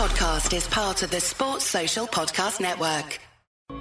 This 0.00 0.12
podcast 0.12 0.56
is 0.56 0.66
part 0.66 1.02
of 1.02 1.10
the 1.10 1.20
Sports 1.20 1.66
Social 1.66 2.06
Podcast 2.06 2.58
Network. 2.58 3.18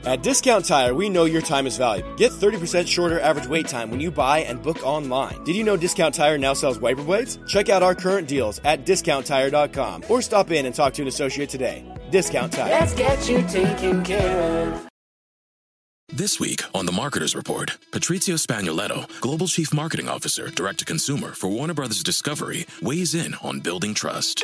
At 0.03 0.21
Discount 0.21 0.65
Tire, 0.65 0.93
we 0.93 1.07
know 1.07 1.23
your 1.23 1.41
time 1.41 1.65
is 1.65 1.77
valuable. 1.77 2.13
Get 2.15 2.33
30% 2.33 2.89
shorter 2.89 3.21
average 3.21 3.47
wait 3.47 3.69
time 3.69 3.89
when 3.89 4.01
you 4.01 4.11
buy 4.11 4.39
and 4.39 4.61
book 4.61 4.85
online. 4.85 5.41
Did 5.45 5.55
you 5.55 5.63
know 5.63 5.77
Discount 5.77 6.13
Tire 6.13 6.37
now 6.37 6.53
sells 6.53 6.77
wiper 6.77 7.03
blades? 7.03 7.39
Check 7.47 7.69
out 7.69 7.83
our 7.83 7.95
current 7.95 8.27
deals 8.27 8.59
at 8.65 8.85
discounttire.com 8.85 10.03
or 10.09 10.21
stop 10.21 10.51
in 10.51 10.65
and 10.65 10.75
talk 10.75 10.93
to 10.95 11.01
an 11.03 11.07
associate 11.07 11.47
today. 11.47 11.85
Discount 12.09 12.51
Tire. 12.51 12.69
Let's 12.69 12.93
get 12.95 13.29
you 13.29 13.41
taken 13.43 14.03
care 14.03 14.73
of. 14.73 14.89
This 16.11 16.37
week 16.37 16.63
on 16.75 16.85
the 16.85 16.91
Marketers 16.91 17.33
Report, 17.33 17.77
Patrizio 17.91 18.35
Spagnoletto, 18.35 19.07
Global 19.21 19.47
Chief 19.47 19.73
Marketing 19.73 20.09
Officer, 20.09 20.49
Direct 20.49 20.79
to 20.79 20.85
Consumer 20.85 21.31
for 21.31 21.47
Warner 21.47 21.73
Brothers 21.73 22.03
Discovery, 22.03 22.65
weighs 22.81 23.15
in 23.15 23.35
on 23.35 23.61
building 23.61 23.93
trust. 23.93 24.43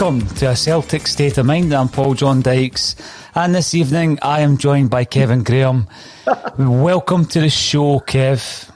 Welcome 0.00 0.26
to 0.36 0.48
a 0.48 0.56
Celtic 0.56 1.06
State 1.06 1.36
of 1.36 1.44
Mind. 1.44 1.74
I'm 1.74 1.90
Paul 1.90 2.14
John 2.14 2.40
Dykes, 2.40 2.96
and 3.34 3.54
this 3.54 3.74
evening 3.74 4.18
I 4.22 4.40
am 4.40 4.56
joined 4.56 4.88
by 4.88 5.04
Kevin 5.04 5.42
Graham. 5.42 5.88
Welcome 6.58 7.26
to 7.26 7.40
the 7.42 7.50
show, 7.50 8.00
Kev. 8.00 8.70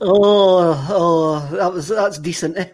Oh, 0.00 0.86
oh, 0.90 1.56
that 1.56 1.72
was 1.72 1.86
that's 1.86 2.18
decent. 2.18 2.58
Eh? 2.58 2.70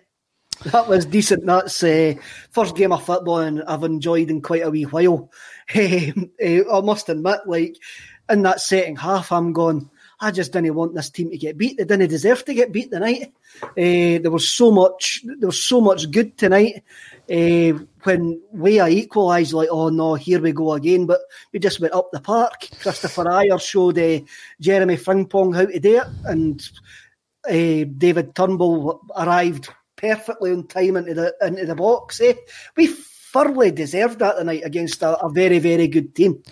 That 0.65 0.89
was 0.89 1.05
decent. 1.05 1.45
That's 1.45 1.85
uh, 1.85 2.15
first 2.53 2.75
game 2.75 2.93
of 2.93 3.05
football, 3.05 3.41
and 3.41 3.63
I've 3.65 3.85
enjoyed 3.85 4.31
in 4.31 4.41
quite 4.41 4.63
a 4.63 4.71
wee 4.71 4.85
while. 4.85 5.31
Um, 5.75 6.31
eh, 6.41 6.63
I 6.73 6.81
must 6.81 7.11
admit, 7.11 7.41
like 7.45 7.77
in 8.31 8.41
that 8.45 8.63
setting 8.63 8.97
half, 8.97 9.31
I'm 9.31 9.53
going. 9.53 9.91
I 10.23 10.31
just 10.31 10.53
didn't 10.53 10.75
want 10.75 10.95
this 10.95 11.11
team 11.11 11.31
to 11.31 11.39
get 11.39 11.59
beat. 11.59 11.77
They 11.77 11.85
didn't 11.85 12.09
deserve 12.09 12.45
to 12.47 12.55
get 12.55 12.73
beat 12.73 12.91
tonight. 12.91 13.33
Uh, 13.63 14.21
there 14.21 14.31
was 14.31 14.49
so 14.49 14.71
much. 14.71 15.23
There 15.23 15.49
was 15.49 15.63
so 15.63 15.83
much 15.83 16.11
good 16.11 16.39
tonight. 16.39 16.83
Uh, 17.31 17.85
when 18.05 18.41
we 18.53 18.81
are 18.81 18.89
equalised, 18.89 19.53
like, 19.53 19.69
oh 19.71 19.89
no, 19.89 20.15
here 20.15 20.41
we 20.41 20.53
go 20.53 20.73
again. 20.73 21.07
But 21.07 21.21
we 21.53 21.59
just 21.59 21.81
went 21.81 21.95
up 21.95 22.11
the 22.13 22.21
park. 22.21 22.61
Kristoffer 22.83 23.27
Ajer 23.27 23.61
showed 23.61 23.99
uh, 23.99 24.25
Jeremie 24.61 24.97
Frimpong 24.97 25.55
how 25.55 25.67
to 25.67 25.81
do 25.81 25.99
it, 25.99 26.07
and 26.25 26.69
uh, 27.49 27.91
David 27.97 28.35
Turnbull 28.35 29.01
arrived 29.17 29.69
perfectly 29.97 30.53
on 30.53 30.67
time 30.67 30.97
into 30.97 31.15
the 31.15 31.35
into 31.43 31.67
the 31.67 31.75
box. 31.75 32.21
Eh? 32.21 32.35
We 32.77 32.87
thoroughly 33.33 33.71
deserved 33.71 34.19
that 34.19 34.37
tonight 34.37 34.63
against 34.65 35.03
a, 35.03 35.19
a 35.21 35.31
very, 35.31 35.59
very 35.59 35.87
good 35.87 36.15
team. 36.15 36.43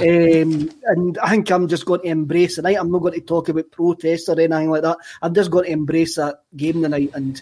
Um, 0.00 0.70
and 0.84 1.18
I 1.18 1.30
think 1.30 1.50
I'm 1.50 1.68
just 1.68 1.86
going 1.86 2.02
to 2.02 2.08
embrace 2.08 2.56
tonight. 2.56 2.76
I'm 2.78 2.90
not 2.90 3.00
going 3.00 3.14
to 3.14 3.20
talk 3.20 3.48
about 3.48 3.70
protests 3.70 4.28
or 4.28 4.38
anything 4.38 4.70
like 4.70 4.82
that. 4.82 4.98
I'm 5.22 5.34
just 5.34 5.50
going 5.50 5.64
to 5.64 5.72
embrace 5.72 6.16
that 6.16 6.42
game 6.54 6.82
tonight 6.82 7.10
and 7.14 7.40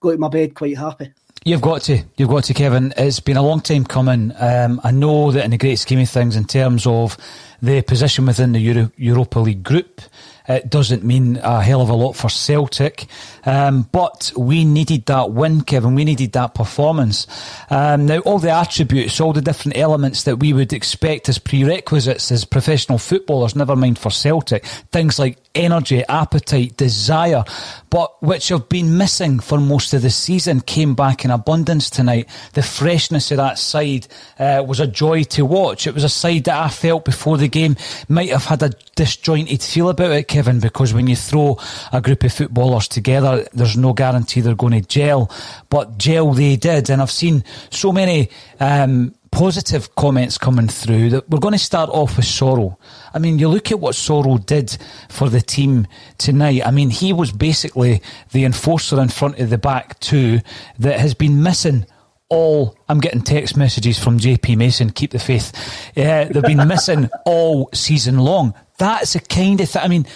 go 0.00 0.12
to 0.12 0.18
my 0.18 0.28
bed 0.28 0.54
quite 0.54 0.78
happy. 0.78 1.12
You've 1.42 1.62
got 1.62 1.80
to, 1.82 2.02
you've 2.18 2.28
got 2.28 2.44
to, 2.44 2.54
Kevin. 2.54 2.92
It's 2.98 3.18
been 3.18 3.38
a 3.38 3.42
long 3.42 3.62
time 3.62 3.84
coming. 3.84 4.30
Um, 4.38 4.78
I 4.84 4.90
know 4.90 5.30
that 5.32 5.42
in 5.42 5.52
the 5.52 5.56
great 5.56 5.78
scheme 5.78 6.00
of 6.00 6.10
things, 6.10 6.36
in 6.36 6.44
terms 6.44 6.86
of 6.86 7.16
the 7.62 7.80
position 7.80 8.26
within 8.26 8.52
the 8.52 8.58
Euro- 8.58 8.92
Europa 8.98 9.40
League 9.40 9.62
group, 9.62 10.02
it 10.46 10.68
doesn't 10.68 11.02
mean 11.02 11.38
a 11.38 11.62
hell 11.62 11.80
of 11.80 11.88
a 11.88 11.94
lot 11.94 12.12
for 12.12 12.28
Celtic. 12.28 13.06
Um, 13.46 13.88
but 13.90 14.32
we 14.36 14.66
needed 14.66 15.06
that 15.06 15.30
win, 15.30 15.62
Kevin. 15.62 15.94
We 15.94 16.04
needed 16.04 16.32
that 16.32 16.54
performance. 16.54 17.26
Um, 17.70 18.04
now, 18.04 18.18
all 18.20 18.38
the 18.38 18.50
attributes, 18.50 19.18
all 19.18 19.32
the 19.32 19.40
different 19.40 19.78
elements 19.78 20.24
that 20.24 20.40
we 20.40 20.52
would 20.52 20.74
expect 20.74 21.30
as 21.30 21.38
prerequisites 21.38 22.30
as 22.30 22.44
professional 22.44 22.98
footballers, 22.98 23.56
never 23.56 23.76
mind 23.76 23.98
for 23.98 24.10
Celtic, 24.10 24.66
things 24.92 25.18
like 25.18 25.38
energy, 25.54 26.04
appetite, 26.08 26.76
desire, 26.76 27.44
but 27.90 28.22
which 28.22 28.48
have 28.48 28.68
been 28.68 28.96
missing 28.96 29.40
for 29.40 29.58
most 29.58 29.92
of 29.92 30.02
the 30.02 30.10
season, 30.10 30.60
came 30.60 30.94
back 30.94 31.24
in 31.24 31.30
abundance 31.30 31.90
tonight. 31.90 32.28
The 32.52 32.62
freshness 32.62 33.30
of 33.30 33.38
that 33.38 33.58
side 33.58 34.06
uh, 34.38 34.64
was 34.66 34.80
a 34.80 34.86
joy 34.86 35.24
to 35.24 35.44
watch. 35.44 35.86
It 35.86 35.94
was 35.94 36.04
a 36.04 36.08
side 36.08 36.44
that 36.44 36.62
I 36.62 36.68
felt 36.68 37.04
before 37.04 37.36
the 37.36 37.48
game 37.48 37.76
might 38.08 38.30
have 38.30 38.44
had 38.44 38.62
a 38.62 38.70
disjointed 38.94 39.62
feel 39.62 39.88
about 39.88 40.12
it, 40.12 40.28
Kevin, 40.28 40.60
because 40.60 40.94
when 40.94 41.06
you 41.06 41.16
throw 41.16 41.58
a 41.92 42.00
group 42.00 42.24
of 42.24 42.32
footballers 42.32 42.88
together, 42.88 43.46
there's 43.52 43.76
no 43.76 43.92
guarantee 43.92 44.40
they're 44.40 44.54
going 44.54 44.80
to 44.80 44.88
gel. 44.88 45.30
But 45.68 45.98
gel 45.98 46.32
they 46.32 46.56
did, 46.56 46.90
and 46.90 47.02
I've 47.02 47.10
seen 47.10 47.44
so 47.70 47.92
many 47.92 48.30
um, 48.60 49.14
positive 49.32 49.94
comments 49.94 50.38
coming 50.38 50.68
through 50.68 51.10
that 51.10 51.28
we're 51.30 51.38
going 51.38 51.52
to 51.52 51.58
start 51.58 51.88
off 51.90 52.16
with 52.16 52.26
Soro. 52.26 52.76
I 53.14 53.18
mean, 53.18 53.38
you 53.38 53.48
look 53.48 53.70
at 53.70 53.80
what 53.80 53.94
Soro 53.94 54.44
did 54.44 54.76
for 55.08 55.28
the 55.28 55.40
team 55.40 55.86
tonight. 56.18 56.62
I 56.66 56.70
mean, 56.70 56.90
he 56.90 57.12
was 57.12 57.32
basically 57.32 58.02
the 58.32 58.44
enforcer 58.44 59.00
in 59.00 59.08
front 59.08 59.38
of 59.38 59.50
the 59.50 59.58
back 59.58 59.98
two 60.00 60.40
that 60.78 61.00
has 61.00 61.14
been 61.14 61.42
missing 61.42 61.86
all. 62.28 62.76
I'm 62.88 63.00
getting 63.00 63.22
text 63.22 63.56
messages 63.56 63.98
from 63.98 64.18
JP 64.18 64.56
Mason. 64.56 64.90
Keep 64.90 65.12
the 65.12 65.18
faith. 65.18 65.52
Yeah, 65.94 66.24
they've 66.24 66.42
been 66.42 66.66
missing 66.68 67.08
all 67.24 67.70
season 67.72 68.18
long. 68.18 68.54
That's 68.78 69.12
the 69.12 69.20
kind 69.20 69.60
of 69.60 69.68
thing. 69.68 69.82
I 69.82 69.88
mean, 69.88 70.06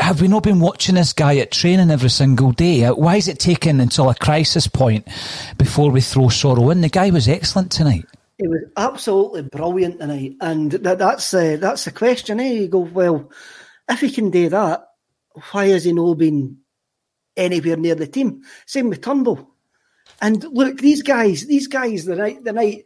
have 0.00 0.20
we 0.20 0.28
not 0.28 0.42
been 0.42 0.60
watching 0.60 0.96
this 0.96 1.12
guy 1.12 1.36
at 1.38 1.50
training 1.52 1.90
every 1.90 2.10
single 2.10 2.52
day? 2.52 2.84
Uh, 2.84 2.94
Why 2.94 3.16
is 3.16 3.28
it 3.28 3.38
taking 3.38 3.80
until 3.80 4.10
a 4.10 4.14
crisis 4.14 4.66
point 4.66 5.06
before 5.58 5.90
we 5.90 6.00
throw 6.00 6.24
Soro 6.24 6.70
in? 6.72 6.80
The 6.80 6.88
guy 6.88 7.10
was 7.10 7.28
excellent 7.28 7.70
tonight. 7.70 8.04
It 8.42 8.50
was 8.50 8.64
absolutely 8.76 9.42
brilliant 9.42 10.00
tonight, 10.00 10.34
and 10.40 10.72
that, 10.72 10.98
that's 10.98 11.32
uh, 11.32 11.58
that's 11.60 11.84
the 11.84 11.92
question. 11.92 12.40
Eh? 12.40 12.52
You 12.52 12.68
go 12.68 12.80
well, 12.80 13.30
if 13.88 14.00
he 14.00 14.10
can 14.10 14.30
do 14.30 14.48
that, 14.48 14.88
why 15.52 15.68
has 15.68 15.84
he 15.84 15.92
not 15.92 16.14
been 16.14 16.58
anywhere 17.36 17.76
near 17.76 17.94
the 17.94 18.08
team? 18.08 18.42
Same 18.66 18.88
with 18.88 19.00
Turnbull. 19.00 19.48
And 20.20 20.42
look, 20.42 20.78
these 20.78 21.02
guys, 21.02 21.46
these 21.46 21.68
guys, 21.68 22.04
the 22.04 22.16
night, 22.16 22.42
the 22.42 22.52
night, 22.52 22.84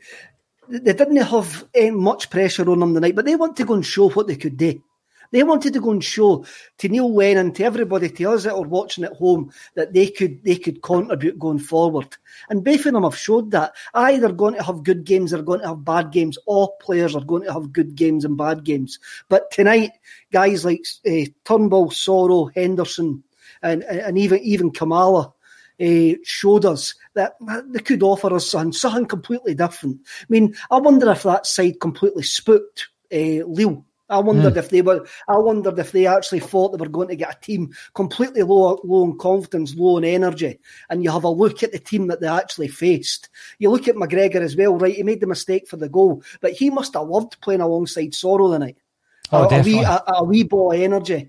they 0.69 0.93
didn't 0.93 1.17
have 1.17 1.64
eh, 1.73 1.91
much 1.91 2.29
pressure 2.29 2.70
on 2.70 2.81
them 2.81 2.93
the 2.93 3.00
night, 3.00 3.17
but 3.17 3.25
they 3.25 3.35
want 3.35 3.56
to 3.56 3.64
go 3.64 3.73
and 3.73 3.87
show 3.87 4.11
what 4.11 4.26
they 4.26 4.37
could 4.37 4.58
do. 4.58 4.82
They 5.31 5.43
wanted 5.43 5.73
to 5.75 5.81
go 5.81 5.90
and 5.90 6.02
show 6.02 6.44
to 6.78 6.88
Neil 6.88 7.11
Wen 7.11 7.37
and 7.37 7.55
to 7.56 7.64
everybody, 7.64 8.08
to 8.08 8.31
us 8.31 8.44
that 8.44 8.55
are 8.55 8.62
watching 8.62 9.05
at 9.05 9.12
home, 9.14 9.50
that 9.75 9.93
they 9.93 10.08
could 10.08 10.43
they 10.44 10.56
could 10.56 10.82
contribute 10.82 11.38
going 11.38 11.58
forward. 11.58 12.17
And 12.49 12.64
both 12.64 12.87
of 12.87 12.93
them 12.93 13.02
have 13.02 13.17
showed 13.17 13.50
that. 13.52 13.75
Either 13.94 14.32
going 14.32 14.55
to 14.55 14.62
have 14.62 14.84
good 14.84 15.05
games 15.05 15.32
or 15.32 15.43
going 15.43 15.61
to 15.61 15.69
have 15.69 15.84
bad 15.84 16.12
games. 16.12 16.38
All 16.46 16.76
players 16.81 17.14
are 17.14 17.25
going 17.25 17.44
to 17.44 17.52
have 17.52 17.73
good 17.73 17.94
games 17.94 18.25
and 18.25 18.37
bad 18.37 18.64
games. 18.64 18.99
But 19.28 19.50
tonight, 19.50 19.93
guys 20.32 20.64
like 20.64 20.84
uh, 21.06 21.31
Turnbull, 21.44 21.90
Soro, 21.90 22.50
Henderson, 22.55 23.22
and 23.62 23.82
and 23.84 24.19
even 24.19 24.40
even 24.40 24.70
Klimala 24.70 25.32
uh, 25.81 26.17
showed 26.25 26.64
us 26.64 26.94
that 27.14 27.34
they 27.69 27.81
could 27.81 28.02
offer 28.02 28.34
us 28.34 28.49
something, 28.49 28.72
something 28.72 29.06
completely 29.06 29.55
different. 29.55 30.00
I 30.22 30.26
mean, 30.29 30.55
I 30.70 30.79
wonder 30.79 31.11
if 31.11 31.22
that 31.25 31.46
side 31.46 31.81
completely 31.81 32.22
spooked 32.22 32.88
uh, 33.12 33.44
Lille 33.46 33.84
I 34.08 34.19
wondered 34.19 34.55
mm. 34.55 34.56
if 34.58 34.70
they 34.70 34.82
were. 34.82 35.06
I 35.29 35.37
wondered 35.37 35.79
if 35.79 35.93
they 35.93 36.06
actually 36.06 36.41
thought 36.41 36.70
they 36.70 36.82
were 36.82 36.88
going 36.88 37.08
to 37.08 37.17
get 37.17 37.37
a 37.37 37.41
team 37.41 37.75
completely 37.94 38.43
low, 38.43 38.81
low 38.85 39.05
in 39.05 39.19
confidence, 39.19 39.75
low 39.75 39.99
in 39.99 40.05
energy. 40.05 40.61
And 40.91 41.03
you 41.03 41.11
have 41.11 41.25
a 41.25 41.29
look 41.29 41.62
at 41.62 41.73
the 41.73 41.79
team 41.79 42.06
that 42.08 42.20
they 42.20 42.29
actually 42.29 42.69
faced. 42.69 43.29
You 43.58 43.70
look 43.70 43.88
at 43.88 43.97
McGregor 43.97 44.37
as 44.37 44.56
well, 44.56 44.76
right? 44.76 44.94
He 44.94 45.03
made 45.03 45.20
the 45.20 45.26
mistake 45.26 45.69
for 45.69 45.76
the 45.76 45.88
goal, 45.88 46.23
but 46.41 46.53
he 46.53 46.70
must 46.70 46.94
have 46.94 47.08
loved 47.08 47.41
playing 47.41 47.61
alongside 47.61 48.12
Soro 48.12 48.53
tonight. 48.53 48.79
Oh, 49.32 49.49
a. 49.49 49.58
A 49.58 49.62
wee, 49.62 49.82
a, 49.82 50.03
a 50.06 50.25
wee 50.25 50.44
ball 50.44 50.73
of 50.73 50.81
energy 50.81 51.29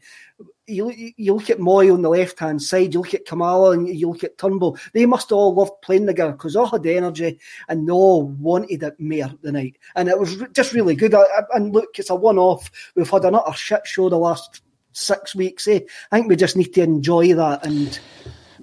you, 0.67 1.13
you 1.15 1.33
look 1.33 1.49
at 1.49 1.59
Moy 1.59 1.91
on 1.91 2.01
the 2.01 2.09
left 2.09 2.39
hand 2.39 2.61
side, 2.61 2.93
you 2.93 2.99
look 2.99 3.13
at 3.13 3.25
Klimala, 3.25 3.73
and 3.73 3.87
you 3.87 4.09
look 4.09 4.23
at 4.23 4.37
Turnbull. 4.37 4.77
They 4.93 5.05
must 5.05 5.31
all 5.31 5.53
love 5.55 5.81
playing 5.81 6.07
together 6.07 6.33
because 6.33 6.53
they 6.53 6.59
all 6.59 6.67
had 6.67 6.85
energy 6.85 7.39
and 7.69 7.89
all 7.89 8.27
wanted 8.27 8.83
it 8.83 8.99
more 8.99 9.31
tonight. 9.43 9.77
And 9.95 10.09
it 10.09 10.19
was 10.19 10.37
just 10.51 10.73
really 10.73 10.95
good. 10.95 11.15
And 11.53 11.73
look, 11.73 11.97
it's 11.97 12.09
a 12.09 12.15
one 12.15 12.37
off. 12.37 12.69
We've 12.95 13.09
had 13.09 13.25
another 13.25 13.53
shit 13.53 13.87
show 13.87 14.09
the 14.09 14.17
last 14.17 14.61
six 14.91 15.33
weeks. 15.35 15.67
Eh? 15.67 15.79
I 16.11 16.17
think 16.17 16.29
we 16.29 16.35
just 16.35 16.57
need 16.57 16.73
to 16.73 16.83
enjoy 16.83 17.33
that 17.35 17.65
and 17.65 17.99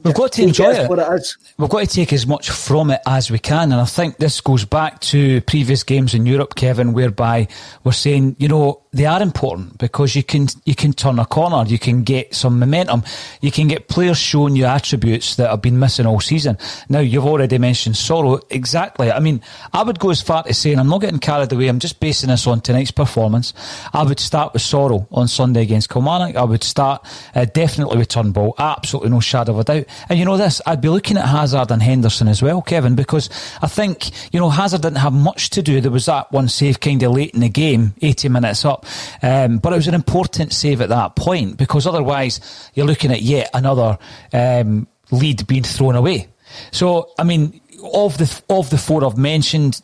We've 0.04 0.14
got 0.14 0.32
to 0.32 0.42
enjoy 0.42 0.72
it. 0.72 0.90
it 0.90 1.36
We've 1.56 1.70
got 1.70 1.80
to 1.80 1.86
take 1.86 2.12
as 2.12 2.26
much 2.26 2.50
from 2.50 2.90
it 2.90 3.00
as 3.06 3.30
we 3.30 3.38
can. 3.38 3.72
And 3.72 3.80
I 3.80 3.86
think 3.86 4.18
this 4.18 4.38
goes 4.42 4.66
back 4.66 5.00
to 5.00 5.40
previous 5.42 5.82
games 5.82 6.12
in 6.12 6.26
Europe, 6.26 6.56
Kevin, 6.56 6.92
whereby 6.92 7.48
we're 7.84 7.92
saying, 7.92 8.36
you 8.38 8.48
know, 8.48 8.82
they 8.92 9.06
are 9.06 9.20
important 9.20 9.76
because 9.78 10.14
you 10.14 10.22
can 10.22 10.46
you 10.64 10.74
can 10.74 10.92
turn 10.92 11.18
a 11.18 11.26
corner, 11.26 11.68
you 11.68 11.80
can 11.80 12.04
get 12.04 12.32
some 12.32 12.60
momentum, 12.60 13.02
you 13.40 13.50
can 13.50 13.66
get 13.66 13.88
players 13.88 14.18
showing 14.18 14.54
you 14.54 14.66
attributes 14.66 15.34
that 15.34 15.50
have 15.50 15.62
been 15.62 15.80
missing 15.80 16.06
all 16.06 16.20
season. 16.20 16.56
Now 16.88 17.00
you've 17.00 17.26
already 17.26 17.58
mentioned 17.58 17.96
Soro, 17.96 18.40
exactly. 18.50 19.10
I 19.10 19.18
mean, 19.18 19.40
I 19.72 19.82
would 19.82 19.98
go 19.98 20.10
as 20.10 20.22
far 20.22 20.44
to 20.44 20.54
saying 20.54 20.78
I'm 20.78 20.88
not 20.88 21.00
getting 21.00 21.18
carried 21.18 21.50
away. 21.50 21.66
I'm 21.66 21.80
just 21.80 21.98
basing 21.98 22.28
this 22.28 22.46
on 22.46 22.60
tonight's 22.60 22.92
performance. 22.92 23.52
I 23.92 24.04
would 24.04 24.20
start 24.20 24.52
with 24.52 24.62
Soro 24.62 25.08
on 25.10 25.26
Sunday 25.26 25.62
against 25.62 25.90
Kilmarnock. 25.90 26.36
I 26.36 26.44
would 26.44 26.62
start 26.62 27.04
uh, 27.34 27.46
definitely 27.46 27.98
with 27.98 28.08
Turnbull, 28.08 28.54
absolutely 28.58 29.10
no 29.10 29.20
shadow 29.20 29.52
of 29.52 29.58
a 29.58 29.64
doubt. 29.64 29.86
And 30.08 30.19
you 30.19 30.25
know 30.25 30.37
this, 30.37 30.61
I'd 30.67 30.81
be 30.81 30.88
looking 30.88 31.17
at 31.17 31.26
Hazard 31.26 31.70
and 31.70 31.82
Henderson 31.82 32.29
as 32.29 32.43
well, 32.43 32.62
Kevin, 32.62 32.94
because 32.94 33.31
I 33.62 33.67
think 33.67 34.11
you 34.32 34.41
know 34.41 34.50
Hazard 34.50 34.82
didn't 34.82 34.99
have 34.99 35.12
much 35.12 35.50
to 35.50 35.62
do. 35.62 35.81
There 35.81 35.91
was 35.91 36.06
that 36.06 36.31
one 36.32 36.49
save 36.49 36.81
kind 36.81 37.02
of 37.02 37.12
late 37.12 37.35
in 37.35 37.41
the 37.41 37.49
game, 37.49 37.94
80 38.02 38.29
minutes 38.29 38.64
up. 38.64 38.87
Um, 39.23 39.58
but 39.58 39.73
it 39.73 39.76
was 39.76 39.88
an 39.88 39.94
important 39.94 40.52
save 40.52 40.81
at 40.81 40.88
that 40.88 41.17
point 41.17 41.56
because 41.56 41.87
otherwise 41.87 42.70
you're 42.75 42.87
looking 42.87 43.11
at 43.11 43.23
yet 43.23 43.50
another 43.55 43.99
um, 44.32 44.87
lead 45.11 45.46
being 45.46 45.62
thrown 45.62 45.97
away. 45.97 46.29
So, 46.70 47.11
I 47.19 47.25
mean, 47.25 47.61
of 47.93 48.19
the 48.19 48.43
of 48.49 48.70
the 48.70 48.79
four 48.79 49.05
I've 49.05 49.19
mentioned, 49.19 49.81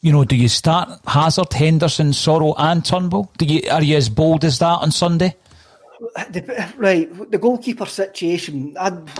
you 0.00 0.12
know, 0.12 0.24
do 0.24 0.36
you 0.36 0.48
start 0.48 0.90
Hazard, 1.06 1.52
Henderson, 1.52 2.08
Soro, 2.08 2.54
and 2.56 2.84
Turnbull? 2.84 3.30
Do 3.38 3.44
you 3.44 3.68
are 3.70 3.82
you 3.82 3.96
as 3.96 4.08
bold 4.08 4.44
as 4.44 4.58
that 4.60 4.80
on 4.80 4.90
Sunday? 4.90 5.36
Right, 6.76 7.30
the 7.30 7.38
goalkeeper 7.38 7.86
situation. 7.86 8.76
I'd, 8.78 9.10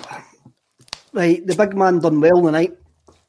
right, 1.13 1.47
the 1.47 1.55
big 1.55 1.77
man 1.77 2.01
done 2.01 2.21
well 2.21 2.43
tonight. 2.43 2.75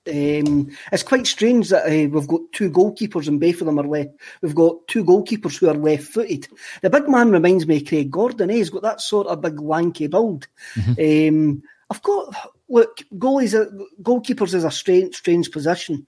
Um, 0.08 0.70
it's 0.92 1.02
quite 1.02 1.26
strange 1.26 1.70
that 1.70 1.88
uh, 1.88 2.10
we've 2.10 2.28
got 2.28 2.42
two 2.52 2.70
goalkeepers 2.70 3.28
and 3.28 3.40
both 3.40 3.62
of 3.62 3.66
them 3.66 3.80
are 3.80 3.88
left. 3.88 4.12
We've 4.42 4.54
got 4.54 4.88
two 4.88 5.04
goalkeepers 5.04 5.58
who 5.58 5.68
are 5.68 5.74
left-footed. 5.74 6.48
The 6.84 6.92
big 6.92 7.10
man 7.10 7.32
reminds 7.32 7.66
me 7.66 7.78
of 7.78 7.86
Craig 7.86 8.12
Gordon. 8.12 8.52
Eh? 8.52 8.56
He's 8.56 8.70
got 8.70 8.84
that 8.84 9.02
sort 9.02 9.26
of 9.28 9.42
big 9.42 9.60
lanky 9.60 10.06
build. 10.06 10.48
Mm-hmm. 10.76 11.38
Um, 11.38 11.64
I've 11.90 12.04
got 12.04 12.36
look 12.70 13.00
goalies. 13.16 13.56
Goalkeepers 14.02 14.54
is 14.54 14.64
a 14.64 14.72
strange, 14.72 15.16
strange 15.16 15.52
position. 15.52 16.06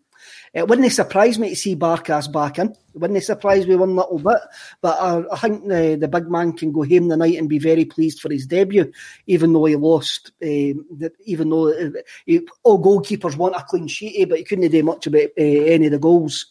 It 0.58 0.68
wouldn't 0.68 0.92
surprise 0.92 1.38
me 1.38 1.50
to 1.50 1.56
see 1.56 1.76
Barkas 1.76 2.32
back 2.32 2.58
in. 2.58 2.70
It 2.70 2.78
wouldn't 2.96 3.24
surprise 3.24 3.68
me 3.68 3.76
one 3.76 3.96
little 3.96 4.18
bit. 4.18 4.40
But 4.82 4.98
I, 5.00 5.24
I 5.32 5.38
think 5.38 5.68
the, 5.68 5.98
the 6.02 6.08
big 6.08 6.32
man 6.32 6.54
can 6.54 6.72
go 6.72 6.84
home 6.84 7.10
tonight 7.10 7.38
and 7.38 7.48
be 7.48 7.60
very 7.60 7.86
pleased 7.86 8.20
for 8.20 8.32
his 8.32 8.48
debut, 8.48 8.92
even 9.28 9.54
though 9.54 9.66
he 9.66 9.76
lost. 9.76 10.32
Um, 10.42 10.88
even 11.26 11.52
though 11.52 11.72
uh, 11.72 11.92
he, 12.26 12.42
all 12.64 12.82
goalkeepers 12.84 13.38
want 13.38 13.56
a 13.56 13.64
clean 13.70 13.88
sheet, 13.88 14.20
eh, 14.20 14.26
but 14.26 14.40
he 14.40 14.44
couldn't 14.44 14.72
do 14.72 14.82
much 14.82 15.06
about 15.06 15.30
uh, 15.38 15.44
any 15.44 15.86
of 15.86 15.92
the 15.92 16.00
goals. 16.00 16.48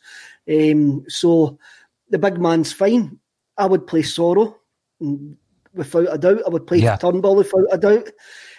Um, 0.48 1.04
so 1.08 1.58
the 2.08 2.20
big 2.20 2.38
man's 2.38 2.72
fine. 2.72 3.18
I 3.58 3.66
would 3.66 3.88
play 3.88 4.02
Soro 4.02 4.54
mm, 5.02 5.34
without 5.74 6.14
a 6.14 6.18
doubt. 6.18 6.42
I 6.46 6.50
would 6.50 6.68
play 6.68 6.78
yeah. 6.78 6.94
Turnbull 6.94 7.34
without 7.34 7.66
a 7.72 7.78
doubt. 7.78 8.08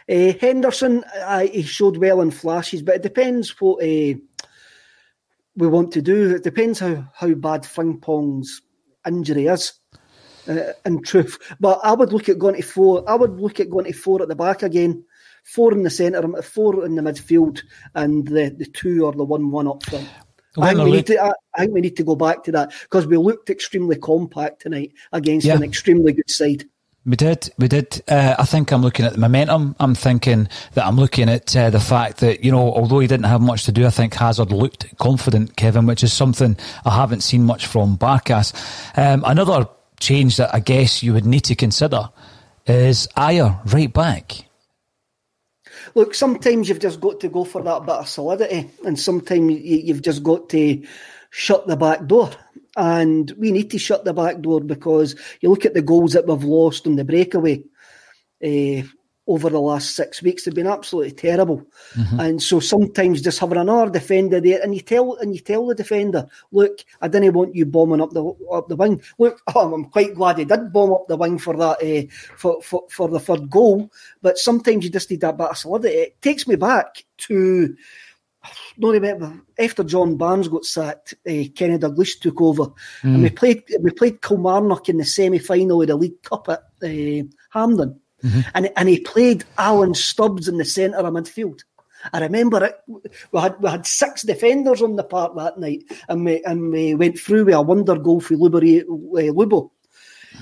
Uh, 0.09 0.33
Henderson, 0.41 1.05
uh, 1.21 1.45
he 1.47 1.61
showed 1.61 1.95
well 1.95 2.19
in 2.19 2.31
flashes, 2.31 2.81
but 2.81 2.95
it 2.95 3.01
depends 3.01 3.49
what 3.61 3.81
uh, 3.81 4.17
we 5.57 5.68
want 5.68 5.92
to 5.94 6.01
do. 6.01 6.36
It 6.36 6.44
depends 6.44 6.80
how, 6.80 7.06
how 7.13 7.33
bad 7.33 7.63
Frimpong's 7.63 8.62
injury 9.06 9.48
is. 9.48 9.74
Uh, 10.48 10.71
in 10.86 11.04
truth, 11.04 11.38
but 11.59 11.77
I 11.83 11.92
would 11.92 12.13
look 12.13 12.30
at 12.30 12.39
going 12.39 12.56
to 12.56 12.62
four. 12.62 13.04
I 13.09 13.15
would 13.15 13.38
look 13.38 13.59
at 13.59 13.69
going 13.69 13.83
to 13.83 13.92
four 13.92 14.21
at 14.21 14.30
the 14.30 14.36
back 14.36 14.63
again, 14.63 15.04
four 15.44 15.74
in 15.74 15.83
the 15.83 15.89
centre, 15.89 16.42
four 16.42 16.86
in 16.86 16.95
the 16.95 17.01
midfield, 17.01 17.62
and 17.95 18.25
the, 18.25 18.56
the 18.57 18.65
two 18.65 19.06
or 19.06 19.12
the 19.12 19.25
one 19.25 19.51
one 19.51 19.68
up 19.68 19.83
front. 19.83 20.07
I 20.57 20.74
think, 20.74 20.86
we 20.86 20.92
need 20.92 21.07
to, 21.07 21.21
I, 21.21 21.33
I 21.54 21.59
think 21.59 21.74
we 21.74 21.81
need 21.81 21.98
to 21.98 22.04
go 22.04 22.15
back 22.15 22.44
to 22.44 22.54
that 22.54 22.71
because 22.83 23.06
we 23.06 23.18
looked 23.18 23.50
extremely 23.50 23.98
compact 23.98 24.62
tonight 24.62 24.94
against 25.12 25.45
yeah. 25.45 25.56
an 25.56 25.63
extremely 25.63 26.13
good 26.13 26.30
side. 26.30 26.63
We 27.07 27.15
did, 27.15 27.50
we 27.57 27.69
did. 27.69 28.04
Uh, 28.09 28.36
I 28.38 28.44
think 28.44 28.74
I'm 28.74 28.81
looking 28.81 29.06
at 29.06 29.13
the 29.13 29.18
momentum. 29.18 29.77
I'm 29.80 29.95
thinking 29.95 30.50
that 30.74 30.86
I'm 30.86 30.98
looking 30.98 31.30
at 31.30 31.56
uh, 31.56 31.69
the 31.69 31.80
fact 31.80 32.18
that 32.18 32.44
you 32.44 32.51
know, 32.51 32.74
although 32.74 33.00
he 33.00 33.07
didn't 33.07 33.27
have 33.27 33.39
much 33.39 33.63
to 33.63 33.71
do, 33.71 33.86
I 33.86 33.92
think 33.92 34.13
Hazard 34.13 34.51
looked 34.51 34.98
confident, 34.98 35.56
Kevin, 35.56 35.86
which 35.86 36.04
is 36.04 36.12
something 36.12 36.57
I 36.83 36.94
haven't 36.94 37.21
seen 37.21 37.45
much 37.45 37.65
from 37.65 37.98
Barkas. 37.98 38.54
Um, 38.98 39.24
another 39.25 39.69
change 40.01 40.36
that 40.36 40.54
I 40.54 40.59
guess 40.59 41.01
you 41.01 41.13
would 41.13 41.25
need 41.25 41.45
to 41.45 41.56
consider 41.56 42.09
is 42.65 43.07
Ajer 43.15 43.74
right 43.74 43.94
back. 43.94 44.44
Look, 45.95 46.13
sometimes 46.13 46.68
you've 46.68 46.81
just 46.81 47.00
got 47.00 47.21
to 47.21 47.30
go 47.30 47.45
for 47.45 47.63
that 47.63 47.86
bit 47.86 47.95
of 47.95 48.09
solidity, 48.09 48.69
and 48.86 49.00
sometimes 49.00 49.62
you've 49.62 50.01
just 50.01 50.24
got 50.24 50.50
to 50.50 50.86
shut 51.30 51.68
the 51.68 51.77
back 51.77 52.06
door. 52.06 52.31
And 52.77 53.31
we 53.31 53.51
need 53.51 53.71
to 53.71 53.79
shut 53.79 54.06
the 54.06 54.13
back 54.13 54.39
door 54.39 54.62
because 54.62 55.15
you 55.41 55.50
look 55.50 55.65
at 55.65 55.74
the 55.74 55.81
goals 55.81 56.13
that 56.13 56.27
we've 56.27 56.44
lost 56.44 56.85
in 56.85 56.95
the 56.95 57.03
breakaway 57.03 57.63
uh, 58.45 58.83
over 59.27 59.50
the 59.50 59.59
last 59.59 59.95
six 59.95 60.21
weeks 60.21 60.45
they've 60.45 60.56
been 60.56 60.68
absolutely 60.68 61.12
terrible. 61.12 61.65
Mm-hmm. 61.95 62.19
And 62.19 62.41
so 62.41 62.59
sometimes 62.59 63.21
just 63.21 63.39
having 63.39 63.57
another 63.57 63.91
defender 63.91 64.39
there, 64.39 64.62
and 64.63 64.74
you 64.74 64.81
tell 64.81 65.15
and 65.15 65.35
you 65.35 65.41
tell 65.41 65.65
the 65.68 65.75
defender, 65.75 66.27
look, 66.51 66.79
I 67.01 67.07
didn't 67.09 67.33
want 67.33 67.56
you 67.56 67.65
bombing 67.65 68.01
up 68.01 68.11
the 68.11 68.23
up 68.52 68.69
the 68.69 68.75
wing. 68.75 69.02
Look, 69.19 69.42
oh, 69.54 69.73
I'm 69.75 69.85
quite 69.85 70.16
glad 70.16 70.37
he 70.37 70.45
did 70.45 70.71
bomb 70.71 70.94
up 70.94 71.07
the 71.07 71.18
wing 71.18 71.37
for 71.37 71.57
that 71.57 71.83
uh, 71.83 72.07
for, 72.37 72.61
for 72.61 72.85
for 72.90 73.09
the 73.09 73.19
third 73.19 73.49
goal. 73.49 73.92
But 74.21 74.37
sometimes 74.37 74.85
you 74.85 74.90
just 74.90 75.11
need 75.11 75.21
that 75.21 75.37
bit 75.37 75.49
of 75.49 75.57
solidity. 75.57 75.95
It 75.95 76.21
takes 76.21 76.47
me 76.47 76.56
back 76.56 77.04
to 77.18 77.75
don't 78.80 78.92
remember 78.92 79.42
after 79.60 79.84
John 79.84 80.18
Barnes 80.18 80.48
got 80.48 80.66
sacked, 80.66 81.14
uh, 81.28 81.44
Kenny 81.56 81.78
Dalglish 81.78 82.19
took 82.19 82.42
over, 82.42 82.66
mm. 82.66 82.74
and 83.04 83.24
we 83.24 83.30
played 83.30 83.64
we 83.81 83.92
played 83.92 84.22
Kilmarnock 84.22 84.90
in 84.90 84.98
the 84.98 85.06
semi 85.06 85.40
final 85.40 85.81
of 85.81 85.88
the 85.88 85.96
League 85.96 86.22
Cup 86.24 86.48
at 86.50 86.64
uh, 86.84 87.28
Hampden, 87.50 88.00
mm-hmm. 88.24 88.42
and 88.54 88.69
and 88.76 88.90
he 88.90 89.00
played 89.00 89.46
Alan 89.57 89.94
Stubbs 89.94 90.48
in 90.48 90.57
the 90.57 90.66
centre 90.66 90.98
of 90.98 91.14
midfield. 91.14 91.62
I 92.14 92.19
remember 92.19 92.64
it. 92.64 92.80
We 93.31 93.40
had 93.40 93.62
we 93.62 93.69
had 93.69 93.86
six 93.86 94.24
defenders 94.24 94.81
on 94.81 94.96
the 94.96 95.04
park 95.04 95.36
that 95.38 95.60
night, 95.60 95.84
and 96.07 96.26
we 96.26 96.44
and 96.44 96.72
we 96.72 96.96
went 96.96 97.19
through 97.19 97.46
with 97.46 97.56
a 97.56 97.62
wonder 97.62 97.98
goal 97.98 98.22
for 98.22 98.36
Lubo. 98.36 98.57
Uh, 98.57 99.34
Lubo. 99.34 99.72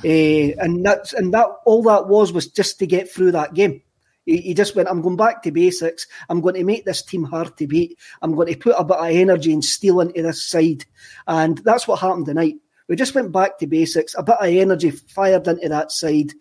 Uh, 0.03 0.51
and 0.61 0.85
that's 0.85 1.13
and 1.13 1.33
that 1.33 1.47
all 1.65 1.83
that 1.83 2.07
was 2.07 2.33
was 2.33 2.47
just 2.47 2.79
to 2.79 2.87
get 2.87 3.09
through 3.09 3.31
that 3.31 3.53
game. 3.53 3.81
He, 4.25 4.37
he 4.37 4.53
just 4.53 4.75
went, 4.75 4.89
I'm 4.89 5.01
going 5.01 5.17
back 5.17 5.43
to 5.43 5.51
basics. 5.51 6.07
I'm 6.29 6.41
going 6.41 6.55
to 6.55 6.63
make 6.63 6.85
this 6.85 7.01
team 7.01 7.23
hard 7.23 7.55
to 7.57 7.67
beat. 7.67 7.97
I'm 8.21 8.35
going 8.35 8.51
to 8.51 8.57
put 8.57 8.75
a 8.77 8.83
bit 8.83 8.97
of 8.97 9.05
energy 9.05 9.53
and 9.53 9.63
steel 9.63 9.99
into 9.99 10.21
this 10.21 10.43
side. 10.43 10.85
And 11.27 11.57
that's 11.59 11.87
what 11.87 11.99
happened 11.99 12.25
tonight. 12.25 12.55
We 12.87 12.95
just 12.95 13.15
went 13.15 13.31
back 13.31 13.57
to 13.59 13.67
basics, 13.67 14.15
a 14.15 14.23
bit 14.23 14.37
of 14.39 14.47
energy 14.47 14.91
fired 14.91 15.47
into 15.47 15.69
that 15.69 15.91
side. 15.91 16.33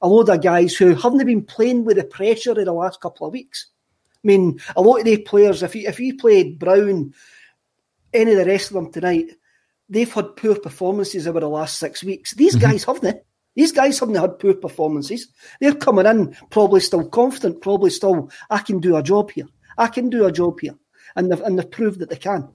A 0.00 0.08
load 0.08 0.28
of 0.28 0.42
guys 0.42 0.76
who 0.76 0.94
haven't 0.94 1.26
been 1.26 1.44
playing 1.44 1.84
with 1.84 1.96
the 1.96 2.04
pressure 2.04 2.58
in 2.58 2.66
the 2.66 2.72
last 2.72 3.00
couple 3.00 3.26
of 3.26 3.32
weeks. 3.32 3.66
I 4.24 4.26
mean, 4.26 4.60
a 4.76 4.80
lot 4.80 4.98
of 4.98 5.04
the 5.04 5.18
players, 5.18 5.62
if 5.62 5.74
you, 5.74 5.88
if 5.88 5.98
you 5.98 6.16
played 6.16 6.58
Brown, 6.58 7.14
any 8.12 8.32
of 8.32 8.38
the 8.38 8.44
rest 8.44 8.70
of 8.70 8.74
them 8.74 8.92
tonight, 8.92 9.30
they've 9.88 10.12
had 10.12 10.36
poor 10.36 10.54
performances 10.56 11.26
over 11.26 11.40
the 11.40 11.48
last 11.48 11.78
six 11.78 12.04
weeks. 12.04 12.34
These 12.34 12.56
mm-hmm. 12.56 12.70
guys 12.70 12.84
haven't. 12.84 13.22
These 13.58 13.72
guys 13.72 13.98
haven't 13.98 14.14
had 14.14 14.38
poor 14.38 14.54
performances. 14.54 15.26
They're 15.60 15.74
coming 15.74 16.06
in 16.06 16.36
probably 16.50 16.78
still 16.78 17.08
confident, 17.08 17.60
probably 17.60 17.90
still, 17.90 18.30
I 18.50 18.58
can 18.58 18.78
do 18.78 18.94
a 18.94 19.02
job 19.02 19.32
here. 19.32 19.48
I 19.76 19.88
can 19.88 20.08
do 20.10 20.26
a 20.26 20.30
job 20.30 20.60
here. 20.60 20.76
And 21.16 21.32
they've, 21.32 21.40
and 21.40 21.58
they've 21.58 21.68
proved 21.68 21.98
that 21.98 22.08
they 22.08 22.18
can. 22.18 22.48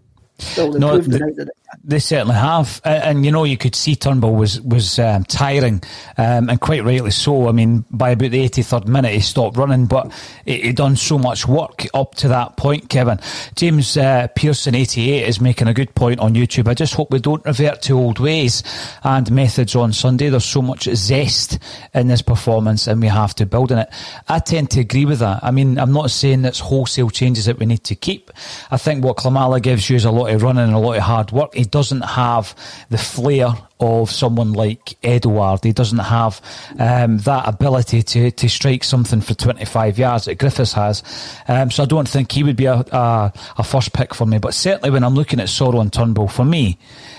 No, 0.57 0.97
the, 0.97 1.51
They 1.83 1.99
certainly 1.99 2.35
have, 2.35 2.81
and, 2.83 3.03
and, 3.03 3.25
you 3.25 3.31
know 3.31 3.43
you 3.43 3.57
could 3.57 3.75
see 3.75 3.95
Turnbull 3.95 4.35
was 4.35 4.59
was 4.61 4.99
um, 4.99 5.23
tiring, 5.25 5.81
um, 6.17 6.49
and 6.49 6.59
quite 6.59 6.83
rightly 6.83 7.11
so. 7.11 7.47
I 7.47 7.51
mean, 7.51 7.85
by 7.91 8.11
about 8.11 8.31
the 8.31 8.41
eighty 8.41 8.61
third 8.61 8.87
minute, 8.87 9.13
he 9.13 9.19
stopped 9.19 9.57
running, 9.57 9.85
but 9.85 10.11
he, 10.45 10.61
he 10.61 10.73
done 10.73 10.95
so 10.95 11.17
much 11.17 11.47
work 11.47 11.85
up 11.93 12.15
to 12.15 12.27
that 12.29 12.57
point. 12.57 12.89
Kevin 12.89 13.19
James 13.55 13.95
uh, 13.95 14.27
Pearson 14.35 14.75
eighty 14.75 15.11
eight 15.11 15.27
is 15.27 15.39
making 15.39 15.67
a 15.67 15.73
good 15.73 15.93
point 15.95 16.19
on 16.19 16.33
YouTube. 16.33 16.67
I 16.67 16.73
just 16.73 16.93
hope 16.93 17.11
we 17.11 17.19
don't 17.19 17.45
revert 17.45 17.81
to 17.83 17.97
old 17.97 18.19
ways 18.19 18.63
and 19.03 19.31
methods 19.31 19.75
on 19.75 19.93
Sunday. 19.93 20.29
There's 20.29 20.45
so 20.45 20.61
much 20.61 20.83
zest 20.83 21.59
in 21.93 22.07
this 22.07 22.21
performance, 22.21 22.87
and 22.87 23.01
we 23.01 23.07
have 23.07 23.33
to 23.35 23.45
build 23.45 23.71
on 23.71 23.79
it. 23.79 23.89
I 24.27 24.39
tend 24.39 24.71
to 24.71 24.79
agree 24.81 25.05
with 25.05 25.19
that. 25.19 25.43
I 25.43 25.51
mean, 25.51 25.79
I'm 25.79 25.93
not 25.93 26.11
saying 26.11 26.45
it's 26.45 26.59
wholesale 26.59 27.09
changes 27.09 27.45
that 27.45 27.59
we 27.59 27.65
need 27.65 27.83
to 27.85 27.95
keep. 27.95 28.31
I 28.71 28.77
think 28.77 29.03
what 29.03 29.17
Klimala 29.17 29.61
gives 29.61 29.89
you 29.89 29.95
is 29.95 30.05
a 30.05 30.11
lot 30.11 30.22
of 30.29 30.43
running 30.43 30.63
and 30.63 30.73
a 30.73 30.79
lot 30.79 30.97
of 30.97 31.03
hard 31.03 31.31
work. 31.31 31.53
He 31.53 31.63
doesn't 31.63 32.01
have 32.01 32.55
the 32.89 32.97
flair 32.97 33.53
of 33.79 34.09
someone 34.09 34.53
like 34.53 34.95
Edouard. 35.03 35.63
He 35.63 35.73
doesn't 35.73 35.99
have 35.99 36.41
um, 36.79 37.17
that 37.19 37.47
ability 37.47 38.03
to, 38.03 38.31
to 38.31 38.49
strike 38.49 38.83
something 38.83 39.21
for 39.21 39.33
25 39.33 39.97
yards 39.97 40.25
that 40.25 40.35
Griffiths 40.35 40.73
has. 40.73 41.03
Um, 41.47 41.69
so 41.69 41.83
I 41.83 41.85
don't 41.85 42.07
think 42.07 42.31
he 42.31 42.43
would 42.43 42.55
be 42.55 42.65
a, 42.65 42.75
a, 42.75 43.33
a, 43.57 43.63
first 43.63 43.93
pick 43.93 44.13
for 44.13 44.25
me. 44.25 44.37
But 44.37 44.53
certainly 44.53 44.89
when 44.89 45.03
I'm 45.03 45.15
looking 45.15 45.39
at 45.39 45.47
Soro 45.47 45.81
and 45.81 45.91
Turnbull, 45.91 46.27
for 46.29 46.45
me, 46.45 46.77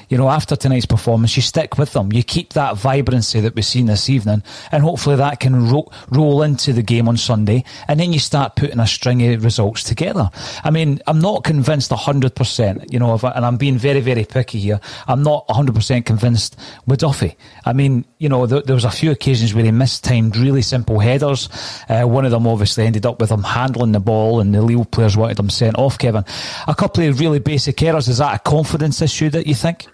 you 0.09 0.19
know, 0.19 0.29
after 0.29 0.57
tonight's 0.57 0.87
performance, 0.87 1.37
you 1.37 1.43
stick 1.43 1.79
with 1.79 1.93
them. 1.93 2.13
You 2.13 2.23
keep 2.23 2.53
that 2.53 2.77
vibrancy 2.77 3.41
that 3.41 3.55
we've 3.55 3.65
seen 3.65 3.87
this 3.87 4.09
evening, 4.11 4.43
and 4.73 4.83
hopefully 4.83 5.17
that 5.17 5.41
can 5.41 5.71
ro- 5.71 5.91
roll 6.11 6.43
into 6.43 6.73
the 6.73 6.83
game 6.83 7.09
on 7.09 7.17
Sunday, 7.17 7.65
and 7.89 7.99
then 7.99 8.13
you 8.13 8.19
start 8.19 8.57
putting 8.57 8.81
a 8.81 8.87
string 8.87 9.23
of 9.33 9.45
results 9.45 9.83
together. 9.83 10.31
I 10.63 10.71
mean, 10.71 11.01
I'm 11.07 11.21
not 11.21 11.45
convinced 11.45 11.91
100%, 11.91 12.93
you 12.93 12.99
know, 12.99 13.19
and 13.23 13.45
I'm 13.45 13.57
being 13.57 13.79
very, 13.79 14.01
very 14.01 14.25
picky 14.25 14.59
here. 14.59 14.81
I'm 15.07 15.23
not 15.23 15.47
100% 15.49 16.05
convinced 16.05 16.59
with 16.87 17.01
Duffy. 17.01 17.37
I 17.65 17.73
mean, 17.73 18.05
you 18.19 18.29
know, 18.29 18.47
th- 18.47 18.65
there 18.65 18.75
was 18.75 18.85
a 18.85 18.91
few 18.91 19.11
occasions 19.11 19.55
where 19.55 19.65
he 19.65 19.71
mistimed 19.71 20.37
really 20.37 20.63
simple 20.63 20.99
headers. 20.99 21.49
Uh, 21.89 22.03
one 22.05 22.25
of 22.25 22.31
them 22.31 22.47
obviously 22.47 22.87
ended 22.87 23.07
up 23.07 23.21
with 23.21 23.31
him 23.31 23.43
handling 23.43 23.93
the 23.93 24.01
ball, 24.01 24.41
and 24.41 24.55
the 24.55 24.63
Lille 24.63 24.85
players 24.85 25.17
wanted 25.17 25.39
him 25.39 25.51
sent 25.51 25.79
off, 25.79 25.99
Kevin. 25.99 26.25
A 26.67 26.75
couple 26.75 27.05
of 27.05 27.21
really 27.21 27.39
basic 27.39 27.83
errors. 27.83 28.09
Is 28.09 28.19
that 28.19 28.35
a 28.35 28.39
confidence 28.39 29.03
issue 29.03 29.31
that 29.31 29.47
you 29.47 29.55
think? 29.55 29.87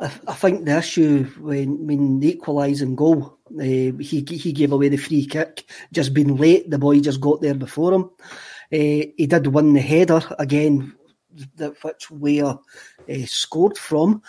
I, 0.00 0.34
think 0.34 0.64
the 0.64 0.78
issue 0.78 1.24
when 1.40 1.86
when 1.86 2.20
the 2.20 2.30
equalising 2.30 2.94
goal, 2.94 3.38
uh, 3.58 3.62
he 3.62 4.24
he 4.28 4.52
gave 4.52 4.70
away 4.70 4.88
the 4.88 4.96
free 4.96 5.26
kick, 5.26 5.68
just 5.92 6.14
being 6.14 6.36
late. 6.36 6.70
The 6.70 6.78
boy 6.78 7.00
just 7.00 7.20
got 7.20 7.40
there 7.40 7.54
before 7.54 7.92
him. 7.92 8.10
Uh, 8.72 9.10
he 9.16 9.26
did 9.26 9.48
win 9.48 9.72
the 9.72 9.80
header 9.80 10.22
again, 10.38 10.94
that 11.56 11.82
which 11.82 12.10
we 12.10 12.40
uh, 12.42 12.54
scored 13.26 13.76
from. 13.76 14.22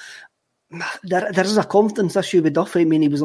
There, 1.04 1.32
there 1.32 1.46
is 1.46 1.58
a 1.58 1.64
confidence 1.64 2.16
issue 2.16 2.42
with 2.42 2.54
Duffy. 2.54 2.82
I 2.82 2.86
mean, 2.86 3.04
he 3.04 3.08
was 3.08 3.24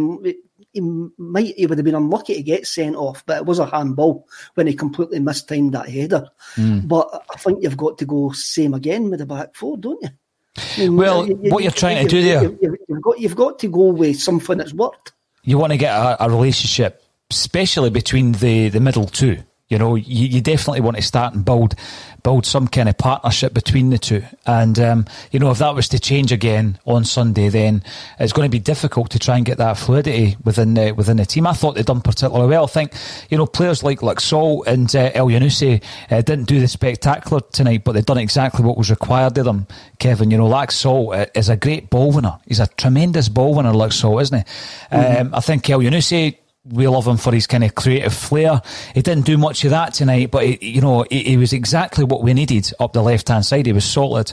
he 0.72 0.80
might 1.16 1.54
he 1.56 1.66
would 1.66 1.78
have 1.78 1.84
been 1.84 1.94
unlucky 1.94 2.34
to 2.34 2.42
get 2.42 2.66
sent 2.66 2.96
off, 2.96 3.24
but 3.24 3.38
it 3.38 3.46
was 3.46 3.58
a 3.58 3.66
handball 3.66 4.28
when 4.54 4.66
he 4.66 4.74
completely 4.74 5.20
mistimed 5.20 5.72
that 5.72 5.88
header. 5.88 6.28
Mm. 6.56 6.88
But 6.88 7.24
I 7.32 7.38
think 7.38 7.62
you've 7.62 7.76
got 7.76 7.96
to 7.98 8.04
go 8.04 8.32
same 8.32 8.74
again 8.74 9.08
with 9.08 9.20
the 9.20 9.26
back 9.26 9.54
four, 9.54 9.78
don't 9.78 10.02
you? 10.02 10.10
Well, 10.78 11.26
you, 11.26 11.34
what 11.50 11.62
you're 11.62 11.73
trying 11.73 11.99
you, 11.99 12.02
to 12.04 12.08
do 12.08 12.23
there, 12.23 12.76
you've 12.88 13.02
got 13.02 13.18
you've 13.18 13.37
got 13.37 13.58
to 13.61 13.68
go 13.68 13.88
with 13.88 14.20
something 14.20 14.58
that's 14.58 14.73
worked. 14.73 15.12
You 15.42 15.58
want 15.58 15.73
to 15.73 15.76
get 15.76 15.92
a, 15.94 16.25
a 16.25 16.30
relationship, 16.30 17.02
especially 17.30 17.90
between 17.90 18.32
the 18.32 18.68
the 18.68 18.80
middle 18.80 19.06
two. 19.06 19.42
You 19.68 19.78
know, 19.78 19.94
you, 19.94 20.26
you, 20.26 20.40
definitely 20.42 20.83
want 20.83 20.97
to 20.97 21.02
start 21.02 21.33
and 21.33 21.42
build 21.42 21.75
build 22.23 22.44
some 22.44 22.68
kind 22.68 22.87
of 22.87 22.99
partnership 22.99 23.54
between 23.54 23.88
the 23.88 23.97
two. 23.97 24.23
And 24.44 24.78
um, 24.78 25.06
you 25.30 25.38
know, 25.38 25.50
if 25.50 25.59
that 25.59 25.75
was 25.75 25.88
to 25.88 25.99
change 25.99 26.33
again 26.33 26.78
on 26.85 27.04
Sunday, 27.04 27.49
then 27.49 27.83
it's 28.18 28.35
going 28.35 28.44
to 28.44 28.50
be 28.50 28.59
difficult 28.59 29.11
to 29.12 29.18
try 29.18 29.37
and 29.38 29.47
get 29.47 29.56
that 29.59 29.78
fluidity 29.78 30.37
within 30.44 30.75
the 30.75 30.92
within 30.92 31.16
the 31.16 31.25
team. 31.25 31.47
I 31.47 31.54
thought 31.54 31.76
they'd 31.76 31.87
done 31.87 32.02
particularly 32.02 32.47
well. 32.47 32.64
I 32.64 32.66
think 32.66 32.92
you 33.30 33.38
know 33.38 33.47
players 33.47 33.83
like 33.83 34.00
Laxalt 34.00 34.66
and 34.66 34.94
uh, 34.94 35.12
Elyounoussi 35.12 35.83
uh, 36.11 36.21
didn't 36.21 36.44
do 36.44 36.61
the 36.61 36.68
spectacular 36.68 37.40
tonight, 37.50 37.85
but 37.85 37.92
they've 37.92 38.04
done 38.04 38.18
exactly 38.18 38.66
what 38.66 38.76
was 38.76 38.90
required 38.90 39.38
of 39.38 39.47
them. 39.47 39.66
Kevin, 39.99 40.30
you 40.30 40.37
know, 40.37 40.47
Laxalt 40.47 41.18
uh, 41.18 41.26
is 41.35 41.49
a 41.49 41.56
great 41.56 41.88
ball 41.88 42.12
winner. 42.12 42.38
He's 42.47 42.61
a 42.61 42.66
tremendous 42.66 43.30
ball 43.30 43.54
winner, 43.54 43.73
Laxalt, 43.73 44.21
isn't 44.21 44.38
he? 44.38 44.44
Mm-hmm. 44.94 45.21
Um, 45.23 45.35
I 45.35 45.40
think 45.40 45.71
El 45.71 45.80
Elyounoussi 45.80 46.37
we 46.66 46.88
love 46.88 47.06
him 47.06 47.18
for 47.18 47.33
his 47.33 47.47
kind 47.47 47.62
of 47.62 47.75
creative 47.75 48.14
flair. 48.14 48.62
He 48.94 49.02
didn't 49.02 49.26
do 49.26 49.37
much 49.37 49.64
of 49.64 49.71
that 49.71 49.92
tonight, 49.92 50.30
but 50.30 50.44
he, 50.44 50.59
you 50.62 50.80
know, 50.80 51.04
he, 51.11 51.23
he, 51.23 51.37
was 51.37 51.52
exactly 51.52 52.04
what 52.04 52.23
we 52.23 52.33
needed 52.33 52.73
up 52.80 52.94
the 52.94 53.02
left 53.02 53.28
hand 53.28 53.44
side. 53.44 53.66
He 53.66 53.73
was 53.75 53.85
solid. 53.85 54.33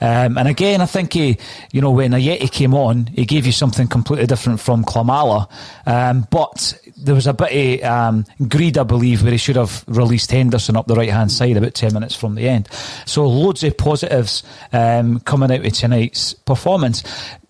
Um, 0.00 0.38
and 0.38 0.46
again, 0.46 0.80
I 0.80 0.86
think 0.86 1.12
he, 1.12 1.38
you 1.72 1.80
know, 1.80 1.90
when 1.90 2.12
Ajeti 2.12 2.52
came 2.52 2.72
on, 2.72 3.06
he 3.06 3.24
gave 3.24 3.46
you 3.46 3.52
something 3.52 3.88
completely 3.88 4.26
different 4.26 4.60
from 4.60 4.84
Klimala. 4.84 5.48
Um, 5.84 6.28
but 6.30 6.78
there 6.96 7.16
was 7.16 7.26
a 7.26 7.34
bit 7.34 7.82
of 7.82 7.90
um, 7.90 8.26
greed, 8.46 8.78
I 8.78 8.84
believe, 8.84 9.22
where 9.24 9.32
he 9.32 9.38
should 9.38 9.56
have 9.56 9.84
released 9.88 10.30
Henderson 10.30 10.76
up 10.76 10.86
the 10.86 10.94
right 10.94 11.10
hand 11.10 11.32
side 11.32 11.56
about 11.56 11.74
10 11.74 11.92
minutes 11.92 12.14
from 12.14 12.36
the 12.36 12.48
end. 12.48 12.68
So 13.06 13.26
loads 13.26 13.64
of 13.64 13.76
positives 13.76 14.44
um, 14.72 15.18
coming 15.20 15.50
out 15.50 15.66
of 15.66 15.72
tonight's 15.72 16.34
performance. 16.34 17.02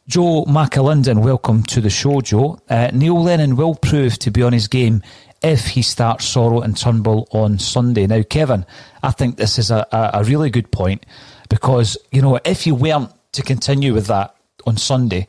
Joe 0.08 0.44
McAlinden, 0.46 1.22
welcome 1.22 1.62
to 1.64 1.80
the 1.80 1.88
show, 1.88 2.20
Joe. 2.20 2.58
Uh, 2.68 2.90
Neil 2.92 3.22
Lennon 3.22 3.54
will 3.54 3.76
prove 3.76 4.18
to 4.18 4.32
be 4.32 4.42
on 4.42 4.52
his 4.52 4.66
game 4.66 5.00
if 5.42 5.66
he 5.66 5.82
starts 5.82 6.28
Soro 6.28 6.62
and 6.62 6.76
Turnbull 6.76 7.28
on 7.30 7.60
Sunday. 7.60 8.08
Now, 8.08 8.22
Kevin, 8.22 8.66
I 9.04 9.12
think 9.12 9.36
this 9.36 9.58
is 9.58 9.70
a, 9.70 9.86
a, 9.92 10.24
really 10.24 10.50
good 10.50 10.72
point 10.72 11.06
because, 11.48 11.96
you 12.10 12.20
know, 12.20 12.40
if 12.44 12.66
you 12.66 12.74
weren't 12.74 13.12
to 13.32 13.42
continue 13.42 13.94
with 13.94 14.08
that 14.08 14.34
on 14.66 14.76
Sunday, 14.76 15.28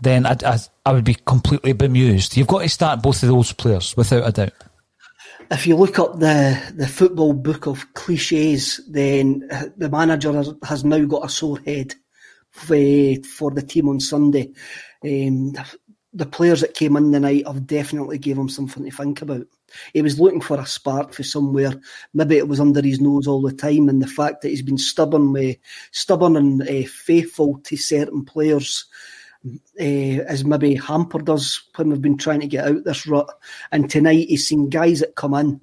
then 0.00 0.24
I, 0.24 0.36
I, 0.46 0.58
I 0.86 0.92
would 0.92 1.04
be 1.04 1.16
completely 1.26 1.74
bemused. 1.74 2.38
You've 2.38 2.46
got 2.46 2.62
to 2.62 2.68
start 2.70 3.02
both 3.02 3.22
of 3.22 3.28
those 3.28 3.52
players, 3.52 3.94
without 3.98 4.26
a 4.26 4.32
doubt 4.32 4.52
if 5.50 5.66
you 5.66 5.76
look 5.76 5.98
up 5.98 6.20
the, 6.20 6.60
the 6.76 6.86
football 6.86 7.32
book 7.32 7.66
of 7.66 7.92
cliches, 7.94 8.80
then 8.88 9.48
the 9.76 9.88
manager 9.90 10.32
has 10.62 10.84
now 10.84 11.04
got 11.04 11.24
a 11.24 11.28
sore 11.28 11.58
head 11.66 11.94
for 12.60 13.50
the 13.50 13.62
team 13.62 13.88
on 13.88 14.00
Sunday. 14.00 14.52
Um, 15.04 15.54
the 16.12 16.26
players 16.26 16.60
that 16.60 16.74
came 16.74 16.96
in 16.96 17.12
the 17.12 17.20
night 17.20 17.46
have 17.46 17.66
definitely 17.66 18.18
gave 18.18 18.36
him 18.36 18.48
something 18.48 18.84
to 18.84 18.90
think 18.90 19.22
about. 19.22 19.46
He 19.92 20.02
was 20.02 20.18
looking 20.18 20.40
for 20.40 20.58
a 20.58 20.66
spark 20.66 21.14
for 21.14 21.22
somewhere. 21.22 21.72
Maybe 22.12 22.36
it 22.36 22.48
was 22.48 22.58
under 22.58 22.82
his 22.82 23.00
nose 23.00 23.28
all 23.28 23.40
the 23.40 23.52
time, 23.52 23.88
and 23.88 24.02
the 24.02 24.08
fact 24.08 24.42
that 24.42 24.48
he's 24.48 24.62
been 24.62 24.78
stubborn, 24.78 25.56
stubborn 25.92 26.36
and 26.36 26.62
uh, 26.62 26.88
faithful 26.88 27.60
to 27.64 27.76
certain 27.76 28.24
players 28.24 28.86
uh, 29.44 30.36
maybe 30.44 30.74
hampered 30.74 31.30
us 31.30 31.62
when 31.76 31.90
we've 31.90 32.02
been 32.02 32.18
trying 32.18 32.40
to 32.40 32.46
get 32.46 32.66
out 32.66 32.84
this 32.84 33.06
rut. 33.06 33.28
And 33.72 33.88
tonight 33.88 34.28
he's 34.28 34.46
seen 34.46 34.68
guys 34.68 35.00
that 35.00 35.14
come 35.14 35.34
in 35.34 35.60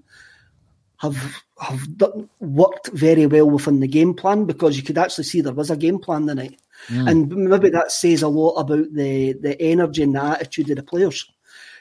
have 0.98 1.44
have 1.60 1.98
done, 1.98 2.30
worked 2.39 2.89
very 2.94 3.27
well 3.27 3.50
within 3.50 3.80
the 3.80 3.88
game 3.88 4.13
plan 4.13 4.46
because 4.46 4.77
you 4.77 4.84
could 4.84 4.98
actually 4.98 5.24
see 5.24 5.42
there 5.42 5.54
was 5.54 5.70
a 5.70 5.77
game 5.77 6.00
plan 6.00 6.25
tonight. 6.25 6.60
Mm. 6.88 7.10
And 7.10 7.50
maybe 7.50 7.70
that 7.70 7.92
says 7.92 8.22
a 8.22 8.28
lot 8.28 8.56
about 8.56 8.94
the, 8.94 9.34
the 9.34 9.60
energy 9.62 10.04
and 10.04 10.16
the 10.16 10.22
attitude 10.22 10.70
of 10.70 10.78
the 10.78 10.84
players. 10.84 11.30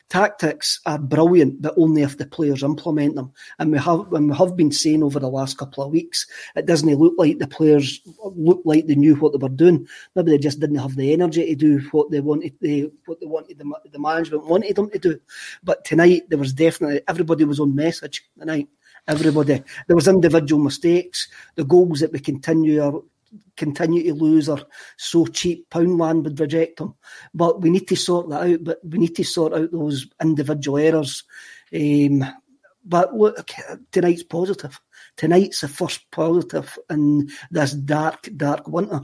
Tactics 0.09 0.81
are 0.87 1.01
brilliant, 1.01 1.61
but 1.61 1.75
only 1.77 2.03
if 2.03 2.17
the 2.17 2.27
players 2.27 2.63
implement 2.63 3.17
them. 3.17 3.33
And 3.59 3.73
we 3.73 3.79
have, 3.79 4.13
and 4.13 4.31
we 4.31 4.37
have 4.37 4.57
been 4.57 4.71
saying 4.71 5.03
over 5.03 5.19
the 5.19 5.29
last 5.29 5.59
couple 5.59 5.83
of 5.83 5.91
weeks, 5.91 6.29
it 6.55 6.65
doesn't 6.65 6.89
look 6.89 7.15
like 7.19 7.41
the 7.41 7.49
players 7.49 8.01
look 8.23 8.63
like 8.65 8.87
they 8.87 8.95
knew 8.95 9.17
what 9.17 9.33
they 9.33 9.39
were 9.39 9.49
doing. 9.49 9.89
Maybe 10.15 10.31
they 10.31 10.39
just 10.39 10.61
didn't 10.61 10.79
have 10.79 10.95
the 10.95 11.13
energy 11.13 11.45
to 11.47 11.57
do 11.57 11.81
what 11.91 12.13
they 12.13 12.21
wanted. 12.21 12.55
They, 12.61 12.89
what 13.07 13.19
they 13.19 13.27
wanted, 13.27 13.59
the, 13.59 13.65
the 13.91 13.99
management 13.99 14.47
wanted 14.47 14.77
them 14.77 14.91
to 14.91 14.99
do. 14.99 15.21
But 15.65 15.85
tonight 15.85 16.29
there 16.29 16.39
was 16.39 16.53
definitely 16.53 17.01
everybody 17.09 17.45
was 17.45 17.59
on 17.59 17.75
message 17.75 18.23
tonight 18.39 18.69
everybody. 19.09 19.63
There 19.87 19.97
was 19.97 20.09
individual 20.09 20.63
mistakes. 20.63 21.29
The 21.55 21.65
goals 21.65 22.01
that 22.01 22.13
we 22.13 22.19
continue 22.19 23.05
continue 23.57 24.03
to 24.05 24.15
lose 24.15 24.49
are 24.49 24.63
so 24.97 25.27
cheap. 25.27 25.69
Poundland 25.71 26.25
would 26.25 26.41
reject 26.41 26.79
them, 26.79 26.95
but 27.35 27.61
we 27.61 27.71
need 27.71 27.89
to 27.89 27.97
sort 27.97 28.29
that 28.31 28.43
out. 28.43 28.65
But 28.65 28.79
we 28.85 28.99
need 28.99 29.17
to 29.17 29.25
sort 29.25 29.55
out 29.55 29.73
those 29.73 30.07
individual 30.23 30.79
errors. 30.79 31.25
Um, 31.75 32.25
but 32.85 33.15
look, 33.15 33.51
tonight's 33.91 34.23
positive. 34.23 34.81
Tonight's 35.17 35.61
the 35.61 35.69
first 35.69 36.09
positive 36.11 36.79
in 36.89 37.29
this 37.51 37.73
dark, 37.73 38.29
dark 38.37 38.69
winter 38.69 39.01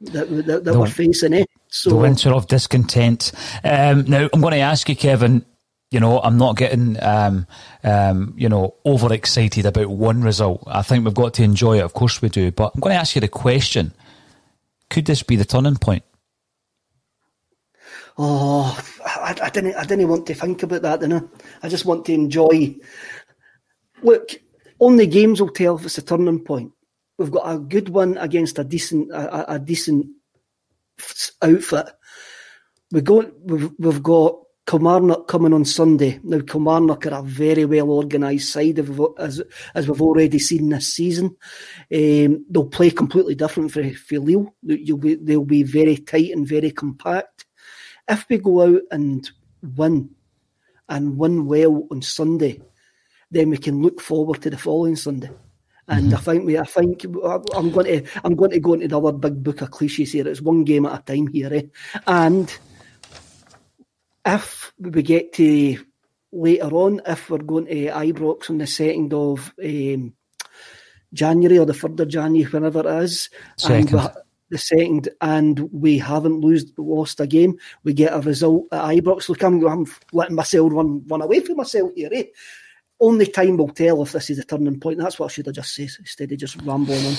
that, 0.00 0.28
that, 0.46 0.64
that 0.64 0.78
we're 0.78 0.86
facing. 0.86 1.34
Eh? 1.34 1.44
So, 1.68 1.90
the 1.90 1.96
winter 1.96 2.30
of 2.30 2.46
discontent. 2.48 3.32
Um, 3.64 4.04
now, 4.04 4.28
I'm 4.32 4.40
going 4.40 4.52
to 4.52 4.58
ask 4.58 4.88
you, 4.88 4.96
Kevin, 4.96 5.44
you 5.92 6.00
know, 6.00 6.20
I'm 6.20 6.38
not 6.38 6.56
getting, 6.56 7.00
um, 7.02 7.46
um, 7.84 8.32
you 8.36 8.48
know, 8.48 8.74
overexcited 8.86 9.66
about 9.66 9.88
one 9.88 10.22
result. 10.22 10.64
I 10.66 10.80
think 10.80 11.04
we've 11.04 11.12
got 11.12 11.34
to 11.34 11.42
enjoy 11.42 11.78
it. 11.78 11.84
Of 11.84 11.92
course 11.92 12.22
we 12.22 12.30
do. 12.30 12.50
But 12.50 12.72
I'm 12.74 12.80
going 12.80 12.94
to 12.94 13.00
ask 13.00 13.14
you 13.14 13.20
the 13.20 13.28
question: 13.28 13.92
Could 14.88 15.04
this 15.04 15.22
be 15.22 15.36
the 15.36 15.44
turning 15.44 15.76
point? 15.76 16.02
Oh, 18.16 18.78
I, 19.04 19.36
I 19.42 19.50
didn't. 19.50 19.74
I 19.74 19.84
didn't 19.84 20.08
want 20.08 20.26
to 20.26 20.34
think 20.34 20.62
about 20.62 20.80
that. 20.80 21.00
Didn't 21.00 21.30
I? 21.62 21.66
I 21.66 21.68
just 21.68 21.84
want 21.84 22.06
to 22.06 22.14
enjoy. 22.14 22.74
Look, 24.02 24.30
only 24.80 25.06
games 25.06 25.42
will 25.42 25.50
tell 25.50 25.76
if 25.76 25.84
it's 25.84 25.98
a 25.98 26.02
turning 26.02 26.40
point. 26.40 26.72
We've 27.18 27.30
got 27.30 27.54
a 27.54 27.58
good 27.58 27.90
one 27.90 28.16
against 28.16 28.58
a 28.58 28.64
decent, 28.64 29.12
a, 29.12 29.54
a 29.54 29.58
decent 29.58 30.06
outfit. 31.42 31.86
We 32.90 33.02
go, 33.02 33.30
we've, 33.42 33.70
we've 33.78 34.02
got 34.02 34.41
Kilmarnock 34.66 35.26
coming 35.26 35.52
on 35.52 35.64
Sunday. 35.64 36.20
Now, 36.22 36.40
Kilmarnock 36.40 37.06
are 37.06 37.18
a 37.18 37.22
very 37.22 37.64
well 37.64 37.90
organised 37.90 38.52
side, 38.52 38.78
as, 39.18 39.42
as 39.74 39.88
we've 39.88 40.00
already 40.00 40.38
seen 40.38 40.68
this 40.68 40.94
season. 40.94 41.36
Um, 41.92 42.44
they'll 42.48 42.66
play 42.66 42.90
completely 42.90 43.34
different 43.34 43.72
for, 43.72 43.88
for 43.90 44.18
Lille. 44.20 44.54
Be, 44.64 45.16
they'll 45.16 45.44
be 45.44 45.64
very 45.64 45.96
tight 45.96 46.30
and 46.30 46.46
very 46.46 46.70
compact. 46.70 47.44
If 48.08 48.26
we 48.28 48.38
go 48.38 48.62
out 48.62 48.82
and 48.90 49.28
win, 49.62 50.10
and 50.88 51.16
win 51.16 51.46
well 51.46 51.86
on 51.90 52.02
Sunday, 52.02 52.60
then 53.30 53.50
we 53.50 53.56
can 53.56 53.82
look 53.82 54.00
forward 54.00 54.42
to 54.42 54.50
the 54.50 54.58
following 54.58 54.96
Sunday. 54.96 55.30
And 55.88 56.12
mm-hmm. 56.12 56.16
I 56.16 56.20
think 56.20 56.46
we, 56.46 56.58
I 56.58 56.64
think 56.64 57.04
I'm 57.04 57.70
going 57.70 57.86
to, 57.86 58.04
I'm 58.24 58.36
going 58.36 58.50
to 58.52 58.60
go 58.60 58.74
into 58.74 58.88
the 58.88 59.00
other 59.00 59.12
big 59.12 59.42
book 59.42 59.62
of 59.62 59.70
cliches 59.70 60.12
here. 60.12 60.28
It's 60.28 60.40
one 60.40 60.64
game 60.64 60.86
at 60.86 61.00
a 61.00 61.02
time 61.02 61.26
here, 61.28 61.52
eh? 61.52 61.62
And 62.06 62.56
if 64.24 64.72
we 64.78 65.02
get 65.02 65.32
to 65.34 65.78
later 66.32 66.66
on, 66.66 67.00
if 67.06 67.28
we're 67.28 67.38
going 67.38 67.66
to 67.66 67.86
Ibrox 67.88 68.50
on 68.50 68.58
the 68.58 68.66
second 68.66 69.12
of 69.12 69.52
um, 69.62 70.14
January 71.12 71.58
or 71.58 71.66
the 71.66 71.74
third 71.74 72.00
of 72.00 72.08
January, 72.08 72.50
whenever 72.50 72.80
it 72.80 73.04
is, 73.04 73.28
second. 73.56 73.94
and 73.94 74.10
the 74.50 74.58
second, 74.58 75.08
and 75.20 75.58
we 75.72 75.98
haven't 75.98 76.40
lose, 76.40 76.72
lost 76.76 77.20
a 77.20 77.26
game, 77.26 77.58
we 77.84 77.94
get 77.94 78.12
a 78.12 78.20
result 78.20 78.66
at 78.70 78.82
Ibrox. 78.82 79.28
Look, 79.28 79.42
I'm, 79.42 79.66
I'm 79.66 79.86
letting 80.12 80.36
myself 80.36 80.72
run 80.72 81.02
run 81.06 81.22
away 81.22 81.40
from 81.40 81.56
myself 81.56 81.90
here. 81.94 82.10
Eh? 82.12 82.24
Only 83.00 83.26
time 83.26 83.56
will 83.56 83.70
tell 83.70 84.02
if 84.02 84.12
this 84.12 84.30
is 84.30 84.38
a 84.38 84.44
turning 84.44 84.78
point. 84.78 84.98
That's 84.98 85.18
what 85.18 85.30
I 85.30 85.32
should 85.32 85.46
have 85.46 85.54
just 85.54 85.74
said 85.74 85.88
instead 85.98 86.30
of 86.30 86.38
just 86.38 86.60
rambling 86.62 87.04
on. 87.04 87.14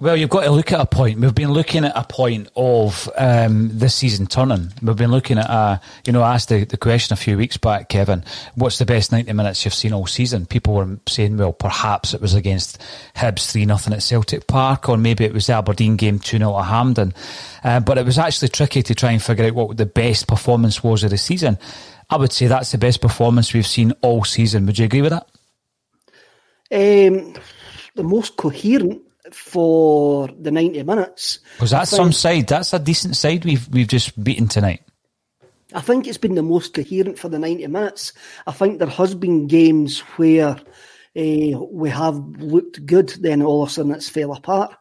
Well, 0.00 0.16
you've 0.16 0.30
got 0.30 0.42
to 0.42 0.50
look 0.50 0.72
at 0.72 0.80
a 0.80 0.86
point. 0.86 1.20
We've 1.20 1.34
been 1.34 1.52
looking 1.52 1.84
at 1.84 1.92
a 1.94 2.02
point 2.02 2.48
of 2.56 3.08
um, 3.16 3.70
this 3.78 3.94
season 3.94 4.26
turning. 4.26 4.72
We've 4.82 4.96
been 4.96 5.12
looking 5.12 5.38
at 5.38 5.48
a, 5.48 5.80
you 6.04 6.12
know, 6.12 6.20
I 6.20 6.34
asked 6.34 6.48
the, 6.48 6.64
the 6.64 6.76
question 6.76 7.12
a 7.12 7.16
few 7.16 7.36
weeks 7.36 7.58
back, 7.58 7.90
Kevin, 7.90 8.24
what's 8.56 8.78
the 8.78 8.86
best 8.86 9.12
90 9.12 9.32
minutes 9.32 9.64
you've 9.64 9.72
seen 9.72 9.92
all 9.92 10.08
season? 10.08 10.46
People 10.46 10.74
were 10.74 10.98
saying, 11.06 11.36
well, 11.36 11.52
perhaps 11.52 12.12
it 12.12 12.20
was 12.20 12.34
against 12.34 12.82
Hibs 13.14 13.52
3 13.52 13.66
nothing 13.66 13.92
at 13.94 14.02
Celtic 14.02 14.48
Park, 14.48 14.88
or 14.88 14.96
maybe 14.96 15.24
it 15.24 15.32
was 15.32 15.46
the 15.46 15.52
Aberdeen 15.52 15.94
game 15.94 16.18
2 16.18 16.38
0 16.38 16.58
at 16.58 16.64
Hampden. 16.64 17.14
Uh, 17.62 17.78
but 17.78 17.96
it 17.96 18.04
was 18.04 18.18
actually 18.18 18.48
tricky 18.48 18.82
to 18.82 18.96
try 18.96 19.12
and 19.12 19.22
figure 19.22 19.44
out 19.44 19.54
what 19.54 19.76
the 19.76 19.86
best 19.86 20.26
performance 20.26 20.82
was 20.82 21.04
of 21.04 21.10
the 21.10 21.18
season. 21.18 21.56
I 22.10 22.16
would 22.16 22.32
say 22.32 22.48
that's 22.48 22.72
the 22.72 22.78
best 22.78 23.00
performance 23.00 23.54
we've 23.54 23.64
seen 23.64 23.92
all 24.02 24.24
season. 24.24 24.66
Would 24.66 24.76
you 24.76 24.86
agree 24.86 25.02
with 25.02 25.12
that? 25.12 25.28
Um, 26.72 27.34
the 27.94 28.02
most 28.02 28.36
coherent 28.36 29.03
for 29.34 30.28
the 30.38 30.50
90 30.50 30.82
minutes. 30.84 31.40
Was 31.60 31.70
that 31.70 31.88
some 31.88 32.12
side? 32.12 32.48
That's 32.48 32.72
a 32.72 32.78
decent 32.78 33.16
side 33.16 33.44
we've 33.44 33.68
we've 33.68 33.88
just 33.88 34.22
beaten 34.22 34.48
tonight. 34.48 34.82
I 35.74 35.80
think 35.80 36.06
it's 36.06 36.18
been 36.18 36.36
the 36.36 36.42
most 36.42 36.72
coherent 36.72 37.18
for 37.18 37.28
the 37.28 37.38
90 37.38 37.66
minutes. 37.66 38.12
I 38.46 38.52
think 38.52 38.78
there 38.78 38.88
has 38.88 39.14
been 39.14 39.48
games 39.48 40.00
where 40.16 40.50
uh, 40.50 41.58
we 41.70 41.90
have 41.90 42.16
looked 42.16 42.86
good, 42.86 43.08
then 43.20 43.42
all 43.42 43.64
of 43.64 43.70
a 43.70 43.72
sudden 43.72 43.92
it's 43.92 44.08
fell 44.08 44.32
apart. 44.32 44.76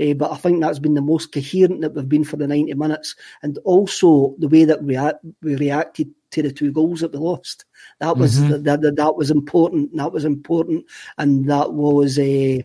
Uh, 0.00 0.14
but 0.14 0.32
I 0.32 0.36
think 0.36 0.60
that's 0.60 0.78
been 0.78 0.94
the 0.94 1.02
most 1.02 1.32
coherent 1.32 1.82
that 1.82 1.94
we've 1.94 2.08
been 2.08 2.24
for 2.24 2.36
the 2.36 2.48
90 2.48 2.74
minutes. 2.74 3.14
And 3.42 3.58
also 3.58 4.34
the 4.38 4.48
way 4.48 4.64
that 4.64 4.82
we, 4.82 4.98
we 5.42 5.56
reacted 5.56 6.10
to 6.32 6.42
the 6.42 6.52
two 6.52 6.72
goals 6.72 7.00
that 7.00 7.12
we 7.12 7.18
lost. 7.18 7.64
That 8.00 8.16
was 8.16 8.38
mm-hmm. 8.38 8.62
that, 8.64 8.80
that, 8.80 8.96
that 8.96 9.16
was 9.16 9.30
important. 9.30 9.96
That 9.96 10.12
was 10.12 10.24
important, 10.24 10.86
and 11.18 11.48
that 11.48 11.72
was 11.72 12.18
uh, 12.18 12.62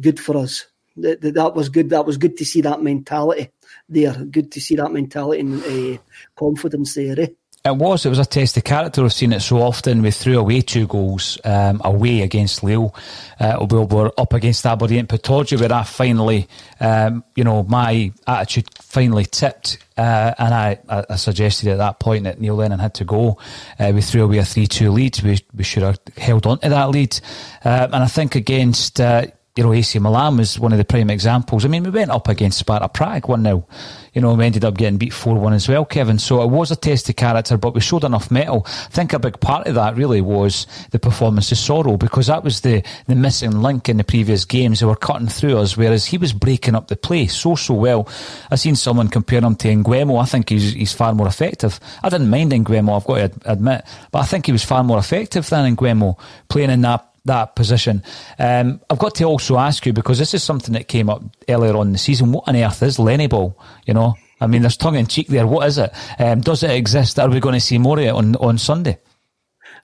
good 0.00 0.20
for 0.20 0.36
us. 0.36 0.66
That, 0.96 1.20
that, 1.22 1.54
was 1.54 1.68
good. 1.68 1.90
That 1.90 2.04
was 2.04 2.16
good 2.16 2.36
to 2.38 2.44
see 2.44 2.60
that 2.62 2.82
mentality 2.82 3.50
there. 3.88 4.12
Good 4.12 4.52
to 4.52 4.60
see 4.60 4.76
that 4.76 4.92
mentality 4.92 5.40
and 5.40 5.62
uh, 5.62 6.02
confidence 6.36 6.94
there. 6.94 7.18
Eh? 7.18 7.28
It 7.62 7.76
was. 7.76 8.06
It 8.06 8.08
was 8.08 8.18
a 8.18 8.24
test 8.24 8.56
of 8.56 8.64
character. 8.64 9.02
We've 9.02 9.12
seen 9.12 9.34
it 9.34 9.40
so 9.40 9.58
often. 9.60 10.00
We 10.00 10.12
threw 10.12 10.38
away 10.38 10.62
two 10.62 10.86
goals 10.86 11.38
um, 11.44 11.82
away 11.84 12.22
against 12.22 12.64
Lille. 12.64 12.94
Uh, 13.38 13.66
we 13.70 13.80
were 13.80 14.10
up 14.16 14.32
against 14.32 14.64
Aberdeen 14.64 15.06
Pittodrie, 15.06 15.60
where 15.60 15.70
I 15.70 15.82
finally, 15.82 16.48
um, 16.80 17.22
you 17.36 17.44
know, 17.44 17.62
my 17.64 18.12
attitude 18.26 18.66
finally 18.80 19.26
tipped. 19.26 19.76
Uh, 19.98 20.32
and 20.38 20.54
I, 20.54 20.78
I, 20.88 21.16
suggested 21.16 21.68
at 21.68 21.76
that 21.76 22.00
point 22.00 22.24
that 22.24 22.40
Neil 22.40 22.54
Lennon 22.54 22.78
had 22.78 22.94
to 22.94 23.04
go. 23.04 23.36
Uh, 23.78 23.92
we 23.94 24.00
threw 24.00 24.24
away 24.24 24.38
a 24.38 24.44
3 24.46 24.66
2 24.66 24.90
lead. 24.90 25.20
We, 25.22 25.38
we 25.54 25.62
should 25.62 25.82
have 25.82 25.98
held 26.16 26.46
on 26.46 26.60
to 26.60 26.70
that 26.70 26.88
lead. 26.88 27.20
Uh, 27.62 27.88
and 27.92 27.96
I 27.96 28.06
think 28.06 28.36
against 28.36 28.98
uh, 29.02 29.26
you 29.56 29.64
know, 29.64 29.72
AC 29.72 29.98
Milan 29.98 30.36
was 30.36 30.60
one 30.60 30.72
of 30.72 30.78
the 30.78 30.84
prime 30.84 31.10
examples. 31.10 31.64
I 31.64 31.68
mean, 31.68 31.82
we 31.82 31.90
went 31.90 32.12
up 32.12 32.28
against 32.28 32.58
Sparta 32.58 32.88
Prague 32.88 33.26
1 33.26 33.42
0. 33.42 33.66
You 34.12 34.20
know, 34.20 34.34
we 34.34 34.44
ended 34.44 34.64
up 34.64 34.76
getting 34.76 34.96
beat 34.96 35.12
4 35.12 35.34
1 35.34 35.52
as 35.52 35.68
well, 35.68 35.84
Kevin. 35.84 36.18
So 36.18 36.40
it 36.42 36.46
was 36.46 36.70
a 36.70 36.76
test 36.76 37.08
of 37.08 37.16
character, 37.16 37.56
but 37.56 37.74
we 37.74 37.80
showed 37.80 38.04
enough 38.04 38.30
mettle. 38.30 38.62
I 38.66 38.88
think 38.90 39.12
a 39.12 39.18
big 39.18 39.40
part 39.40 39.66
of 39.66 39.74
that 39.74 39.96
really 39.96 40.20
was 40.20 40.68
the 40.92 41.00
performance 41.00 41.50
of 41.50 41.58
Soro 41.58 41.98
because 41.98 42.28
that 42.28 42.44
was 42.44 42.60
the, 42.60 42.84
the 43.08 43.16
missing 43.16 43.60
link 43.60 43.88
in 43.88 43.96
the 43.96 44.04
previous 44.04 44.44
games. 44.44 44.80
They 44.80 44.86
were 44.86 44.94
cutting 44.94 45.28
through 45.28 45.58
us, 45.58 45.76
whereas 45.76 46.06
he 46.06 46.16
was 46.16 46.32
breaking 46.32 46.76
up 46.76 46.86
the 46.86 46.96
play 46.96 47.26
so, 47.26 47.56
so 47.56 47.74
well. 47.74 48.08
I've 48.52 48.60
seen 48.60 48.76
someone 48.76 49.08
compare 49.08 49.40
him 49.40 49.56
to 49.56 49.68
Nguemo. 49.68 50.22
I 50.22 50.26
think 50.26 50.48
he's, 50.48 50.74
he's 50.74 50.92
far 50.92 51.12
more 51.12 51.26
effective. 51.26 51.80
I 52.04 52.08
didn't 52.08 52.30
mind 52.30 52.52
Nguemo, 52.52 52.96
I've 52.96 53.04
got 53.04 53.32
to 53.32 53.52
admit, 53.52 53.84
but 54.12 54.20
I 54.20 54.24
think 54.26 54.46
he 54.46 54.52
was 54.52 54.64
far 54.64 54.84
more 54.84 54.98
effective 54.98 55.48
than 55.48 55.76
Nguemo 55.76 56.18
playing 56.48 56.70
in 56.70 56.82
that 56.82 57.09
that 57.24 57.56
position. 57.56 58.02
Um, 58.38 58.80
I've 58.90 58.98
got 58.98 59.14
to 59.16 59.24
also 59.24 59.58
ask 59.58 59.86
you 59.86 59.92
because 59.92 60.18
this 60.18 60.34
is 60.34 60.42
something 60.42 60.72
that 60.74 60.88
came 60.88 61.10
up 61.10 61.22
earlier 61.48 61.76
on 61.76 61.88
in 61.88 61.92
the 61.92 61.98
season. 61.98 62.32
What 62.32 62.48
on 62.48 62.56
earth 62.56 62.82
is 62.82 62.98
Lennyball? 62.98 63.54
You 63.86 63.94
know, 63.94 64.14
I 64.40 64.46
mean, 64.46 64.62
there's 64.62 64.76
tongue 64.76 64.96
in 64.96 65.06
cheek 65.06 65.28
there. 65.28 65.46
What 65.46 65.66
is 65.68 65.78
it? 65.78 65.92
Um, 66.18 66.40
does 66.40 66.62
it 66.62 66.70
exist? 66.70 67.18
Are 67.18 67.28
we 67.28 67.40
going 67.40 67.54
to 67.54 67.60
see 67.60 67.78
more 67.78 67.98
of 67.98 68.04
it 68.04 68.10
on 68.10 68.36
on 68.36 68.58
Sunday? 68.58 68.98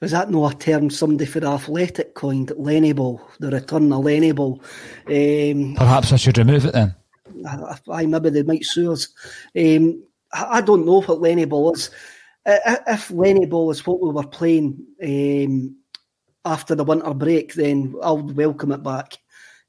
Is 0.01 0.11
that 0.11 0.31
no 0.31 0.47
a 0.47 0.55
term 0.55 0.91
somebody 0.91 1.27
for 1.27 1.45
athletic 1.45 2.15
coined? 2.15 2.49
Lennyball, 2.49 3.21
the 3.39 3.51
return 3.51 3.93
of 3.93 4.05
Lennyball. 4.05 4.61
Um, 5.07 5.75
Perhaps 5.75 6.13
I 6.13 6.17
should 6.17 6.39
remove 6.39 6.67
it 6.67 6.73
then. 6.75 6.95
I, 7.47 7.79
I 7.91 8.07
maybe 8.07 8.31
they 8.31 8.43
might 8.43 8.65
sue 8.65 8.93
us. 8.93 9.09
Um, 9.57 10.03
I 10.33 10.61
don't 10.61 10.85
know 10.85 11.01
what 11.01 11.21
Lennyball 11.21 11.75
is. 11.75 11.91
If 12.45 13.09
Lennyball 13.09 13.73
is 13.73 13.87
what 13.87 14.01
we 14.01 14.11
were 14.11 14.27
playing 14.27 14.79
um, 15.03 15.77
after 16.47 16.75
the 16.75 16.85
winter 16.85 17.13
break, 17.13 17.55
then 17.55 17.95
I'll 18.03 18.23
welcome 18.23 18.73
it 18.73 18.83
back. 18.83 19.19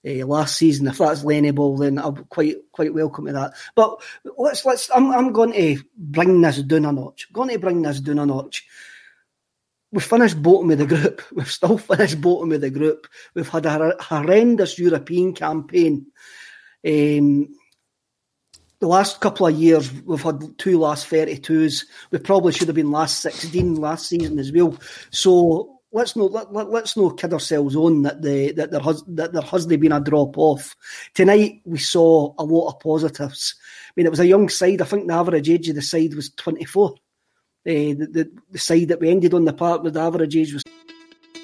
Uh, 0.07 0.25
last 0.25 0.57
season, 0.57 0.87
if 0.87 0.99
that's 0.99 1.23
Lennyball, 1.23 1.79
then 1.79 1.97
I'll 1.97 2.13
quite 2.13 2.55
quite 2.71 2.93
welcome 2.93 3.25
to 3.25 3.33
that. 3.33 3.53
But 3.75 3.99
let's 4.37 4.63
let's. 4.63 4.89
I'm 4.93 5.11
I'm 5.11 5.33
going 5.33 5.53
to 5.53 5.83
bring 5.97 6.39
this 6.39 6.61
down 6.61 6.85
a 6.85 6.91
notch. 6.91 7.27
I'm 7.27 7.33
going 7.33 7.49
to 7.49 7.59
bring 7.59 7.81
this 7.81 7.99
down 7.99 8.19
a 8.19 8.25
notch. 8.25 8.65
We've 9.91 10.03
finished 10.03 10.41
bottom 10.41 10.69
of 10.71 10.77
the 10.77 10.85
group. 10.85 11.23
We've 11.33 11.51
still 11.51 11.77
finished 11.77 12.21
bottom 12.21 12.51
of 12.51 12.61
the 12.61 12.69
group. 12.69 13.07
We've 13.33 13.49
had 13.49 13.65
a 13.65 13.95
horrendous 13.99 14.77
European 14.77 15.33
campaign. 15.33 16.07
Um, 16.85 17.49
the 18.79 18.87
last 18.87 19.19
couple 19.19 19.47
of 19.47 19.55
years, 19.55 19.91
we've 20.03 20.21
had 20.21 20.57
two 20.59 20.77
last 20.77 21.09
32s. 21.09 21.85
We 22.11 22.19
probably 22.19 22.53
should 22.53 22.67
have 22.67 22.75
been 22.75 22.91
last 22.91 23.21
16 23.21 23.75
last 23.75 24.07
season 24.07 24.37
as 24.37 24.51
well. 24.51 24.77
So 25.09 25.76
let's 25.91 26.15
not 26.15 26.31
let, 26.31 26.53
let, 26.53 26.83
us 26.83 26.97
not 26.97 27.19
kid 27.19 27.33
ourselves 27.33 27.75
on 27.75 28.03
that 28.03 28.21
the 28.21 28.51
that 28.53 28.71
there 28.71 28.81
has 28.81 29.03
that 29.07 29.33
there 29.33 29.41
hasn't 29.41 29.79
been 29.81 29.91
a 29.91 29.99
drop 29.99 30.37
off. 30.37 30.75
Tonight 31.13 31.61
we 31.65 31.77
saw 31.77 32.33
a 32.37 32.43
lot 32.43 32.69
of 32.69 32.79
positives. 32.79 33.55
I 33.89 33.91
mean, 33.95 34.05
it 34.05 34.11
was 34.11 34.19
a 34.19 34.27
young 34.27 34.49
side. 34.49 34.81
I 34.81 34.85
think 34.85 35.07
the 35.07 35.13
average 35.13 35.49
age 35.49 35.69
of 35.69 35.75
the 35.75 35.81
side 35.81 36.13
was 36.13 36.29
twenty 36.31 36.65
four. 36.65 36.95
Uh, 37.65 37.91
the, 37.99 38.07
the, 38.11 38.31
the 38.51 38.59
side 38.59 38.87
that 38.87 39.01
we 39.01 39.09
ended 39.09 39.33
on 39.33 39.43
the 39.43 39.53
park 39.53 39.83
with 39.83 39.95
the 39.95 40.01
average 40.01 40.35
age 40.35 40.53
was. 40.53 40.63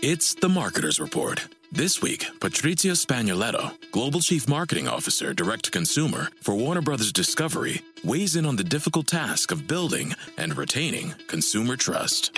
It's 0.02 0.34
the 0.36 0.50
Marketers 0.50 1.00
Report. 1.00 1.48
This 1.72 2.02
week, 2.02 2.26
Patrizio 2.40 2.94
Spagnoletto, 2.94 3.74
Global 3.92 4.20
Chief 4.20 4.48
Marketing 4.48 4.88
Officer, 4.88 5.34
Direct 5.34 5.66
to 5.66 5.72
Consumer 5.72 6.30
for 6.42 6.54
Warner 6.54 6.82
Brothers 6.82 7.12
Discovery, 7.12 7.82
weighs 8.04 8.36
in 8.36 8.46
on 8.46 8.58
the 8.58 8.64
difficult 8.64 9.08
task 9.08 9.52
of 9.52 9.68
building 9.68 10.14
and 10.38 10.56
retaining 10.56 11.16
consumer 11.28 11.76
trust 11.76 12.38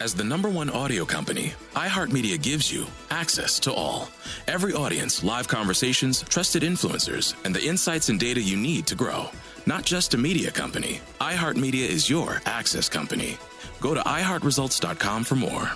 As 0.00 0.14
the 0.14 0.24
number 0.24 0.48
one 0.48 0.70
audio 0.70 1.04
company, 1.04 1.52
iHeartMedia 1.74 2.40
gives 2.40 2.72
you 2.72 2.86
access 3.10 3.60
to 3.60 3.70
all. 3.74 4.08
Every 4.48 4.72
audience, 4.72 5.22
live 5.22 5.46
conversations, 5.46 6.22
trusted 6.22 6.62
influencers, 6.62 7.34
and 7.44 7.54
the 7.54 7.62
insights 7.62 8.08
and 8.08 8.18
data 8.18 8.40
you 8.40 8.56
need 8.56 8.86
to 8.86 8.94
grow. 8.94 9.28
Not 9.66 9.84
just 9.84 10.14
a 10.14 10.16
media 10.16 10.50
company, 10.50 11.02
iHeartMedia 11.20 11.86
is 11.86 12.08
your 12.08 12.40
access 12.46 12.88
company. 12.88 13.36
Go 13.82 13.92
to 13.92 14.00
iHeartResults.com 14.00 15.24
for 15.24 15.36
more. 15.36 15.70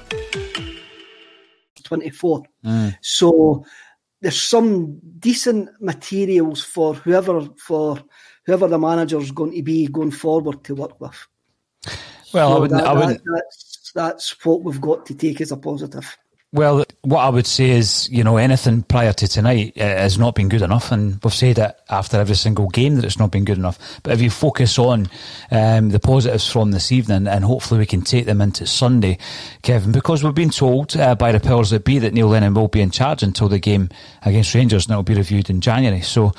24. 1.82 2.44
Mm. 2.64 2.96
So 3.02 3.66
there's 4.22 4.40
some 4.40 5.00
decent 5.18 5.68
materials 5.82 6.64
for 6.64 6.94
whoever 6.94 7.46
for 7.58 8.02
whoever 8.46 8.68
the 8.68 8.78
manager's 8.78 9.32
going 9.32 9.52
to 9.52 9.62
be 9.62 9.86
going 9.86 10.12
forward 10.12 10.64
to 10.64 10.74
work 10.74 10.98
with. 10.98 11.26
Well, 12.32 12.48
so 12.48 12.56
I 12.56 12.58
wouldn't. 12.58 12.80
That, 12.80 12.88
I 12.88 12.92
wouldn't. 12.94 13.24
That, 13.24 13.44
that's, 13.94 14.44
what 14.44 14.62
we've 14.62 14.80
got 14.80 15.06
to 15.06 15.14
take 15.14 15.40
as 15.40 15.52
a 15.52 15.56
positive. 15.56 16.16
Well, 16.54 16.84
what 17.02 17.18
I 17.18 17.30
would 17.30 17.48
say 17.48 17.70
is, 17.70 18.08
you 18.10 18.22
know, 18.22 18.36
anything 18.36 18.84
prior 18.84 19.12
to 19.12 19.26
tonight 19.26 19.72
uh, 19.76 19.80
has 19.80 20.20
not 20.20 20.36
been 20.36 20.48
good 20.48 20.62
enough, 20.62 20.92
and 20.92 21.18
we've 21.24 21.34
said 21.34 21.58
it 21.58 21.76
after 21.90 22.20
every 22.20 22.36
single 22.36 22.68
game 22.68 22.94
that 22.94 23.04
it's 23.04 23.18
not 23.18 23.32
been 23.32 23.44
good 23.44 23.58
enough. 23.58 23.76
But 24.04 24.12
if 24.12 24.20
you 24.22 24.30
focus 24.30 24.78
on 24.78 25.08
um, 25.50 25.88
the 25.88 25.98
positives 25.98 26.48
from 26.48 26.70
this 26.70 26.92
evening, 26.92 27.26
and 27.26 27.44
hopefully 27.44 27.80
we 27.80 27.86
can 27.86 28.02
take 28.02 28.26
them 28.26 28.40
into 28.40 28.68
Sunday, 28.68 29.18
Kevin, 29.62 29.90
because 29.90 30.22
we've 30.22 30.32
been 30.32 30.50
told 30.50 30.96
uh, 30.96 31.16
by 31.16 31.32
the 31.32 31.40
powers 31.40 31.70
that 31.70 31.84
be 31.84 31.98
that 31.98 32.14
Neil 32.14 32.28
Lennon 32.28 32.54
will 32.54 32.68
be 32.68 32.82
in 32.82 32.92
charge 32.92 33.24
until 33.24 33.48
the 33.48 33.58
game 33.58 33.88
against 34.22 34.54
Rangers, 34.54 34.86
and 34.86 34.92
it 34.92 34.96
will 34.96 35.02
be 35.02 35.16
reviewed 35.16 35.50
in 35.50 35.60
January. 35.60 36.02
So 36.02 36.34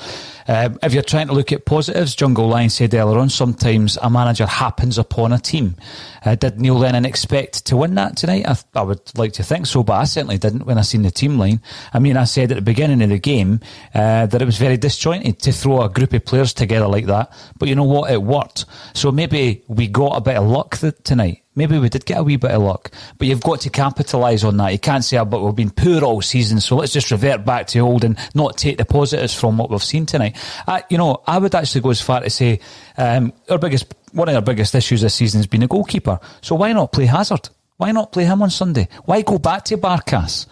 um, 0.48 0.78
if 0.82 0.94
you're 0.94 1.02
trying 1.02 1.26
to 1.28 1.32
look 1.32 1.52
at 1.52 1.64
positives, 1.64 2.14
Jungle 2.14 2.48
Lion 2.48 2.70
said 2.70 2.94
earlier 2.94 3.18
on, 3.18 3.28
sometimes 3.28 3.98
a 4.00 4.10
manager 4.10 4.46
happens 4.46 4.98
upon 4.98 5.32
a 5.32 5.38
team. 5.38 5.76
Uh, 6.24 6.34
did 6.34 6.60
Neil 6.60 6.76
Lennon 6.76 7.04
expect 7.04 7.66
to 7.66 7.76
win 7.76 7.94
that 7.96 8.16
tonight? 8.16 8.46
I, 8.46 8.56
I, 8.74 8.82
would 8.82 9.16
like 9.18 9.32
to 9.34 9.42
think 9.42 9.66
so, 9.66 9.82
but 9.82 9.94
I 9.94 10.04
certainly 10.04 10.38
didn't 10.38 10.66
when 10.66 10.78
I 10.78 10.82
seen 10.82 11.02
the 11.02 11.10
team 11.10 11.38
line. 11.38 11.60
I 11.92 11.98
mean, 11.98 12.16
I 12.16 12.24
said 12.24 12.50
at 12.50 12.56
the 12.56 12.62
beginning 12.62 13.02
of 13.02 13.10
the 13.10 13.18
game 13.18 13.60
uh, 13.94 14.26
that 14.26 14.40
it 14.40 14.44
was 14.44 14.58
very 14.58 14.76
disjointed 14.76 15.40
to 15.40 15.52
throw 15.52 15.82
a 15.82 15.88
group 15.88 16.12
of 16.12 16.24
players 16.24 16.52
together 16.52 16.86
like 16.86 17.06
that. 17.06 17.32
But 17.58 17.68
you 17.68 17.74
know 17.74 17.84
what? 17.84 18.10
It 18.10 18.22
worked. 18.22 18.66
So 18.94 19.10
maybe 19.10 19.64
we 19.68 19.88
got 19.88 20.16
a 20.16 20.20
bit 20.20 20.36
of 20.36 20.46
luck 20.46 20.76
th- 20.78 20.94
tonight. 21.04 21.42
Maybe 21.56 21.78
we 21.78 21.88
did 21.88 22.04
get 22.04 22.18
a 22.18 22.22
wee 22.22 22.36
bit 22.36 22.52
of 22.52 22.62
luck, 22.62 22.92
but 23.18 23.26
you've 23.26 23.40
got 23.40 23.62
to 23.62 23.70
capitalise 23.70 24.44
on 24.44 24.58
that. 24.58 24.72
You 24.72 24.78
can't 24.78 25.02
say, 25.02 25.16
oh, 25.16 25.24
but 25.24 25.42
we've 25.42 25.54
been 25.54 25.70
poor 25.70 26.04
all 26.04 26.22
season, 26.22 26.60
so 26.60 26.76
let's 26.76 26.92
just 26.92 27.10
revert 27.10 27.44
back 27.44 27.66
to 27.68 27.78
old 27.80 28.04
and 28.04 28.18
not 28.34 28.58
take 28.58 28.76
the 28.76 28.84
positives 28.84 29.34
from 29.34 29.56
what 29.56 29.70
we've 29.70 29.82
seen 29.82 30.06
tonight. 30.06 30.36
I, 30.68 30.84
you 30.90 30.98
know, 30.98 31.22
I 31.26 31.38
would 31.38 31.54
actually 31.54 31.80
go 31.80 31.90
as 31.90 32.00
far 32.00 32.20
to 32.20 32.30
say 32.30 32.60
um, 32.98 33.32
our 33.48 33.58
biggest, 33.58 33.92
one 34.12 34.28
of 34.28 34.34
our 34.34 34.42
biggest 34.42 34.74
issues 34.74 35.00
this 35.00 35.14
season 35.14 35.38
has 35.38 35.46
been 35.46 35.62
a 35.62 35.66
goalkeeper. 35.66 36.20
So 36.42 36.54
why 36.54 36.72
not 36.72 36.92
play 36.92 37.06
Hazard? 37.06 37.48
Why 37.78 37.92
not 37.92 38.12
play 38.12 38.24
him 38.24 38.42
on 38.42 38.50
Sunday? 38.50 38.88
Why 39.04 39.22
go 39.22 39.38
back 39.38 39.64
to 39.66 39.78
Barkas? 39.78 40.46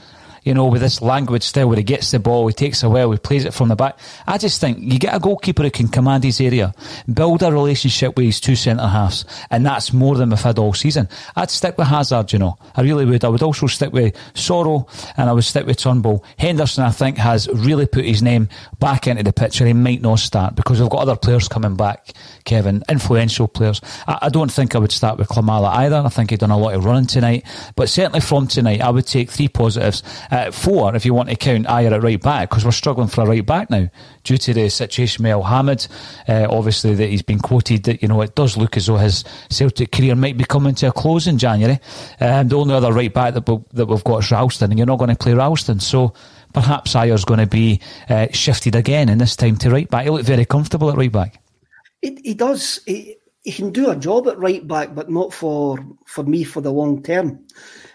You 0.45 0.55
know, 0.55 0.67
with 0.67 0.83
this 0.83 1.01
language 1.01 1.43
still 1.43 1.69
where 1.69 1.79
he 1.79 1.83
gets 1.83 2.11
the 2.11 2.19
ball, 2.19 2.47
he 2.47 2.53
takes 2.53 2.83
it 2.83 2.89
well, 2.89 3.11
he 3.11 3.19
plays 3.19 3.45
it 3.45 3.55
from 3.55 3.69
the 3.69 3.77
back. 3.77 3.99
I 4.27 4.39
just 4.39 4.61
think 4.61 4.79
you 4.81 4.99
get 4.99 5.15
a 5.15 5.19
goalkeeper 5.19 5.63
who 5.63 5.71
can 5.71 5.89
command 5.89 6.23
his 6.23 6.41
area, 6.41 6.75
build 7.13 7.43
a 7.43 7.51
relationship 7.51 8.17
with 8.17 8.27
his 8.27 8.41
two 8.41 8.55
centre 8.55 8.87
halves, 8.87 9.25
and 9.51 9.65
that's 9.65 9.93
more 9.93 10.17
than 10.17 10.31
we've 10.31 10.41
had 10.41 10.59
all 10.59 10.75
season. 10.75 11.09
I'd 11.35 11.51
stick 11.51 11.79
with 11.79 11.89
Hazard, 11.89 12.33
you 12.33 12.39
know. 12.39 12.59
I 12.77 12.83
really 12.83 13.07
would. 13.07 13.25
I 13.25 13.29
would 13.29 13.43
also 13.43 13.67
stick 13.67 13.93
with 13.93 14.15
Soro 14.35 14.89
and 15.17 15.31
I 15.31 15.33
would 15.33 15.45
stick 15.45 15.67
with 15.67 15.79
Turnbull. 15.79 16.25
Henderson, 16.39 16.85
I 16.85 16.91
think, 16.91 17.17
has 17.19 17.49
really 17.49 17.87
put 17.87 18.05
his 18.05 18.23
name 18.23 18.49
back 18.79 19.07
into 19.07 19.23
the 19.23 19.33
picture. 19.33 19.65
He 19.65 19.73
might 19.73 20.03
not 20.03 20.19
start 20.19 20.55
because 20.57 20.81
we've 20.81 20.91
got 20.91 21.01
other 21.01 21.17
players 21.17 21.49
coming 21.49 21.77
back, 21.77 22.13
Kevin, 22.45 22.83
influential 22.89 23.49
players. 23.49 23.81
I, 24.07 24.19
I 24.23 24.29
don't 24.29 24.53
think 24.53 24.75
I 24.75 24.79
would 24.79 24.93
start 24.93 25.19
with 25.19 25.29
Klimala 25.29 25.69
either. 25.77 26.03
I 26.05 26.09
think 26.11 26.31
he'd 26.31 26.41
done 26.41 26.51
a 26.51 26.59
lot 26.59 26.75
of 26.75 26.85
running 26.85 27.07
tonight. 27.07 27.45
But 27.77 27.89
certainly 27.89 28.21
from 28.21 28.47
tonight, 28.47 28.81
I 28.81 28.91
would 28.91 29.07
take 29.07 29.31
three 29.31 29.49
positives 29.49 30.03
uh, 30.35 30.51
four 30.51 30.95
if 30.97 31.05
you 31.05 31.15
want 31.15 31.29
to 31.29 31.37
count 31.37 31.67
Ajer 31.67 31.93
at 31.93 32.03
right 32.03 32.21
back, 32.21 32.51
because 32.51 32.65
we're 32.65 32.73
struggling 32.73 33.09
for 33.09 33.23
a 33.23 33.27
right 33.27 33.47
back 33.47 33.71
now 33.71 33.89
due 34.25 34.37
to 34.37 34.53
the 34.53 34.69
situation 34.69 35.23
with 35.23 35.33
Elhamed. 35.33 35.89
Uh, 36.29 36.47
obviously, 36.51 36.95
that 36.95 37.09
he's 37.09 37.23
been 37.23 37.39
quoted 37.39 37.85
that 37.85 38.03
you 38.03 38.09
know 38.09 38.21
it 38.21 38.35
does 38.35 38.57
look 38.57 38.77
as 38.77 38.87
though 38.87 38.97
his 38.97 39.25
Celtic 39.49 39.93
career 39.93 40.17
might 40.17 40.37
be 40.37 40.45
coming 40.45 40.75
to 40.75 40.89
a 40.89 40.93
close 40.93 41.27
in 41.29 41.39
January. 41.39 41.79
Um, 42.21 42.49
the 42.49 42.59
only 42.59 42.75
other 42.75 42.93
right 42.93 43.13
back 43.13 43.35
that, 43.35 43.49
we, 43.49 43.59
that 43.73 43.87
we've 43.87 44.05
got 44.05 44.25
is 44.25 44.31
Ralston, 44.31 44.71
and 44.73 44.79
you're 44.79 44.87
not 44.87 44.99
going 44.99 45.11
to 45.11 45.17
play 45.17 45.35
Ralston, 45.35 45.79
so 45.79 46.13
perhaps 46.53 46.95
Ajer's 46.95 47.25
going 47.25 47.41
to 47.41 47.47
be 47.47 47.81
uh, 48.09 48.27
shifted 48.33 48.75
again, 48.75 49.09
and 49.09 49.21
this 49.21 49.37
time 49.37 49.57
to 49.59 49.71
right 49.71 49.89
back. 49.89 50.05
He 50.05 50.11
looked 50.11 50.27
very 50.27 50.45
comfortable 50.45 50.91
at 50.91 50.97
right 50.97 51.13
back. 51.13 51.41
He, 52.03 52.19
he 52.25 52.35
does. 52.35 52.81
He, 52.87 53.17
he 53.43 53.53
can 53.53 53.71
do 53.71 53.91
a 53.91 53.97
job 53.97 54.27
at 54.27 54.39
right 54.39 54.67
back, 54.67 54.95
but 54.95 55.11
not 55.11 55.33
for 55.33 55.79
for 56.07 56.25
me 56.25 56.43
for 56.43 56.61
the 56.61 56.73
long 56.73 57.03
term. 57.03 57.47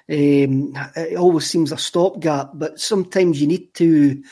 Um, 0.09 0.73
it 0.95 1.17
always 1.17 1.45
seems 1.45 1.71
a 1.71 1.77
stopgap, 1.77 2.51
but 2.55 2.79
sometimes 2.79 3.39
you 3.39 3.47
need 3.47 3.73
to, 3.75 4.23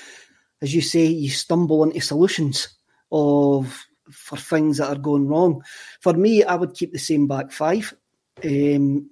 as 0.62 0.74
you 0.74 0.82
say, 0.82 1.06
you 1.06 1.30
stumble 1.30 1.84
into 1.84 2.02
solutions 2.02 2.70
of 3.12 3.86
for 4.12 4.38
things 4.38 4.78
that 4.78 4.90
are 4.90 5.00
going 5.00 5.28
wrong. 5.28 5.64
For 6.02 6.14
me, 6.14 6.44
I 6.44 6.56
would 6.56 6.74
keep 6.74 6.94
the 6.94 7.00
same 7.00 7.28
back 7.28 7.52
five. 7.52 7.94
Um, 8.44 9.12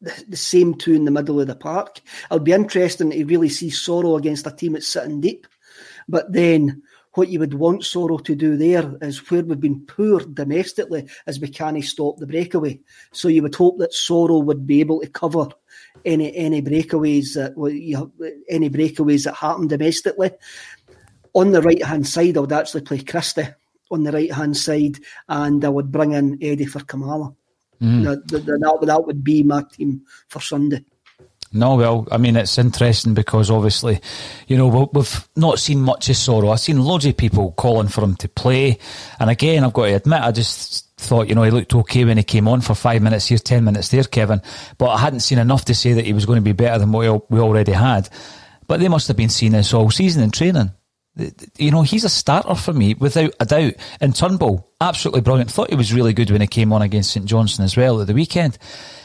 the, 0.00 0.24
the, 0.28 0.36
same 0.36 0.74
two 0.74 0.92
in 0.92 1.04
the 1.04 1.10
middle 1.10 1.40
of 1.40 1.46
the 1.46 1.54
park. 1.54 2.00
It'll 2.26 2.40
be 2.40 2.52
interesting 2.52 3.10
to 3.10 3.24
really 3.24 3.48
see 3.48 3.68
Soro 3.68 4.18
against 4.18 4.46
a 4.46 4.50
team 4.50 4.72
that's 4.72 4.88
sitting 4.88 5.20
deep. 5.20 5.46
But 6.08 6.32
then 6.32 6.82
what 7.14 7.28
you 7.28 7.38
would 7.40 7.54
want 7.54 7.82
Soro 7.82 8.22
to 8.24 8.34
do 8.34 8.56
there 8.56 8.96
is 9.02 9.30
where 9.30 9.42
we've 9.42 9.60
been 9.60 9.84
poor 9.86 10.20
domestically 10.20 11.08
is 11.26 11.40
we 11.40 11.48
can't 11.48 11.82
stop 11.84 12.16
the 12.16 12.26
breakaway. 12.26 12.80
So 13.12 13.28
you 13.28 13.42
would 13.42 13.54
hope 13.54 13.78
that 13.78 13.92
Soro 13.92 14.42
would 14.42 14.66
be 14.66 14.80
able 14.80 15.00
to 15.00 15.08
cover 15.08 15.48
any 16.04 16.34
any 16.34 16.62
breakaways 16.62 17.34
that 17.34 17.54
you 17.72 17.96
have, 17.96 18.10
any 18.48 18.70
breakaways 18.70 19.24
that 19.24 19.34
happen 19.34 19.68
domestically. 19.68 20.30
On 21.34 21.52
the 21.52 21.62
right 21.62 21.84
hand 21.84 22.06
side, 22.06 22.36
I 22.36 22.40
would 22.40 22.52
actually 22.52 22.82
play 22.82 22.98
Christie 22.98 23.48
on 23.90 24.04
the 24.04 24.12
right 24.12 24.32
hand 24.32 24.56
side, 24.56 24.98
and 25.28 25.64
I 25.64 25.68
would 25.68 25.92
bring 25.92 26.12
in 26.12 26.38
Eddie 26.40 26.66
for 26.66 26.80
Klimala. 26.80 27.34
Mm. 27.80 28.04
That, 28.04 28.28
that, 28.28 28.46
that, 28.46 28.78
that 28.86 29.06
would 29.06 29.24
be 29.24 29.42
my 29.42 29.64
team 29.70 30.02
for 30.28 30.40
Sunday. 30.40 30.84
No, 31.54 31.76
well, 31.76 32.08
I 32.10 32.16
mean, 32.16 32.36
it's 32.36 32.56
interesting 32.56 33.12
because 33.12 33.50
obviously, 33.50 34.00
you 34.46 34.56
know, 34.56 34.88
we've 34.92 35.28
not 35.36 35.58
seen 35.58 35.80
much 35.82 36.08
of 36.08 36.16
Soro. 36.16 36.50
I've 36.50 36.60
seen 36.60 36.82
loads 36.82 37.04
of 37.04 37.16
people 37.16 37.52
calling 37.52 37.88
for 37.88 38.02
him 38.02 38.16
to 38.16 38.28
play. 38.28 38.78
And 39.20 39.28
again, 39.28 39.62
I've 39.62 39.74
got 39.74 39.86
to 39.86 39.94
admit, 39.96 40.22
I 40.22 40.32
just 40.32 40.88
thought, 40.96 41.28
you 41.28 41.34
know, 41.34 41.42
he 41.42 41.50
looked 41.50 41.74
okay 41.74 42.06
when 42.06 42.16
he 42.16 42.22
came 42.22 42.48
on 42.48 42.62
for 42.62 42.74
five 42.74 43.02
minutes 43.02 43.26
here, 43.26 43.36
10 43.36 43.64
minutes 43.64 43.88
there, 43.90 44.04
Kevin. 44.04 44.40
But 44.78 44.90
I 44.90 44.98
hadn't 44.98 45.20
seen 45.20 45.38
enough 45.38 45.66
to 45.66 45.74
say 45.74 45.92
that 45.92 46.06
he 46.06 46.14
was 46.14 46.24
going 46.24 46.38
to 46.38 46.42
be 46.42 46.52
better 46.52 46.78
than 46.78 46.92
what 46.92 47.30
we 47.30 47.38
already 47.38 47.72
had. 47.72 48.08
But 48.66 48.80
they 48.80 48.88
must 48.88 49.08
have 49.08 49.16
been 49.18 49.28
seeing 49.28 49.52
this 49.52 49.74
all 49.74 49.90
season 49.90 50.22
in 50.22 50.30
training. 50.30 50.70
You 51.58 51.70
know, 51.70 51.82
he's 51.82 52.04
a 52.04 52.08
starter 52.08 52.54
for 52.54 52.72
me, 52.72 52.94
without 52.94 53.34
a 53.38 53.44
doubt. 53.44 53.74
And 54.00 54.16
Turnbull, 54.16 54.70
absolutely 54.80 55.20
brilliant. 55.20 55.50
Thought 55.50 55.68
he 55.68 55.76
was 55.76 55.92
really 55.92 56.14
good 56.14 56.30
when 56.30 56.40
he 56.40 56.46
came 56.46 56.72
on 56.72 56.80
against 56.80 57.12
St 57.12 57.26
Johnstone 57.26 57.64
as 57.64 57.76
well 57.76 58.00
at 58.00 58.06
the 58.06 58.14
weekend. 58.14 58.56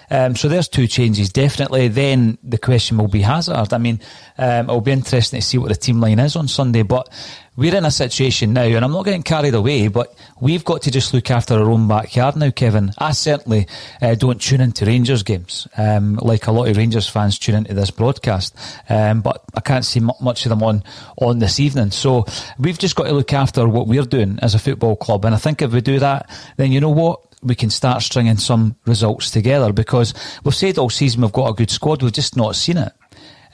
Um, 0.09 0.35
so 0.35 0.47
there's 0.47 0.67
two 0.67 0.87
changes, 0.87 1.29
definitely. 1.29 1.87
Then 1.89 2.37
the 2.43 2.57
question 2.57 2.97
will 2.97 3.07
be 3.07 3.21
Hazard. 3.21 3.73
I 3.73 3.77
mean, 3.77 3.99
um, 4.37 4.69
it'll 4.69 4.81
be 4.81 4.91
interesting 4.91 5.41
to 5.41 5.45
see 5.45 5.57
what 5.57 5.69
the 5.69 5.75
team 5.75 5.99
line 5.99 6.19
is 6.19 6.35
on 6.35 6.47
Sunday, 6.47 6.83
but 6.83 7.09
we're 7.57 7.75
in 7.75 7.85
a 7.85 7.91
situation 7.91 8.53
now, 8.53 8.61
and 8.61 8.85
I'm 8.85 8.91
not 8.91 9.03
getting 9.03 9.23
carried 9.23 9.55
away, 9.55 9.87
but 9.87 10.15
we've 10.39 10.63
got 10.63 10.83
to 10.83 10.91
just 10.91 11.11
look 11.11 11.31
after 11.31 11.55
our 11.55 11.71
own 11.71 11.87
backyard 11.87 12.35
now, 12.35 12.51
Kevin. 12.51 12.93
I 12.99 13.13
certainly 13.13 13.67
uh, 13.99 14.13
don't 14.13 14.39
tune 14.39 14.61
into 14.61 14.85
Rangers 14.85 15.23
games, 15.23 15.67
um, 15.75 16.17
like 16.21 16.45
a 16.45 16.51
lot 16.51 16.67
of 16.69 16.77
Rangers 16.77 17.09
fans 17.09 17.39
tune 17.39 17.55
into 17.55 17.73
this 17.73 17.89
broadcast, 17.89 18.55
um, 18.89 19.21
but 19.21 19.43
I 19.55 19.61
can't 19.61 19.83
see 19.83 19.99
m- 19.99 20.11
much 20.21 20.45
of 20.45 20.51
them 20.51 20.61
on, 20.61 20.83
on 21.17 21.39
this 21.39 21.59
evening. 21.59 21.89
So 21.89 22.27
we've 22.59 22.77
just 22.77 22.95
got 22.95 23.05
to 23.05 23.13
look 23.13 23.33
after 23.33 23.67
what 23.67 23.87
we're 23.87 24.03
doing 24.03 24.37
as 24.43 24.53
a 24.53 24.59
football 24.59 24.95
club, 24.95 25.25
and 25.25 25.33
I 25.33 25.39
think 25.39 25.63
if 25.63 25.73
we 25.73 25.81
do 25.81 25.97
that, 25.97 26.29
then 26.57 26.71
you 26.71 26.79
know 26.79 26.91
what? 26.91 27.21
We 27.41 27.55
can 27.55 27.69
start 27.69 28.01
stringing 28.01 28.37
some 28.37 28.75
results 28.85 29.31
together 29.31 29.71
because 29.71 30.13
we've 30.43 30.55
said 30.55 30.77
all 30.77 30.89
season 30.89 31.21
we've 31.21 31.31
got 31.31 31.49
a 31.49 31.53
good 31.53 31.69
squad, 31.69 32.01
we've 32.01 32.11
just 32.11 32.35
not 32.35 32.55
seen 32.55 32.77
it. 32.77 32.93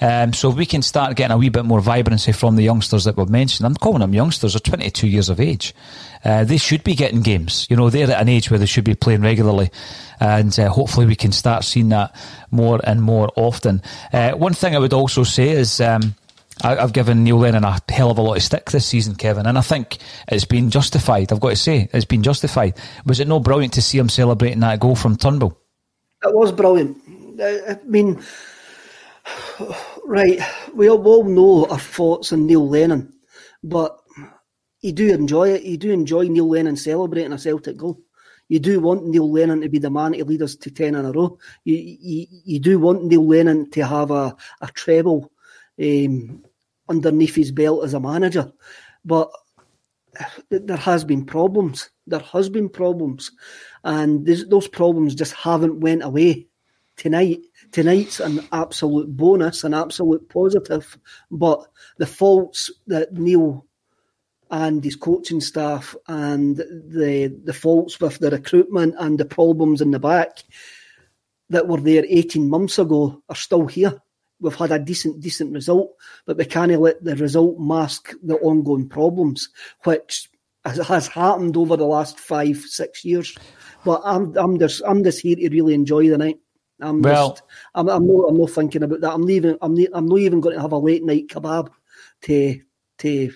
Um, 0.01 0.33
so 0.33 0.49
we 0.49 0.65
can 0.65 0.81
start 0.81 1.15
getting 1.15 1.33
a 1.33 1.37
wee 1.37 1.49
bit 1.49 1.65
more 1.65 1.79
vibrancy 1.79 2.31
from 2.31 2.55
the 2.55 2.63
youngsters 2.63 3.05
that 3.05 3.15
we've 3.15 3.29
mentioned, 3.29 3.65
I'm 3.65 3.75
calling 3.75 3.99
them 3.99 4.13
youngsters, 4.13 4.53
they're 4.53 4.59
22 4.59 5.07
years 5.07 5.29
of 5.29 5.39
age. 5.39 5.73
Uh, 6.25 6.43
they 6.43 6.57
should 6.57 6.83
be 6.83 6.95
getting 6.95 7.21
games. 7.21 7.67
You 7.69 7.75
know, 7.75 7.89
they're 7.89 8.09
at 8.11 8.21
an 8.21 8.29
age 8.29 8.49
where 8.49 8.59
they 8.59 8.65
should 8.65 8.85
be 8.85 8.95
playing 8.95 9.21
regularly. 9.21 9.71
And 10.19 10.57
uh, 10.57 10.69
hopefully 10.69 11.05
we 11.05 11.15
can 11.15 11.31
start 11.31 11.63
seeing 11.63 11.89
that 11.89 12.15
more 12.49 12.79
and 12.83 13.01
more 13.01 13.29
often. 13.35 13.81
Uh, 14.11 14.31
one 14.31 14.53
thing 14.53 14.75
I 14.75 14.79
would 14.79 14.93
also 14.93 15.23
say 15.23 15.49
is, 15.49 15.79
um, 15.79 16.15
I, 16.61 16.75
have 16.75 16.93
given 16.93 17.23
Neil 17.23 17.37
Lennon 17.37 17.63
a 17.63 17.79
hell 17.89 18.11
of 18.11 18.17
a 18.17 18.21
lot 18.21 18.37
of 18.37 18.43
stick 18.43 18.69
this 18.69 18.85
season, 18.85 19.15
Kevin, 19.15 19.45
and 19.45 19.57
I 19.57 19.61
think 19.61 19.97
it's 20.27 20.45
been 20.45 20.69
justified. 20.69 21.31
I've 21.31 21.39
got 21.39 21.49
to 21.49 21.55
say, 21.55 21.89
it's 21.91 22.05
been 22.05 22.23
justified. 22.23 22.77
Was 23.05 23.19
it 23.19 23.27
no 23.27 23.39
brilliant 23.39 23.73
to 23.73 23.81
see 23.81 23.97
him 23.97 24.09
celebrating 24.09 24.59
that 24.59 24.79
goal 24.79 24.95
from 24.95 25.17
Turnbull? 25.17 25.57
It 26.23 26.33
was 26.33 26.51
brilliant. 26.51 26.97
I 27.41 27.79
mean, 27.85 28.21
right, 30.05 30.39
we 30.73 30.89
all 30.89 31.23
know 31.23 31.65
our 31.67 31.79
thoughts 31.79 32.31
on 32.31 32.45
Neil 32.45 32.67
Lennon, 32.67 33.13
but 33.63 33.99
you 34.81 34.91
do 34.91 35.13
enjoy 35.13 35.49
it. 35.49 35.63
You 35.63 35.77
do 35.77 35.91
enjoy 35.91 36.27
Neil 36.27 36.47
Lennon 36.47 36.75
celebrating 36.75 37.33
a 37.33 37.39
Celtic 37.39 37.77
goal. 37.77 37.99
You 38.49 38.59
do 38.59 38.79
want 38.79 39.07
Neil 39.07 39.31
Lennon 39.31 39.61
to 39.61 39.69
be 39.69 39.79
the 39.79 39.89
man 39.89 40.11
to 40.11 40.23
lead 40.25 40.41
us 40.41 40.55
to 40.57 40.69
10 40.69 40.95
in 40.95 41.05
a 41.05 41.11
row. 41.11 41.39
You, 41.63 41.75
you, 41.75 42.27
you 42.45 42.59
do 42.59 42.77
want 42.77 43.05
Neil 43.05 43.25
Lennon 43.25 43.71
to 43.71 43.85
have 43.85 44.11
a, 44.11 44.35
a 44.61 44.67
treble 44.67 45.31
um, 45.81 46.43
underneath 46.89 47.35
his 47.35 47.51
belt 47.51 47.83
as 47.83 47.93
a 47.93 47.99
manager. 47.99 48.51
But 49.05 49.31
there 50.49 50.77
has 50.77 51.03
been 51.03 51.25
problems. 51.25 51.89
There 52.07 52.19
has 52.19 52.49
been 52.49 52.69
problems, 52.69 53.31
and 53.83 54.25
those 54.25 54.67
problems 54.67 55.15
just 55.15 55.33
haven't 55.33 55.79
went 55.79 56.03
away 56.03 56.47
tonight. 56.97 57.41
Tonight's 57.71 58.19
an 58.19 58.47
absolute 58.51 59.15
bonus, 59.15 59.63
an 59.63 59.73
absolute 59.73 60.29
positive. 60.29 60.97
But 61.31 61.65
the 61.97 62.05
faults 62.05 62.71
that 62.87 63.13
Neil 63.13 63.65
and 64.51 64.83
his 64.83 64.95
coaching 64.95 65.41
staff 65.41 65.95
and 66.07 66.57
the 66.57 67.35
the 67.43 67.53
faults 67.53 67.99
with 67.99 68.19
the 68.19 68.29
recruitment 68.29 68.93
and 68.99 69.17
the 69.17 69.25
problems 69.25 69.81
in 69.81 69.91
the 69.91 69.99
back 69.99 70.43
that 71.49 71.67
were 71.67 71.79
there 71.79 72.05
18 72.07 72.49
months 72.49 72.77
ago 72.79 73.21
are 73.29 73.35
still 73.35 73.65
here. 73.65 73.99
We've 74.39 74.55
had 74.55 74.71
a 74.71 74.79
decent, 74.79 75.21
decent 75.21 75.53
result, 75.53 75.93
but 76.25 76.37
we 76.37 76.45
can't 76.45 76.71
let 76.79 77.03
the 77.03 77.15
result 77.15 77.59
mask 77.59 78.13
the 78.23 78.35
ongoing 78.35 78.89
problems, 78.89 79.49
which 79.83 80.29
has 80.65 81.07
happened 81.07 81.57
over 81.57 81.77
the 81.77 81.85
last 81.85 82.19
five, 82.19 82.57
six 82.57 83.03
years. 83.05 83.35
But 83.85 84.01
I'm, 84.03 84.35
I'm 84.37 84.59
just, 84.59 84.81
I'm 84.85 85.03
just 85.03 85.21
here 85.21 85.35
to 85.35 85.49
really 85.49 85.73
enjoy 85.73 86.09
the 86.09 86.17
night. 86.17 86.39
I'm 86.79 87.01
well, 87.01 87.31
just, 87.31 87.43
I'm, 87.75 87.89
I'm 87.89 88.07
not, 88.07 88.29
I'm 88.29 88.37
not 88.37 88.49
thinking 88.49 88.83
about 88.83 89.01
that. 89.01 89.13
I'm 89.13 89.23
leaving. 89.23 89.57
I'm, 89.61 89.77
I'm 89.93 90.07
not 90.07 90.19
even 90.19 90.41
going 90.41 90.55
to 90.55 90.61
have 90.61 90.71
a 90.71 90.77
late 90.77 91.03
night 91.03 91.27
kebab 91.27 91.69
to, 92.23 92.59
to, 92.99 93.31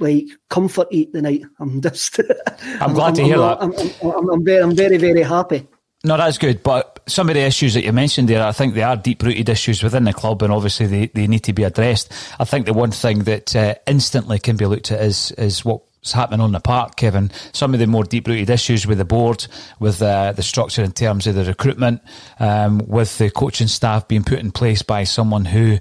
like 0.00 0.26
comfort 0.48 0.88
eat 0.90 1.12
the 1.12 1.22
night. 1.22 1.42
I'm 1.58 1.80
just. 1.80 2.20
I'm 2.80 2.94
glad 2.94 3.08
I'm, 3.08 3.14
to 3.14 3.24
hear 3.24 3.42
I'm, 3.42 3.70
that. 3.70 3.98
I'm, 4.02 4.10
I'm, 4.10 4.30
I'm, 4.30 4.44
very, 4.44 4.62
I'm 4.62 4.76
very, 4.76 4.96
very 4.96 5.22
happy. 5.22 5.66
No, 6.04 6.16
that's 6.16 6.38
good. 6.38 6.62
But 6.62 7.00
some 7.06 7.28
of 7.28 7.34
the 7.34 7.40
issues 7.40 7.74
that 7.74 7.82
you 7.82 7.92
mentioned 7.92 8.28
there, 8.28 8.46
I 8.46 8.52
think 8.52 8.74
they 8.74 8.84
are 8.84 8.96
deep 8.96 9.22
rooted 9.22 9.48
issues 9.48 9.82
within 9.82 10.04
the 10.04 10.12
club, 10.12 10.42
and 10.42 10.52
obviously 10.52 10.86
they, 10.86 11.06
they 11.08 11.26
need 11.26 11.42
to 11.44 11.52
be 11.52 11.64
addressed. 11.64 12.12
I 12.38 12.44
think 12.44 12.66
the 12.66 12.72
one 12.72 12.92
thing 12.92 13.24
that 13.24 13.56
uh, 13.56 13.74
instantly 13.86 14.38
can 14.38 14.56
be 14.56 14.66
looked 14.66 14.92
at 14.92 15.00
is 15.00 15.32
is 15.32 15.64
what's 15.64 16.12
happening 16.12 16.40
on 16.40 16.52
the 16.52 16.60
park, 16.60 16.94
Kevin. 16.94 17.32
Some 17.52 17.74
of 17.74 17.80
the 17.80 17.88
more 17.88 18.04
deep 18.04 18.28
rooted 18.28 18.48
issues 18.48 18.86
with 18.86 18.98
the 18.98 19.04
board, 19.04 19.48
with 19.80 20.00
uh, 20.00 20.32
the 20.32 20.42
structure 20.44 20.84
in 20.84 20.92
terms 20.92 21.26
of 21.26 21.34
the 21.34 21.44
recruitment, 21.44 22.00
um, 22.38 22.78
with 22.86 23.18
the 23.18 23.28
coaching 23.30 23.66
staff 23.66 24.06
being 24.06 24.22
put 24.22 24.38
in 24.38 24.52
place 24.52 24.82
by 24.82 25.02
someone 25.02 25.46
who 25.46 25.78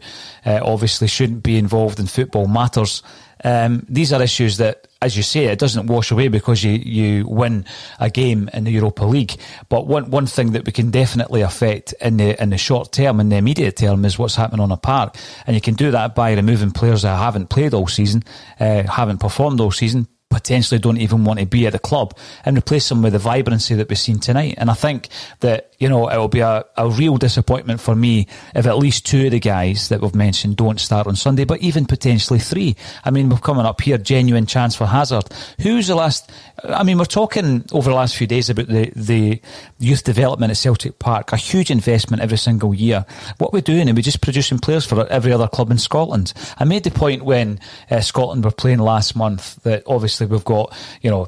uh, 0.47 0.61
obviously 0.63 1.07
shouldn't 1.07 1.43
be 1.43 1.59
involved 1.59 1.99
in 1.99 2.07
football 2.07 2.47
matters. 2.47 3.03
Um, 3.43 3.85
these 3.87 4.11
are 4.11 4.21
issues 4.21 4.57
that, 4.57 4.86
as 5.01 5.15
you 5.15 5.23
say, 5.23 5.45
it 5.45 5.59
doesn't 5.59 5.87
wash 5.87 6.11
away 6.11 6.27
because 6.27 6.63
you, 6.63 6.71
you 6.71 7.27
win 7.27 7.65
a 7.99 8.09
game 8.09 8.49
in 8.53 8.63
the 8.63 8.71
Europa 8.71 9.05
League. 9.05 9.35
But 9.69 9.87
one, 9.87 10.09
one 10.09 10.25
thing 10.25 10.51
that 10.53 10.65
we 10.65 10.71
can 10.71 10.91
definitely 10.91 11.41
affect 11.41 11.93
in 12.01 12.17
the 12.17 12.41
in 12.41 12.49
the 12.49 12.57
short 12.57 12.91
term, 12.91 13.19
in 13.19 13.29
the 13.29 13.35
immediate 13.35 13.77
term, 13.77 14.05
is 14.05 14.17
what's 14.17 14.35
happening 14.35 14.61
on 14.61 14.71
a 14.71 14.77
park, 14.77 15.15
and 15.45 15.55
you 15.55 15.61
can 15.61 15.75
do 15.75 15.91
that 15.91 16.15
by 16.15 16.33
removing 16.33 16.71
players 16.71 17.03
that 17.03 17.17
haven't 17.17 17.49
played 17.49 17.73
all 17.73 17.87
season, 17.87 18.23
uh, 18.59 18.83
haven't 18.83 19.19
performed 19.19 19.59
all 19.59 19.71
season, 19.71 20.07
potentially 20.29 20.79
don't 20.79 20.97
even 20.97 21.23
want 21.23 21.39
to 21.39 21.45
be 21.45 21.65
at 21.65 21.73
the 21.73 21.79
club 21.79 22.17
and 22.43 22.57
replace 22.57 22.89
them 22.89 23.01
with 23.01 23.13
the 23.13 23.19
vibrancy 23.19 23.75
that 23.75 23.87
we've 23.87 23.97
seen 23.97 24.19
tonight. 24.19 24.55
And 24.57 24.69
I 24.69 24.73
think 24.73 25.07
that, 25.39 25.71
you 25.79 25.87
know, 25.87 26.09
it 26.09 26.17
will 26.17 26.27
be 26.27 26.41
a, 26.41 26.65
a 26.75 26.89
real 26.89 27.17
disappointment 27.17 27.79
for 27.79 27.95
me 27.95 28.27
if 28.53 28.65
at 28.65 28.77
least 28.77 29.05
two 29.05 29.25
of 29.25 29.31
the 29.31 29.39
guys 29.39 29.89
that 29.89 30.01
we've 30.01 30.15
mentioned 30.15 30.57
don't 30.57 30.79
start 30.79 31.07
on 31.07 31.15
Sunday, 31.15 31.45
but 31.45 31.61
even 31.61 31.85
potentially 31.85 32.39
three. 32.39 32.75
I 33.05 33.11
mean, 33.11 33.29
we're 33.29 33.37
coming 33.37 33.65
up 33.65 33.79
here, 33.79 33.97
genuine 33.97 34.45
chance 34.45 34.75
for 34.75 34.85
Hazard. 34.85 35.25
Who's 35.61 35.87
the 35.87 35.95
last, 35.95 36.29
I 36.63 36.83
mean, 36.83 36.97
we're 36.97 37.05
talking 37.05 37.65
over 37.71 37.89
the 37.89 37.95
last 37.95 38.17
few 38.17 38.27
days 38.27 38.49
about 38.49 38.67
the, 38.67 38.91
the 38.95 39.41
youth 39.79 40.03
development 40.03 40.51
at 40.51 40.57
Celtic 40.57 40.99
Park, 40.99 41.31
a 41.31 41.37
huge 41.37 41.71
investment 41.71 42.21
every 42.21 42.37
single 42.37 42.73
year. 42.73 43.05
What 43.37 43.53
we're 43.53 43.61
doing, 43.61 43.87
and 43.87 43.97
we're 43.97 44.01
just 44.01 44.21
producing 44.21 44.59
players 44.59 44.85
for 44.85 45.07
every 45.07 45.31
other 45.31 45.47
club 45.47 45.71
in 45.71 45.77
Scotland. 45.77 46.33
I 46.57 46.65
made 46.65 46.83
the 46.83 46.91
point 46.91 47.23
when 47.23 47.59
uh, 47.89 48.01
Scotland 48.01 48.43
were 48.43 48.51
playing 48.51 48.79
last 48.79 49.15
month 49.15 49.61
that 49.63 49.83
obviously 49.87 50.16
we've 50.25 50.43
got, 50.43 50.75
you 51.01 51.09
know, 51.09 51.27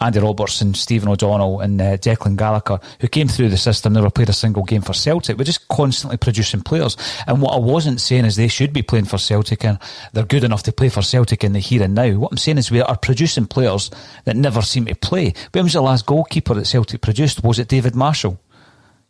Andy 0.00 0.18
Robertson, 0.18 0.74
Stephen 0.74 1.08
O'Donnell, 1.08 1.60
and 1.60 1.80
uh, 1.80 1.96
Declan 1.96 2.36
Gallagher, 2.36 2.80
who 3.00 3.06
came 3.06 3.28
through 3.28 3.50
the 3.50 3.56
system, 3.56 3.92
never 3.92 4.10
played 4.10 4.28
a 4.28 4.32
single 4.32 4.64
game 4.64 4.82
for 4.82 4.92
Celtic. 4.92 5.38
We're 5.38 5.44
just 5.44 5.68
constantly 5.68 6.16
producing 6.16 6.62
players. 6.62 6.96
And 7.28 7.40
what 7.40 7.54
I 7.54 7.58
wasn't 7.58 8.00
saying 8.00 8.24
is 8.24 8.34
they 8.34 8.48
should 8.48 8.72
be 8.72 8.82
playing 8.82 9.04
for 9.04 9.16
Celtic 9.16 9.64
and 9.64 9.78
they're 10.12 10.24
good 10.24 10.42
enough 10.42 10.64
to 10.64 10.72
play 10.72 10.88
for 10.88 11.02
Celtic 11.02 11.44
in 11.44 11.52
the 11.52 11.60
here 11.60 11.84
and 11.84 11.94
now. 11.94 12.10
What 12.14 12.32
I'm 12.32 12.38
saying 12.38 12.58
is 12.58 12.70
we 12.70 12.82
are 12.82 12.98
producing 12.98 13.46
players 13.46 13.90
that 14.24 14.36
never 14.36 14.60
seem 14.60 14.86
to 14.86 14.94
play. 14.96 15.34
When 15.52 15.64
was 15.64 15.74
the 15.74 15.80
last 15.80 16.04
goalkeeper 16.04 16.54
that 16.54 16.66
Celtic 16.66 17.00
produced? 17.00 17.44
Was 17.44 17.60
it 17.60 17.68
David 17.68 17.94
Marshall? 17.94 18.40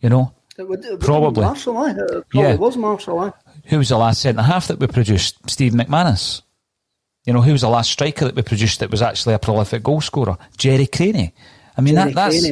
You 0.00 0.10
know? 0.10 0.34
It 0.58 0.68
would, 0.68 0.84
it 0.84 1.00
probably. 1.00 1.42
Marshall, 1.44 1.86
eh? 1.86 1.92
It 1.92 2.28
probably 2.28 2.50
yeah. 2.50 2.54
was 2.56 2.76
Marshall, 2.76 3.24
eh? 3.24 3.30
Who 3.66 3.78
was 3.78 3.88
the 3.88 3.98
last 3.98 4.20
centre 4.20 4.42
half 4.42 4.68
that 4.68 4.78
we 4.78 4.86
produced? 4.86 5.50
Steve 5.50 5.72
McManus. 5.72 6.42
You 7.26 7.32
know, 7.32 7.42
who 7.42 7.52
was 7.52 7.60
the 7.62 7.68
last 7.68 7.90
striker 7.90 8.24
that 8.24 8.36
we 8.36 8.42
produced 8.42 8.80
that 8.80 8.90
was 8.90 9.02
actually 9.02 9.34
a 9.34 9.38
prolific 9.38 9.82
goal 9.82 10.00
scorer? 10.00 10.38
Gerry 10.56 10.86
Creaney. 10.86 11.32
I 11.76 11.80
mean, 11.82 11.96
that, 11.96 12.14
that's, 12.14 12.46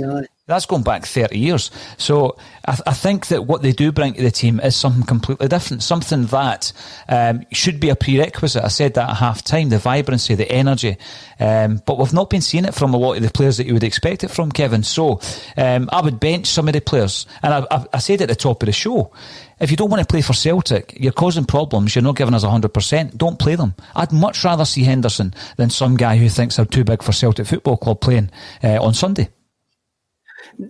that's 0.46 0.66
going 0.66 0.82
back 0.82 1.06
30 1.06 1.38
years. 1.38 1.70
So 1.96 2.36
I, 2.66 2.72
th- 2.72 2.82
I, 2.86 2.92
think 2.92 3.28
that 3.28 3.46
what 3.46 3.62
they 3.62 3.72
do 3.72 3.92
bring 3.92 4.12
to 4.12 4.22
the 4.22 4.30
team 4.30 4.60
is 4.60 4.76
something 4.76 5.04
completely 5.04 5.48
different, 5.48 5.82
something 5.82 6.26
that 6.26 6.70
um, 7.08 7.46
should 7.50 7.80
be 7.80 7.88
a 7.88 7.96
prerequisite. 7.96 8.62
I 8.62 8.68
said 8.68 8.92
that 8.94 9.08
at 9.08 9.16
half 9.16 9.42
time, 9.42 9.70
the 9.70 9.78
vibrancy, 9.78 10.34
the 10.34 10.50
energy. 10.52 10.98
Um, 11.40 11.80
but 11.86 11.98
we've 11.98 12.12
not 12.12 12.28
been 12.28 12.42
seeing 12.42 12.66
it 12.66 12.74
from 12.74 12.92
a 12.92 12.98
lot 12.98 13.16
of 13.16 13.22
the 13.22 13.30
players 13.30 13.56
that 13.56 13.66
you 13.66 13.72
would 13.72 13.84
expect 13.84 14.22
it 14.22 14.28
from, 14.28 14.52
Kevin. 14.52 14.82
So 14.82 15.18
um, 15.56 15.88
I 15.90 16.02
would 16.02 16.20
bench 16.20 16.48
some 16.48 16.68
of 16.68 16.74
the 16.74 16.82
players. 16.82 17.24
And 17.42 17.54
I, 17.54 17.66
I, 17.70 17.86
I 17.94 17.98
said 17.98 18.20
at 18.20 18.28
the 18.28 18.36
top 18.36 18.62
of 18.62 18.66
the 18.66 18.72
show, 18.72 19.12
if 19.60 19.70
you 19.70 19.78
don't 19.78 19.88
want 19.88 20.02
to 20.02 20.06
play 20.06 20.20
for 20.20 20.34
Celtic, 20.34 20.94
you're 21.00 21.12
causing 21.12 21.46
problems, 21.46 21.94
you're 21.94 22.02
not 22.02 22.16
giving 22.16 22.34
us 22.34 22.44
100%, 22.44 23.16
don't 23.16 23.38
play 23.38 23.54
them. 23.54 23.74
I'd 23.96 24.12
much 24.12 24.44
rather 24.44 24.66
see 24.66 24.82
Henderson 24.82 25.32
than 25.56 25.70
some 25.70 25.96
guy 25.96 26.18
who 26.18 26.28
thinks 26.28 26.56
they're 26.56 26.66
too 26.66 26.84
big 26.84 27.02
for 27.02 27.12
Celtic 27.12 27.46
Football 27.46 27.78
Club 27.78 28.02
playing 28.02 28.30
uh, 28.62 28.82
on 28.82 28.92
Sunday. 28.92 29.30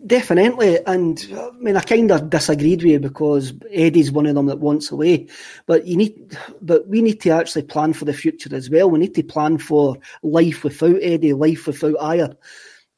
Definitely, 0.06 0.78
and 0.86 1.26
I 1.36 1.50
mean, 1.58 1.76
I 1.76 1.80
kind 1.80 2.10
of 2.10 2.30
disagreed 2.30 2.82
with 2.82 2.92
you 2.92 3.00
because 3.00 3.52
Eddie's 3.70 4.10
one 4.10 4.26
of 4.26 4.34
them 4.34 4.46
that 4.46 4.60
wants 4.60 4.90
away. 4.90 5.28
But 5.66 5.86
you 5.86 5.96
need, 5.96 6.36
but 6.62 6.86
we 6.88 7.02
need 7.02 7.20
to 7.22 7.30
actually 7.30 7.62
plan 7.62 7.92
for 7.92 8.04
the 8.04 8.14
future 8.14 8.54
as 8.54 8.70
well. 8.70 8.90
We 8.90 8.98
need 8.98 9.14
to 9.16 9.22
plan 9.22 9.58
for 9.58 9.96
life 10.22 10.64
without 10.64 10.96
Eddie, 11.02 11.34
life 11.34 11.66
without 11.66 11.96
Ajer. 11.96 12.34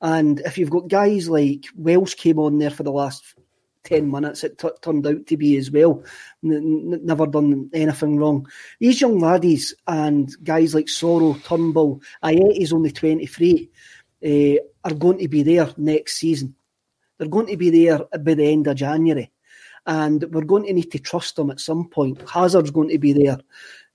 And 0.01 0.41
if 0.41 0.59
you've 0.59 0.71
got 0.71 0.89
guys 0.89 1.29
like 1.29 1.67
Welsh 1.75 2.15
came 2.15 2.39
on 2.39 2.59
there 2.59 2.71
for 2.71 2.83
the 2.85 2.93
last 2.93 3.35
ten 3.83 4.11
minutes, 4.11 4.45
it 4.45 4.59
t- 4.59 4.69
turned 4.81 5.07
out 5.07 5.27
to 5.27 5.37
be 5.37 5.57
as 5.57 5.71
well. 5.71 6.05
N- 6.45 7.05
never 7.05 7.27
done 7.27 7.71
anything 7.73 8.17
wrong. 8.17 8.47
These 8.79 9.01
young 9.01 9.19
laddies 9.19 9.75
and 9.87 10.31
guys 10.45 10.75
like 10.75 10.87
Soro, 10.87 11.43
Turnbull, 11.43 12.01
Ajeti's 12.23 12.73
only 12.73 12.93
twenty 12.93 13.27
three, 13.27 13.71
uh, 14.25 14.63
are 14.85 14.95
going 14.95 15.19
to 15.19 15.29
be 15.29 15.43
there 15.43 15.69
next 15.77 16.17
season 16.17 16.55
they're 17.19 17.29
going 17.29 17.47
to 17.47 17.57
be 17.57 17.71
there 17.71 18.01
by 18.21 18.35
the 18.35 18.53
end 18.53 18.67
of 18.67 18.77
January. 18.77 19.31
And 19.87 20.25
we're 20.33 20.45
going 20.45 20.65
to 20.67 20.73
need 20.73 20.91
to 20.93 20.99
trust 20.99 21.37
them 21.37 21.51
at 21.51 21.61
some 21.61 21.89
point. 21.89 22.29
Hazard's 22.29 22.73
going 22.73 22.89
to 22.89 22.99
be 22.99 23.13
there 23.13 23.39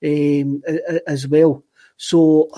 um, 0.03 0.63
as 1.05 1.27
well. 1.27 1.63
So 1.97 2.49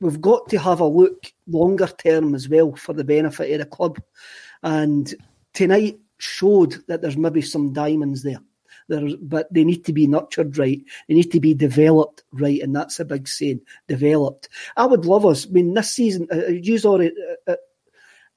we've 0.00 0.20
got 0.20 0.48
to 0.48 0.58
have 0.58 0.80
a 0.80 0.86
look 0.86 1.32
longer 1.46 1.86
term 1.86 2.34
as 2.34 2.48
well 2.48 2.74
for 2.74 2.92
the 2.92 3.04
benefit 3.04 3.52
of 3.52 3.58
the 3.60 3.66
club. 3.66 4.00
And 4.62 5.14
tonight 5.54 5.98
showed 6.18 6.84
that 6.88 7.02
there's 7.02 7.16
maybe 7.16 7.42
some 7.42 7.72
diamonds 7.72 8.22
there. 8.22 8.40
There's, 8.88 9.14
but 9.16 9.52
they 9.52 9.62
need 9.62 9.84
to 9.84 9.92
be 9.92 10.08
nurtured 10.08 10.58
right. 10.58 10.82
They 11.06 11.14
need 11.14 11.30
to 11.30 11.40
be 11.40 11.54
developed 11.54 12.24
right, 12.32 12.60
and 12.60 12.74
that's 12.74 12.98
a 12.98 13.04
big 13.04 13.28
saying. 13.28 13.60
Developed. 13.86 14.48
I 14.76 14.84
would 14.84 15.04
love 15.04 15.24
us. 15.24 15.46
I 15.46 15.50
mean, 15.50 15.74
this 15.74 15.92
season, 15.92 16.26
uh, 16.32 16.48
you 16.48 16.76
already 16.84 17.12
uh, 17.46 17.52
uh 17.52 17.56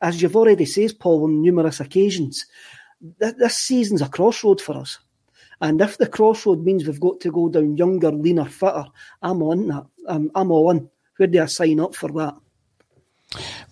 as 0.03 0.21
you've 0.21 0.35
already 0.35 0.65
said, 0.65 0.99
Paul, 0.99 1.23
on 1.23 1.41
numerous 1.41 1.79
occasions, 1.79 2.45
th- 3.21 3.35
this 3.37 3.57
season's 3.57 4.01
a 4.01 4.09
crossroad 4.09 4.61
for 4.61 4.77
us. 4.77 4.99
And 5.61 5.79
if 5.79 5.97
the 5.97 6.07
crossroad 6.07 6.63
means 6.63 6.85
we've 6.85 6.99
got 6.99 7.21
to 7.21 7.31
go 7.31 7.47
down 7.47 7.77
younger, 7.77 8.11
leaner, 8.11 8.45
fitter, 8.45 8.85
I'm 9.21 9.41
on 9.41 9.67
that. 9.69 9.85
I'm, 10.07 10.29
I'm 10.35 10.51
all 10.51 10.69
in. 10.71 10.89
Where 11.15 11.27
do 11.27 11.41
I 11.41 11.45
sign 11.45 11.79
up 11.79 11.95
for 11.95 12.11
that? 12.11 12.35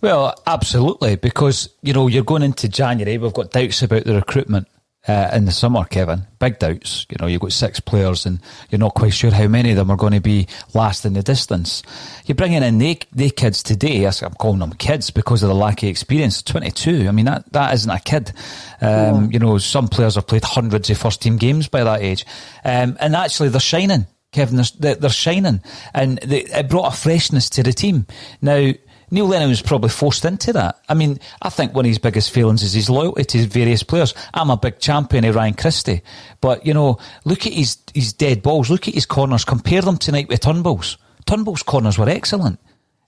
Well, 0.00 0.34
absolutely, 0.46 1.16
because 1.16 1.68
you 1.82 1.92
know 1.92 2.08
you're 2.08 2.24
going 2.24 2.42
into 2.42 2.68
January. 2.68 3.18
We've 3.18 3.34
got 3.34 3.50
doubts 3.50 3.82
about 3.82 4.04
the 4.04 4.14
recruitment 4.14 4.68
uh, 5.08 5.30
in 5.32 5.46
the 5.46 5.52
summer, 5.52 5.84
Kevin. 5.84 6.22
Big 6.38 6.58
doubts. 6.58 7.06
You 7.10 7.16
know, 7.20 7.26
you've 7.26 7.40
got 7.40 7.52
six 7.52 7.80
players 7.80 8.24
and 8.24 8.40
you're 8.70 8.78
not 8.78 8.94
quite 8.94 9.12
sure 9.12 9.32
how 9.32 9.48
many 9.48 9.70
of 9.70 9.76
them 9.76 9.90
are 9.90 9.96
going 9.96 10.12
to 10.12 10.20
be 10.20 10.46
last 10.74 11.04
in 11.04 11.14
the 11.14 11.22
distance. 11.22 11.82
You're 12.26 12.36
bringing 12.36 12.62
in 12.62 12.78
the, 12.78 13.00
the 13.12 13.30
kids 13.30 13.62
today. 13.62 14.06
I'm 14.06 14.34
calling 14.34 14.60
them 14.60 14.72
kids 14.74 15.10
because 15.10 15.42
of 15.42 15.48
the 15.48 15.54
lack 15.54 15.82
of 15.82 15.88
experience. 15.88 16.42
22. 16.42 17.08
I 17.08 17.10
mean, 17.10 17.24
that, 17.24 17.52
that 17.52 17.74
isn't 17.74 17.90
a 17.90 17.98
kid. 17.98 18.32
Um, 18.80 19.32
You 19.32 19.40
know, 19.40 19.58
some 19.58 19.88
players 19.88 20.14
have 20.14 20.26
played 20.28 20.44
hundreds 20.44 20.88
of 20.88 20.98
first 20.98 21.20
team 21.20 21.36
games 21.36 21.66
by 21.68 21.82
that 21.82 22.00
age. 22.00 22.24
Um, 22.64 22.96
and 23.00 23.16
actually, 23.16 23.48
they're 23.48 23.60
shining. 23.60 24.06
Kevin, 24.30 24.62
they're, 24.78 24.94
they're 24.94 25.10
shining. 25.10 25.62
And 25.92 26.18
they, 26.18 26.42
it 26.42 26.68
brought 26.68 26.92
a 26.92 26.96
freshness 26.96 27.50
to 27.50 27.62
the 27.62 27.72
team. 27.72 28.06
Now, 28.40 28.72
Neil 29.12 29.26
Lennon 29.26 29.50
was 29.50 29.60
probably 29.60 29.90
forced 29.90 30.24
into 30.24 30.54
that. 30.54 30.80
I 30.88 30.94
mean, 30.94 31.20
I 31.42 31.50
think 31.50 31.74
one 31.74 31.84
of 31.84 31.90
his 31.90 31.98
biggest 31.98 32.30
failings 32.30 32.62
is 32.62 32.72
his 32.72 32.88
loyalty 32.88 33.24
to 33.24 33.38
his 33.38 33.46
various 33.46 33.82
players. 33.82 34.14
I'm 34.32 34.48
a 34.48 34.56
big 34.56 34.78
champion 34.78 35.24
of 35.26 35.34
Ryan 35.34 35.52
Christie, 35.52 36.00
but 36.40 36.64
you 36.64 36.72
know, 36.72 36.98
look 37.26 37.46
at 37.46 37.52
his 37.52 37.76
his 37.94 38.14
dead 38.14 38.42
balls. 38.42 38.70
Look 38.70 38.88
at 38.88 38.94
his 38.94 39.04
corners. 39.04 39.44
Compare 39.44 39.82
them 39.82 39.98
tonight 39.98 40.28
with 40.28 40.40
Turnbull's. 40.40 40.96
Turnbull's 41.26 41.62
corners 41.62 41.98
were 41.98 42.08
excellent. 42.08 42.58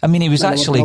I 0.02 0.06
mean, 0.06 0.20
he 0.20 0.28
was 0.28 0.44
actually 0.44 0.80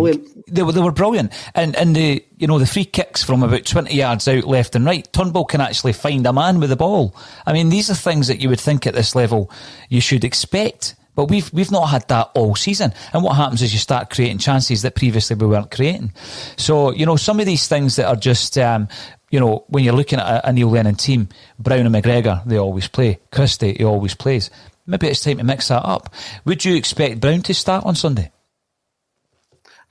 they 0.48 0.64
were, 0.64 0.72
they 0.72 0.82
were 0.82 0.94
brilliant, 0.94 1.34
and 1.54 1.76
and 1.76 1.94
the 1.94 2.24
you 2.38 2.48
know 2.48 2.58
the 2.58 2.66
free 2.66 2.86
kicks 2.86 3.22
from 3.22 3.44
about 3.44 3.66
twenty 3.66 3.96
yards 3.96 4.26
out, 4.30 4.46
left 4.46 4.74
and 4.74 4.86
right. 4.86 5.06
Turnbull 5.12 5.44
can 5.44 5.60
actually 5.60 5.92
find 5.92 6.26
a 6.26 6.32
man 6.32 6.62
with 6.62 6.70
the 6.70 6.78
ball. 6.78 7.14
I 7.46 7.52
mean, 7.52 7.68
these 7.68 7.90
are 7.90 7.96
things 7.96 8.28
that 8.28 8.40
you 8.40 8.48
would 8.48 8.62
think 8.62 8.88
at 8.88 8.94
this 8.94 9.16
level 9.16 9.52
you 9.90 10.00
should 10.00 10.24
expect, 10.24 10.96
but 11.16 11.26
we've 11.26 11.52
we've 11.54 11.72
not 11.72 11.88
had 11.88 12.08
that 12.08 12.32
all 12.36 12.56
season. 12.56 12.94
And 13.14 13.24
what 13.24 13.36
happens 13.36 13.62
is 13.62 13.74
you 13.74 13.80
start 13.80 14.10
creating 14.10 14.38
chances 14.38 14.82
that 14.82 14.96
previously 14.96 15.36
we 15.36 15.48
weren't 15.48 15.72
creating. 15.72 16.14
So 16.58 16.92
you 16.92 17.06
know 17.06 17.16
some 17.16 17.40
of 17.40 17.46
these 17.46 17.68
things 17.68 17.96
that 17.96 18.08
are 18.08 18.16
just. 18.16 18.58
Um, 18.58 18.88
you 19.32 19.40
know, 19.40 19.64
when 19.68 19.84
you're 19.84 19.94
looking 19.94 20.18
at 20.18 20.26
a, 20.26 20.50
a 20.50 20.54
Neil 20.54 20.70
Lennon 20.70 20.96
team, 20.96 21.30
Brown 21.60 21.86
and 21.86 21.94
McGregor, 21.94 22.44
they 22.46 22.58
always 22.58 22.88
play. 22.88 23.20
Christie, 23.32 23.76
he 23.78 23.84
always 23.84 24.16
plays. 24.16 24.50
Maybe 24.88 25.08
it's 25.08 25.24
time 25.24 25.38
to 25.38 25.44
mix 25.44 25.68
that 25.68 25.86
up. 25.86 26.12
Would 26.46 26.66
you 26.66 26.76
expect 26.76 27.22
Brown 27.22 27.44
to 27.44 27.54
start 27.54 27.86
on 27.86 27.94
Sunday? 27.94 28.32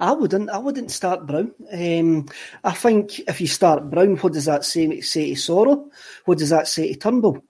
I 0.01 0.13
wouldn't. 0.13 0.51
I 0.51 0.59
wouldn't 0.59 0.91
start 0.91 1.27
Brown. 1.27 1.53
Um, 1.73 2.27
I 2.63 2.73
think 2.73 3.21
if 3.21 3.41
you 3.41 3.47
start 3.47 3.91
Brown, 3.91 4.17
what 4.17 4.33
does 4.33 4.45
that 4.45 4.65
say, 4.65 5.01
say 5.01 5.35
to 5.35 5.41
Soro? 5.41 5.89
What 6.25 6.39
does 6.39 6.51
that 6.51 6.69
say 6.69 6.93
to 6.93 6.99
Turnbull? 6.99 7.43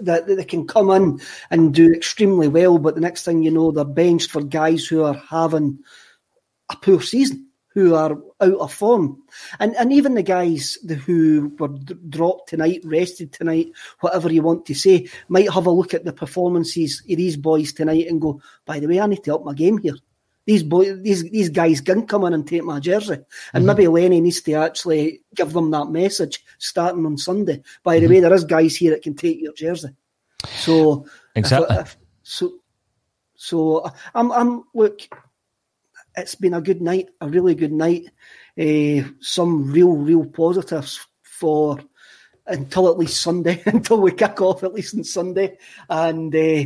That, 0.00 0.26
that, 0.26 0.36
they 0.36 0.44
can 0.44 0.66
come 0.66 0.90
in 0.90 1.20
and 1.50 1.74
do 1.74 1.92
extremely 1.92 2.48
well, 2.48 2.78
but 2.78 2.94
the 2.94 3.00
next 3.00 3.24
thing 3.24 3.42
you 3.42 3.50
know, 3.50 3.70
they're 3.70 3.84
benched 3.84 4.30
for 4.30 4.42
guys 4.42 4.86
who 4.86 5.02
are 5.02 5.14
having 5.14 5.78
a 6.70 6.76
poor 6.76 7.00
season, 7.00 7.48
who 7.74 7.94
are 7.94 8.16
out 8.40 8.58
of 8.58 8.72
form, 8.72 9.22
and 9.58 9.74
and 9.76 9.92
even 9.92 10.14
the 10.14 10.22
guys 10.22 10.78
who 11.06 11.52
were 11.58 11.68
dropped 12.08 12.48
tonight, 12.48 12.80
rested 12.84 13.32
tonight, 13.32 13.68
whatever 14.00 14.32
you 14.32 14.42
want 14.42 14.66
to 14.66 14.74
say, 14.74 15.08
might 15.28 15.50
have 15.52 15.66
a 15.66 15.70
look 15.70 15.94
at 15.94 16.04
the 16.04 16.12
performances 16.12 17.00
of 17.08 17.16
these 17.16 17.36
boys 17.36 17.72
tonight 17.72 18.06
and 18.06 18.20
go, 18.20 18.40
by 18.64 18.78
the 18.78 18.86
way, 18.86 19.00
I 19.00 19.06
need 19.06 19.24
to 19.24 19.34
up 19.34 19.44
my 19.44 19.54
game 19.54 19.78
here 19.78 19.94
these 20.48 20.62
boys, 20.62 20.98
these 21.02 21.30
these 21.30 21.50
guys 21.50 21.82
can 21.82 22.06
come 22.06 22.24
in 22.24 22.32
and 22.32 22.48
take 22.48 22.64
my 22.64 22.80
jersey, 22.80 23.12
and 23.12 23.26
mm-hmm. 23.26 23.66
maybe 23.66 23.86
Lenny 23.86 24.18
needs 24.22 24.40
to 24.40 24.54
actually 24.54 25.20
give 25.34 25.52
them 25.52 25.70
that 25.72 25.90
message 25.90 26.42
starting 26.56 27.04
on 27.04 27.18
Sunday. 27.18 27.62
By 27.82 27.96
the 27.96 28.06
mm-hmm. 28.06 28.14
way, 28.14 28.20
there 28.20 28.32
is 28.32 28.44
guys 28.44 28.74
here 28.74 28.92
that 28.92 29.02
can 29.02 29.14
take 29.14 29.42
your 29.42 29.52
jersey. 29.52 29.90
So 30.46 31.04
exactly. 31.34 31.76
If, 31.76 31.80
if, 31.82 31.96
so 32.22 32.52
so 33.34 33.92
I'm 34.14 34.32
I'm 34.32 34.64
look. 34.72 35.02
It's 36.16 36.34
been 36.34 36.54
a 36.54 36.62
good 36.62 36.80
night, 36.80 37.10
a 37.20 37.28
really 37.28 37.54
good 37.54 37.70
night. 37.70 38.06
Uh, 38.58 39.06
some 39.20 39.70
real 39.70 39.92
real 39.92 40.24
positives 40.24 41.06
for 41.20 41.78
until 42.46 42.88
at 42.88 42.96
least 42.96 43.20
Sunday, 43.20 43.62
until 43.66 44.00
we 44.00 44.12
kick 44.12 44.40
off 44.40 44.64
at 44.64 44.72
least 44.72 44.94
on 44.94 45.04
Sunday, 45.04 45.58
and 45.90 46.34
uh, 46.34 46.64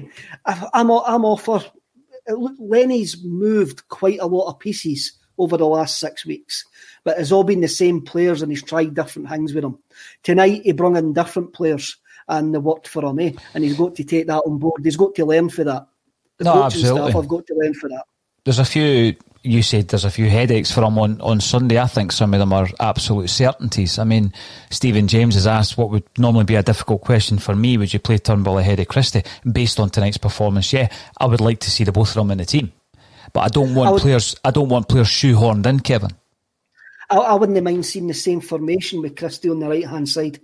I'm 0.72 0.88
I'm 0.92 1.24
all 1.24 1.36
for 1.36 1.64
Lenny's 2.28 3.22
moved 3.24 3.88
quite 3.88 4.20
a 4.20 4.26
lot 4.26 4.48
of 4.48 4.58
pieces 4.58 5.12
over 5.38 5.56
the 5.56 5.66
last 5.66 5.98
six 5.98 6.26
weeks, 6.26 6.64
but 7.04 7.18
it's 7.18 7.32
all 7.32 7.44
been 7.44 7.60
the 7.60 7.68
same 7.68 8.00
players 8.02 8.42
and 8.42 8.52
he's 8.52 8.62
tried 8.62 8.94
different 8.94 9.28
things 9.28 9.54
with 9.54 9.62
them. 9.62 9.78
Tonight 10.22 10.62
he 10.64 10.72
brought 10.72 10.96
in 10.96 11.12
different 11.12 11.52
players 11.52 11.96
and 12.28 12.54
they 12.54 12.58
worked 12.58 12.86
for 12.86 13.04
him, 13.04 13.18
eh? 13.18 13.32
And 13.54 13.64
he's 13.64 13.76
got 13.76 13.94
to 13.96 14.04
take 14.04 14.26
that 14.26 14.42
on 14.46 14.58
board. 14.58 14.84
He's 14.84 14.96
got 14.96 15.14
to 15.16 15.24
learn 15.24 15.48
for 15.48 15.64
that. 15.64 15.86
The 16.38 16.44
no, 16.44 16.62
absolutely. 16.64 17.00
Staff 17.00 17.14
have 17.14 17.28
got 17.28 17.46
to 17.46 17.54
learn 17.54 17.74
for 17.74 17.88
that. 17.88 18.04
There's 18.44 18.58
a 18.58 18.64
few 18.64 19.16
you 19.44 19.62
said 19.62 19.88
there's 19.88 20.04
a 20.04 20.10
few 20.10 20.28
headaches 20.28 20.70
for 20.70 20.82
him 20.82 20.98
on, 20.98 21.20
on 21.20 21.40
Sunday. 21.40 21.78
I 21.78 21.86
think 21.86 22.12
some 22.12 22.32
of 22.32 22.40
them 22.40 22.52
are 22.52 22.68
absolute 22.78 23.28
certainties. 23.28 23.98
I 23.98 24.04
mean, 24.04 24.32
Stephen 24.70 25.08
James 25.08 25.34
has 25.34 25.46
asked 25.46 25.76
what 25.76 25.90
would 25.90 26.04
normally 26.16 26.44
be 26.44 26.54
a 26.54 26.62
difficult 26.62 27.02
question 27.02 27.38
for 27.38 27.56
me. 27.56 27.76
Would 27.76 27.92
you 27.92 27.98
play 27.98 28.18
Turnbull 28.18 28.58
ahead 28.58 28.78
of 28.78 28.88
Christie? 28.88 29.24
Based 29.50 29.80
on 29.80 29.90
tonight's 29.90 30.16
performance, 30.16 30.72
yeah, 30.72 30.88
I 31.18 31.26
would 31.26 31.40
like 31.40 31.60
to 31.60 31.70
see 31.70 31.84
the 31.84 31.92
both 31.92 32.10
of 32.10 32.14
them 32.14 32.30
in 32.30 32.38
the 32.38 32.44
team. 32.44 32.72
But 33.32 33.40
I 33.40 33.48
don't 33.48 33.74
want 33.74 33.88
I 33.88 33.92
would, 33.92 34.02
players 34.02 34.36
I 34.44 34.50
don't 34.50 34.68
want 34.68 34.88
players 34.88 35.08
shoehorned 35.08 35.66
in, 35.66 35.80
Kevin. 35.80 36.10
I, 37.10 37.16
I 37.16 37.34
wouldn't 37.34 37.62
mind 37.62 37.84
seeing 37.84 38.06
the 38.06 38.14
same 38.14 38.40
formation 38.40 39.02
with 39.02 39.16
Christie 39.16 39.50
on 39.50 39.58
the 39.58 39.68
right 39.68 39.86
hand 39.86 40.08
side. 40.08 40.40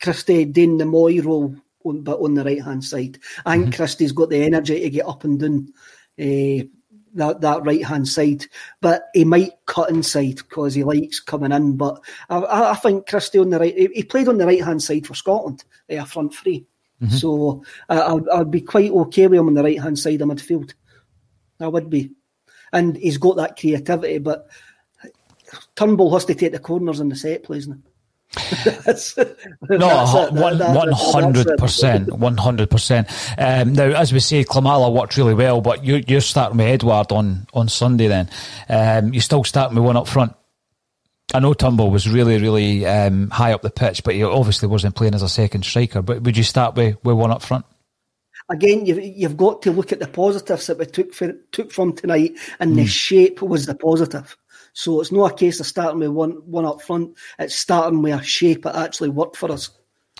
Christie 0.00 0.44
doing 0.44 0.78
the 0.78 0.86
Moy 0.86 1.20
role 1.20 1.56
on, 1.84 2.02
but 2.02 2.20
on 2.20 2.34
the 2.34 2.44
right 2.44 2.62
hand 2.62 2.84
side. 2.84 3.18
I 3.44 3.54
think 3.54 3.66
mm-hmm. 3.66 3.76
Christie's 3.76 4.12
got 4.12 4.30
the 4.30 4.42
energy 4.44 4.80
to 4.80 4.90
get 4.90 5.06
up 5.06 5.24
and 5.24 5.40
down. 5.40 5.72
Uh, 6.20 6.64
that, 7.14 7.40
that 7.40 7.64
right 7.64 7.84
hand 7.84 8.08
side, 8.08 8.46
but 8.80 9.08
he 9.14 9.24
might 9.24 9.52
cut 9.66 9.90
inside 9.90 10.36
because 10.36 10.74
he 10.74 10.84
likes 10.84 11.20
coming 11.20 11.52
in. 11.52 11.76
But 11.76 12.00
I, 12.28 12.70
I 12.70 12.74
think 12.74 13.08
Christie 13.08 13.38
on 13.38 13.50
the 13.50 13.58
right, 13.58 13.76
he, 13.76 14.02
played 14.02 14.28
on 14.28 14.38
the 14.38 14.46
right 14.46 14.62
hand 14.62 14.82
side 14.82 15.06
for 15.06 15.14
Scotland, 15.14 15.64
uh, 15.90 16.04
front 16.04 16.34
3 16.34 16.66
mm-hmm. 17.02 17.14
So 17.14 17.62
uh, 17.88 18.16
I'd, 18.16 18.40
I'd 18.40 18.50
be 18.50 18.60
quite 18.60 18.90
okay 18.90 19.26
with 19.26 19.38
him 19.38 19.48
on 19.48 19.54
the 19.54 19.64
right 19.64 19.80
hand 19.80 19.98
side 19.98 20.20
of 20.20 20.28
midfield. 20.28 20.74
I 21.60 21.68
would 21.68 21.88
be, 21.88 22.10
and 22.72 22.96
he's 22.96 23.18
got 23.18 23.36
that 23.36 23.58
creativity. 23.58 24.18
But 24.18 24.48
Turnbull 25.76 26.12
has 26.12 26.24
to 26.26 26.34
take 26.34 26.52
the 26.52 26.58
corners 26.58 27.00
in 27.00 27.08
the 27.08 27.16
set 27.16 27.44
plays 27.44 27.68
now. 27.68 27.78
No, 29.68 30.28
one 30.30 30.92
hundred 30.92 31.56
percent, 31.58 32.12
one 32.12 32.36
hundred 32.36 32.70
percent. 32.70 33.08
Um, 33.38 33.72
now, 33.72 33.84
as 33.84 34.12
we 34.12 34.20
say, 34.20 34.44
Klimala 34.44 34.92
worked 34.92 35.16
really 35.16 35.34
well, 35.34 35.60
but 35.60 35.84
you, 35.84 36.02
you're 36.06 36.20
starting 36.20 36.58
with 36.58 36.66
Edouard 36.66 37.12
on 37.12 37.46
on 37.54 37.68
Sunday. 37.68 38.08
Then 38.08 38.28
um, 38.68 39.12
you 39.12 39.20
still 39.20 39.44
starting 39.44 39.76
with 39.76 39.84
one 39.84 39.96
up 39.96 40.08
front. 40.08 40.34
I 41.32 41.40
know 41.40 41.54
Turnbull 41.54 41.90
was 41.90 42.08
really, 42.08 42.38
really 42.38 42.86
um, 42.86 43.30
high 43.30 43.52
up 43.52 43.62
the 43.62 43.70
pitch, 43.70 44.04
but 44.04 44.14
he 44.14 44.22
obviously 44.22 44.68
wasn't 44.68 44.94
playing 44.94 45.14
as 45.14 45.22
a 45.22 45.28
second 45.28 45.64
striker. 45.64 46.02
But 46.02 46.22
would 46.22 46.36
you 46.36 46.44
start 46.44 46.76
with, 46.76 46.96
with 47.02 47.16
one 47.16 47.30
up 47.30 47.42
front? 47.42 47.64
Again, 48.50 48.84
you've, 48.84 49.02
you've 49.02 49.36
got 49.36 49.62
to 49.62 49.72
look 49.72 49.90
at 49.90 50.00
the 50.00 50.06
positives 50.06 50.66
that 50.66 50.78
we 50.78 50.84
took 50.86 51.14
for, 51.14 51.32
took 51.50 51.72
from 51.72 51.94
tonight, 51.94 52.36
and 52.60 52.72
mm. 52.72 52.76
the 52.76 52.82
hmm. 52.82 52.88
shape 52.88 53.42
was 53.42 53.66
the 53.66 53.74
positive. 53.74 54.36
So 54.74 55.00
it's 55.00 55.12
not 55.12 55.32
a 55.32 55.34
case 55.34 55.60
of 55.60 55.66
starting 55.66 56.00
with 56.00 56.10
one 56.10 56.32
one 56.44 56.66
up 56.66 56.82
front. 56.82 57.16
It's 57.38 57.54
starting 57.54 58.02
with 58.02 58.20
a 58.20 58.22
shape 58.22 58.64
that 58.64 58.76
actually 58.76 59.08
worked 59.08 59.36
for 59.36 59.50
us. 59.50 59.70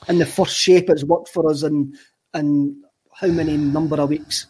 And 0.08 0.20
the 0.20 0.26
first 0.26 0.56
shape 0.56 0.88
it's 0.88 1.04
worked 1.04 1.28
for 1.28 1.50
us 1.50 1.62
in 1.62 1.98
in 2.32 2.82
how 3.12 3.28
many 3.28 3.56
number 3.56 4.00
of 4.00 4.08
weeks? 4.08 4.46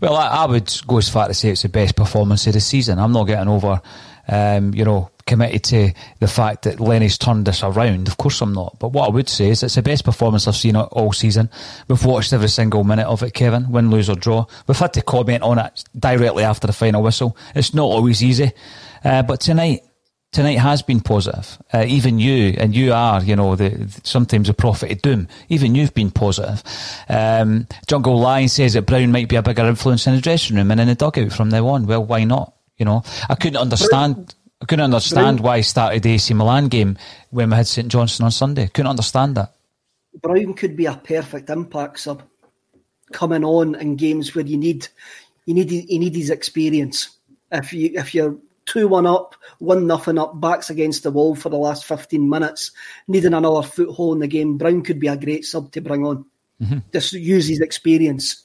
Well, 0.00 0.16
I, 0.16 0.28
I 0.28 0.46
would 0.46 0.72
go 0.86 0.98
as 0.98 1.08
far 1.08 1.28
to 1.28 1.34
say 1.34 1.50
it's 1.50 1.62
the 1.62 1.68
best 1.68 1.96
performance 1.96 2.46
of 2.46 2.52
the 2.52 2.60
season. 2.60 2.98
I'm 2.98 3.12
not 3.12 3.24
getting 3.24 3.48
over, 3.48 3.80
um, 4.28 4.72
you 4.72 4.84
know, 4.84 5.10
committed 5.26 5.64
to 5.64 5.92
the 6.20 6.28
fact 6.28 6.62
that 6.62 6.78
Lenny's 6.80 7.18
turned 7.18 7.46
this 7.46 7.62
around. 7.62 8.08
Of 8.08 8.16
course, 8.16 8.40
I'm 8.40 8.52
not. 8.52 8.76
But 8.78 8.92
what 8.92 9.08
I 9.08 9.12
would 9.12 9.28
say 9.28 9.48
is 9.48 9.62
it's 9.62 9.74
the 9.74 9.82
best 9.82 10.04
performance 10.04 10.46
I've 10.46 10.56
seen 10.56 10.76
all 10.76 11.12
season. 11.12 11.50
We've 11.88 12.04
watched 12.04 12.32
every 12.32 12.48
single 12.48 12.84
minute 12.84 13.06
of 13.06 13.22
it, 13.22 13.34
Kevin, 13.34 13.70
win, 13.70 13.90
lose, 13.90 14.08
or 14.08 14.16
draw. 14.16 14.46
We've 14.66 14.78
had 14.78 14.92
to 14.94 15.02
comment 15.02 15.42
on 15.42 15.58
it 15.58 15.84
directly 15.98 16.44
after 16.44 16.66
the 16.66 16.72
final 16.72 17.02
whistle. 17.02 17.36
It's 17.54 17.74
not 17.74 17.84
always 17.84 18.22
easy. 18.22 18.52
Uh, 19.04 19.22
but 19.22 19.40
tonight, 19.40 19.82
tonight 20.32 20.58
has 20.58 20.82
been 20.82 21.00
positive. 21.00 21.58
Uh, 21.72 21.84
even 21.86 22.18
you, 22.18 22.54
and 22.58 22.74
you 22.74 22.92
are, 22.92 23.22
you 23.22 23.36
know, 23.36 23.54
the, 23.54 23.88
sometimes 24.02 24.48
a 24.48 24.54
prophet 24.54 24.90
of 24.90 25.02
doom. 25.02 25.28
Even 25.48 25.74
you've 25.74 25.94
been 25.94 26.10
positive. 26.10 26.62
Um, 27.08 27.66
Jungle 27.86 28.18
Lion 28.18 28.48
says 28.48 28.72
that 28.72 28.86
Brown 28.86 29.12
might 29.12 29.28
be 29.28 29.36
a 29.36 29.42
bigger 29.42 29.66
influence 29.66 30.06
in 30.06 30.14
the 30.14 30.20
dressing 30.20 30.56
room 30.56 30.70
and 30.70 30.80
in 30.80 30.88
the 30.88 30.94
dugout 30.94 31.32
from 31.32 31.50
now 31.50 31.66
on. 31.68 31.86
Well, 31.86 32.04
why 32.04 32.24
not? 32.24 32.54
You 32.76 32.84
know, 32.84 33.04
I 33.28 33.36
couldn't 33.36 33.60
understand. 33.60 34.34
I 34.60 34.66
couldn't 34.66 34.84
understand 34.84 35.38
Brown, 35.38 35.44
why 35.44 35.56
he 35.58 35.62
started 35.62 36.02
the 36.02 36.12
AC 36.12 36.32
Milan 36.34 36.68
game 36.68 36.96
when 37.30 37.50
we 37.50 37.56
had 37.56 37.66
St 37.66 37.88
Johnstone 37.88 38.24
on 38.26 38.30
Sunday. 38.30 38.68
Couldn't 38.68 38.90
understand 38.90 39.36
that. 39.36 39.54
Brown 40.20 40.54
could 40.54 40.76
be 40.76 40.86
a 40.86 40.96
perfect 40.96 41.50
impact 41.50 42.00
sub, 42.00 42.22
coming 43.12 43.44
on 43.44 43.74
in 43.76 43.96
games 43.96 44.34
where 44.34 44.44
you 44.44 44.56
need, 44.56 44.88
you 45.46 45.54
need, 45.54 45.70
you 45.70 45.98
need 45.98 46.16
his 46.16 46.30
experience. 46.30 47.10
If 47.52 47.72
you 47.72 47.92
if 47.94 48.14
you're 48.14 48.36
two 48.66 48.88
one 48.88 49.06
up, 49.06 49.34
one 49.58 49.86
nothing 49.86 50.18
up, 50.18 50.40
backs 50.40 50.70
against 50.70 51.02
the 51.02 51.10
wall 51.10 51.34
for 51.34 51.48
the 51.48 51.56
last 51.56 51.84
fifteen 51.84 52.28
minutes, 52.28 52.72
needing 53.08 53.34
another 53.34 53.66
foothold 53.66 54.16
in 54.16 54.20
the 54.20 54.28
game. 54.28 54.58
Brown 54.58 54.82
could 54.82 55.00
be 55.00 55.08
a 55.08 55.16
great 55.16 55.44
sub 55.44 55.72
to 55.72 55.80
bring 55.80 56.04
on. 56.04 56.24
Mm-hmm. 56.62 56.78
Just 56.92 57.12
use 57.12 57.48
his 57.48 57.60
experience. 57.60 58.40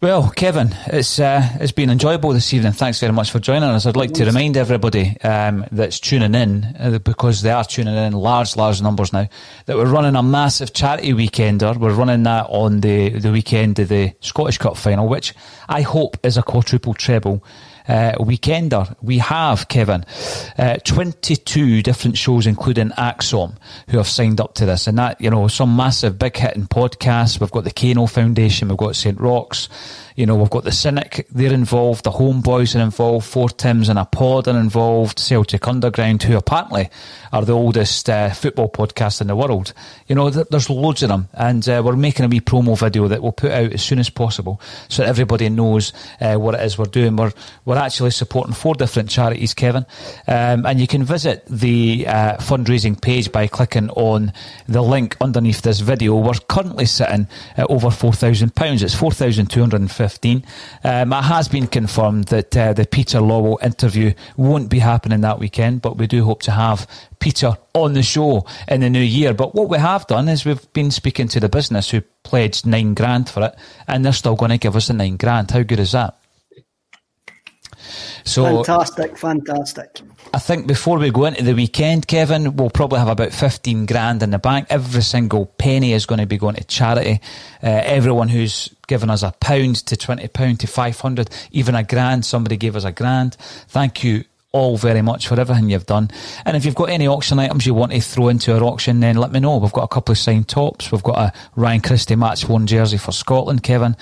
Well, 0.00 0.30
Kevin, 0.30 0.74
it's 0.88 1.20
uh, 1.20 1.48
it's 1.60 1.70
been 1.70 1.88
enjoyable 1.88 2.32
this 2.32 2.52
evening. 2.52 2.72
Thanks 2.72 2.98
very 2.98 3.12
much 3.12 3.30
for 3.30 3.38
joining 3.38 3.68
us. 3.68 3.86
I'd 3.86 3.94
like 3.94 4.12
to 4.14 4.24
remind 4.24 4.56
everybody 4.56 5.16
um, 5.20 5.64
that's 5.70 6.00
tuning 6.00 6.34
in 6.34 6.64
uh, 6.76 6.98
because 6.98 7.42
they 7.42 7.52
are 7.52 7.62
tuning 7.64 7.94
in 7.94 8.12
large, 8.12 8.56
large 8.56 8.82
numbers 8.82 9.12
now. 9.12 9.28
That 9.66 9.76
we're 9.76 9.86
running 9.86 10.16
a 10.16 10.22
massive 10.24 10.72
charity 10.72 11.12
weekender. 11.12 11.76
We're 11.76 11.94
running 11.94 12.24
that 12.24 12.46
on 12.48 12.80
the 12.80 13.10
the 13.10 13.30
weekend 13.30 13.78
of 13.78 13.90
the 13.90 14.12
Scottish 14.18 14.58
Cup 14.58 14.76
final, 14.76 15.06
which 15.06 15.34
I 15.68 15.82
hope 15.82 16.18
is 16.24 16.36
a 16.36 16.42
quadruple 16.42 16.94
treble 16.94 17.44
uh, 17.88 18.12
weekender. 18.18 18.94
We 19.02 19.18
have, 19.18 19.68
Kevin, 19.68 20.04
uh, 20.58 20.76
22 20.84 21.82
different 21.82 22.16
shows, 22.16 22.46
including 22.46 22.90
Axom, 22.90 23.56
who 23.88 23.98
have 23.98 24.08
signed 24.08 24.40
up 24.40 24.54
to 24.54 24.66
this. 24.66 24.86
And 24.86 24.98
that, 24.98 25.20
you 25.20 25.30
know, 25.30 25.48
some 25.48 25.76
massive 25.76 26.18
big 26.18 26.36
hitting 26.36 26.66
podcasts. 26.66 27.40
We've 27.40 27.50
got 27.50 27.64
the 27.64 27.70
Kano 27.70 28.06
Foundation, 28.06 28.68
we've 28.68 28.78
got 28.78 28.96
St. 28.96 29.18
Roch's. 29.20 29.68
You 30.14 30.26
know, 30.26 30.36
we've 30.36 30.50
got 30.50 30.64
the 30.64 30.72
Cynic, 30.72 31.26
they're 31.30 31.52
involved, 31.52 32.04
the 32.04 32.10
Homeboys 32.10 32.78
are 32.78 32.82
involved, 32.82 33.26
Four 33.26 33.48
Tims 33.48 33.88
and 33.88 33.98
a 33.98 34.04
Pod 34.04 34.46
are 34.46 34.58
involved, 34.58 35.18
Celtic 35.18 35.66
Underground, 35.66 36.22
who 36.22 36.36
apparently 36.36 36.90
are 37.32 37.44
the 37.44 37.54
oldest 37.54 38.10
uh, 38.10 38.30
football 38.30 38.68
podcast 38.68 39.22
in 39.22 39.28
the 39.28 39.36
world. 39.36 39.72
You 40.08 40.14
know, 40.14 40.30
th- 40.30 40.48
there's 40.50 40.68
loads 40.68 41.02
of 41.02 41.08
them, 41.08 41.28
and 41.32 41.66
uh, 41.66 41.82
we're 41.84 41.96
making 41.96 42.26
a 42.26 42.28
wee 42.28 42.40
promo 42.40 42.78
video 42.78 43.08
that 43.08 43.22
we'll 43.22 43.32
put 43.32 43.52
out 43.52 43.72
as 43.72 43.82
soon 43.82 43.98
as 43.98 44.10
possible 44.10 44.60
so 44.88 45.02
that 45.02 45.08
everybody 45.08 45.48
knows 45.48 45.94
uh, 46.20 46.34
what 46.36 46.54
it 46.54 46.60
is 46.60 46.76
we're 46.76 46.84
doing. 46.84 47.16
We're, 47.16 47.32
we're 47.64 47.78
actually 47.78 48.10
supporting 48.10 48.52
four 48.52 48.74
different 48.74 49.08
charities, 49.08 49.54
Kevin, 49.54 49.86
um, 50.26 50.66
and 50.66 50.78
you 50.78 50.86
can 50.86 51.04
visit 51.04 51.44
the 51.46 52.06
uh, 52.06 52.36
fundraising 52.36 53.00
page 53.00 53.32
by 53.32 53.46
clicking 53.46 53.88
on 53.90 54.34
the 54.68 54.82
link 54.82 55.16
underneath 55.22 55.62
this 55.62 55.80
video. 55.80 56.16
We're 56.16 56.34
currently 56.48 56.84
sitting 56.84 57.28
at 57.56 57.70
over 57.70 57.88
£4,000. 57.88 58.82
It's 58.82 58.94
4215 60.08 60.44
um, 60.84 61.12
It 61.12 61.24
has 61.24 61.48
been 61.48 61.66
confirmed 61.66 62.24
that 62.26 62.56
uh, 62.56 62.72
the 62.72 62.86
Peter 62.86 63.18
Lawwell 63.18 63.62
interview 63.62 64.14
won't 64.36 64.68
be 64.68 64.78
happening 64.78 65.20
that 65.20 65.38
weekend, 65.38 65.82
but 65.82 65.96
we 65.96 66.06
do 66.06 66.24
hope 66.24 66.42
to 66.42 66.50
have 66.50 66.86
Peter 67.18 67.56
on 67.74 67.94
the 67.94 68.02
show 68.02 68.44
in 68.68 68.80
the 68.80 68.90
new 68.90 69.00
year. 69.00 69.34
But 69.34 69.54
what 69.54 69.68
we 69.68 69.78
have 69.78 70.06
done 70.06 70.28
is 70.28 70.44
we've 70.44 70.72
been 70.72 70.90
speaking 70.90 71.28
to 71.28 71.40
the 71.40 71.48
business 71.48 71.90
who 71.90 72.00
pledged 72.22 72.66
nine 72.66 72.94
grand 72.94 73.28
for 73.28 73.44
it, 73.44 73.54
and 73.86 74.04
they're 74.04 74.12
still 74.12 74.36
going 74.36 74.50
to 74.50 74.58
give 74.58 74.76
us 74.76 74.88
the 74.88 74.94
nine 74.94 75.16
grand. 75.16 75.50
How 75.50 75.62
good 75.62 75.80
is 75.80 75.92
that? 75.92 76.21
So 78.24 78.62
fantastic, 78.64 79.18
fantastic. 79.18 80.00
I 80.34 80.38
think 80.38 80.66
before 80.66 80.98
we 80.98 81.10
go 81.10 81.24
into 81.24 81.42
the 81.42 81.54
weekend, 81.54 82.06
Kevin, 82.06 82.56
we'll 82.56 82.70
probably 82.70 82.98
have 82.98 83.08
about 83.08 83.32
fifteen 83.32 83.86
grand 83.86 84.22
in 84.22 84.30
the 84.30 84.38
bank. 84.38 84.66
Every 84.70 85.02
single 85.02 85.46
penny 85.46 85.92
is 85.92 86.06
going 86.06 86.20
to 86.20 86.26
be 86.26 86.38
going 86.38 86.56
to 86.56 86.64
charity. 86.64 87.20
Uh, 87.62 87.82
everyone 87.84 88.28
who's 88.28 88.74
given 88.86 89.10
us 89.10 89.22
a 89.22 89.32
pound 89.40 89.76
to 89.86 89.96
twenty 89.96 90.28
pound 90.28 90.60
to 90.60 90.66
five 90.66 90.98
hundred, 90.98 91.30
even 91.50 91.74
a 91.74 91.82
grand. 91.82 92.24
Somebody 92.24 92.56
gave 92.56 92.76
us 92.76 92.84
a 92.84 92.92
grand. 92.92 93.34
Thank 93.68 94.04
you 94.04 94.24
all 94.54 94.76
very 94.76 95.00
much 95.00 95.28
for 95.28 95.40
everything 95.40 95.70
you've 95.70 95.86
done. 95.86 96.10
And 96.44 96.58
if 96.58 96.66
you've 96.66 96.74
got 96.74 96.90
any 96.90 97.08
auction 97.08 97.38
items 97.38 97.64
you 97.64 97.72
want 97.72 97.92
to 97.92 98.00
throw 98.00 98.28
into 98.28 98.54
our 98.54 98.62
auction, 98.62 99.00
then 99.00 99.16
let 99.16 99.32
me 99.32 99.40
know. 99.40 99.56
We've 99.56 99.72
got 99.72 99.84
a 99.84 99.88
couple 99.88 100.12
of 100.12 100.18
signed 100.18 100.46
tops. 100.46 100.92
We've 100.92 101.02
got 101.02 101.16
a 101.16 101.32
Ryan 101.56 101.80
Christie 101.80 102.16
match 102.16 102.46
one 102.46 102.66
jersey 102.66 102.98
for 102.98 103.12
Scotland, 103.12 103.62
Kevin. 103.62 103.96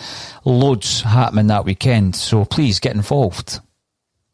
Loads 0.45 1.03
happening 1.03 1.47
that 1.47 1.64
weekend. 1.64 2.16
So 2.16 2.45
please 2.45 2.81
get 2.81 2.97
involved 2.97 3.61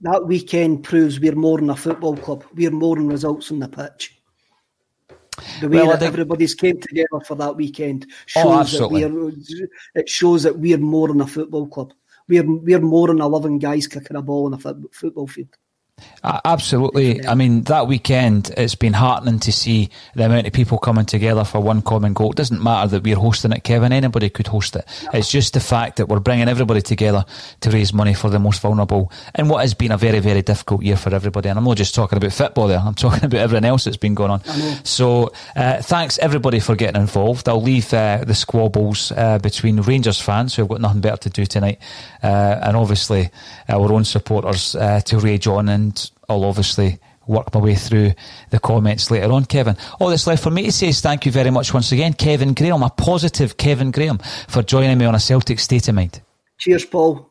that 0.00 0.26
weekend 0.26 0.84
proves 0.84 1.18
we're 1.18 1.34
more 1.34 1.58
than 1.58 1.70
a 1.70 1.76
football 1.76 2.16
club. 2.16 2.44
We're 2.54 2.70
more 2.70 2.96
than 2.96 3.08
results 3.08 3.50
on 3.50 3.58
the 3.58 3.68
pitch. 3.68 4.20
The 5.60 5.68
way 5.68 5.78
well, 5.78 5.88
that 5.88 6.00
think... 6.00 6.12
everybody's 6.12 6.54
came 6.54 6.80
together 6.80 7.20
for 7.26 7.34
that 7.36 7.56
weekend 7.56 8.06
oh, 8.36 8.64
shows 8.64 8.80
oh, 8.80 8.88
that 8.88 9.10
we're. 9.10 9.32
It 9.94 10.08
shows 10.08 10.42
that 10.44 10.58
we're 10.58 10.78
more 10.78 11.08
than 11.08 11.20
a 11.20 11.26
football 11.26 11.66
club. 11.66 11.92
We're 12.28 12.44
we're 12.44 12.80
more 12.80 13.08
than 13.08 13.20
eleven 13.20 13.58
guys 13.58 13.86
kicking 13.86 14.16
a 14.16 14.22
ball 14.22 14.46
in 14.46 14.54
a 14.54 14.58
football 14.92 15.26
field. 15.26 15.56
Absolutely. 16.44 17.24
I 17.24 17.34
mean, 17.34 17.62
that 17.62 17.86
weekend, 17.86 18.52
it's 18.56 18.74
been 18.74 18.92
heartening 18.92 19.38
to 19.40 19.52
see 19.52 19.90
the 20.14 20.24
amount 20.24 20.46
of 20.48 20.52
people 20.52 20.76
coming 20.76 21.06
together 21.06 21.44
for 21.44 21.60
one 21.60 21.82
common 21.82 22.14
goal. 22.14 22.32
It 22.32 22.36
doesn't 22.36 22.60
matter 22.60 22.88
that 22.88 23.04
we're 23.04 23.16
hosting 23.16 23.52
it, 23.52 23.62
Kevin. 23.62 23.92
Anybody 23.92 24.28
could 24.28 24.48
host 24.48 24.74
it. 24.74 24.84
It's 25.14 25.30
just 25.30 25.54
the 25.54 25.60
fact 25.60 25.96
that 25.96 26.08
we're 26.08 26.18
bringing 26.18 26.48
everybody 26.48 26.82
together 26.82 27.24
to 27.60 27.70
raise 27.70 27.92
money 27.92 28.12
for 28.12 28.28
the 28.28 28.40
most 28.40 28.60
vulnerable 28.60 29.12
in 29.36 29.48
what 29.48 29.60
has 29.60 29.74
been 29.74 29.92
a 29.92 29.96
very, 29.96 30.18
very 30.18 30.42
difficult 30.42 30.82
year 30.82 30.96
for 30.96 31.14
everybody. 31.14 31.48
And 31.48 31.58
I'm 31.58 31.64
not 31.64 31.76
just 31.76 31.94
talking 31.94 32.16
about 32.16 32.32
football 32.32 32.66
there, 32.66 32.80
I'm 32.80 32.94
talking 32.94 33.24
about 33.24 33.40
everything 33.40 33.64
else 33.64 33.84
that's 33.84 33.96
been 33.96 34.14
going 34.14 34.32
on. 34.32 34.42
So, 34.84 35.32
uh, 35.54 35.80
thanks 35.80 36.18
everybody 36.18 36.58
for 36.58 36.74
getting 36.74 37.00
involved. 37.00 37.48
I'll 37.48 37.62
leave 37.62 37.94
uh, 37.94 38.24
the 38.26 38.34
squabbles 38.34 39.12
uh, 39.12 39.38
between 39.38 39.80
Rangers 39.80 40.20
fans 40.20 40.56
who 40.56 40.62
have 40.62 40.68
got 40.70 40.80
nothing 40.80 41.00
better 41.00 41.18
to 41.18 41.30
do 41.30 41.46
tonight 41.46 41.78
uh, 42.22 42.58
and 42.62 42.76
obviously 42.76 43.30
our 43.68 43.92
own 43.92 44.04
supporters 44.04 44.74
uh, 44.74 45.00
to 45.00 45.18
rage 45.18 45.46
on 45.46 45.68
and 45.68 45.85
and 45.86 46.10
I'll 46.28 46.44
obviously 46.44 46.98
work 47.26 47.52
my 47.54 47.60
way 47.60 47.74
through 47.74 48.12
the 48.50 48.58
comments 48.58 49.10
later 49.10 49.32
on, 49.32 49.44
Kevin. 49.44 49.76
All 50.00 50.08
that's 50.08 50.26
left 50.26 50.42
for 50.42 50.50
me 50.50 50.64
to 50.64 50.72
say 50.72 50.88
is 50.88 51.00
thank 51.00 51.26
you 51.26 51.32
very 51.32 51.50
much 51.50 51.72
once 51.72 51.92
again, 51.92 52.12
Kevin 52.12 52.54
Graham, 52.54 52.82
a 52.82 52.90
positive 52.90 53.56
Kevin 53.56 53.90
Graham, 53.90 54.18
for 54.48 54.62
joining 54.62 54.98
me 54.98 55.06
on 55.06 55.14
a 55.14 55.20
Celtic 55.20 55.58
State 55.60 55.88
of 55.88 55.94
Mind. 55.94 56.20
Cheers, 56.58 56.84
Paul. 56.86 57.30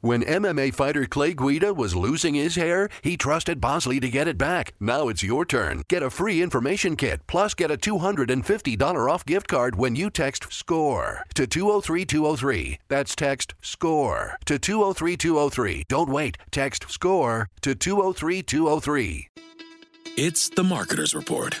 When 0.00 0.22
MMA 0.22 0.72
fighter 0.74 1.06
Clay 1.06 1.34
Guida 1.34 1.74
was 1.74 1.96
losing 1.96 2.34
his 2.34 2.54
hair, 2.54 2.88
he 3.02 3.16
trusted 3.16 3.60
Bosley 3.60 3.98
to 3.98 4.08
get 4.08 4.28
it 4.28 4.38
back. 4.38 4.72
Now 4.78 5.08
it's 5.08 5.24
your 5.24 5.44
turn. 5.44 5.82
Get 5.88 6.04
a 6.04 6.10
free 6.10 6.40
information 6.40 6.94
kit, 6.94 7.20
plus 7.26 7.52
get 7.52 7.72
a 7.72 7.76
$250 7.76 9.10
off 9.10 9.26
gift 9.26 9.48
card 9.48 9.74
when 9.74 9.96
you 9.96 10.08
text 10.08 10.52
SCORE 10.52 11.24
to 11.34 11.48
203203. 11.48 12.78
That's 12.86 13.16
text 13.16 13.54
SCORE 13.60 14.38
to 14.44 14.56
203203. 14.56 15.82
Don't 15.88 16.10
wait. 16.10 16.38
Text 16.52 16.88
SCORE 16.88 17.48
to 17.62 17.74
203203. 17.74 19.28
It's 20.16 20.48
the 20.48 20.62
Marketer's 20.62 21.12
Report. 21.12 21.60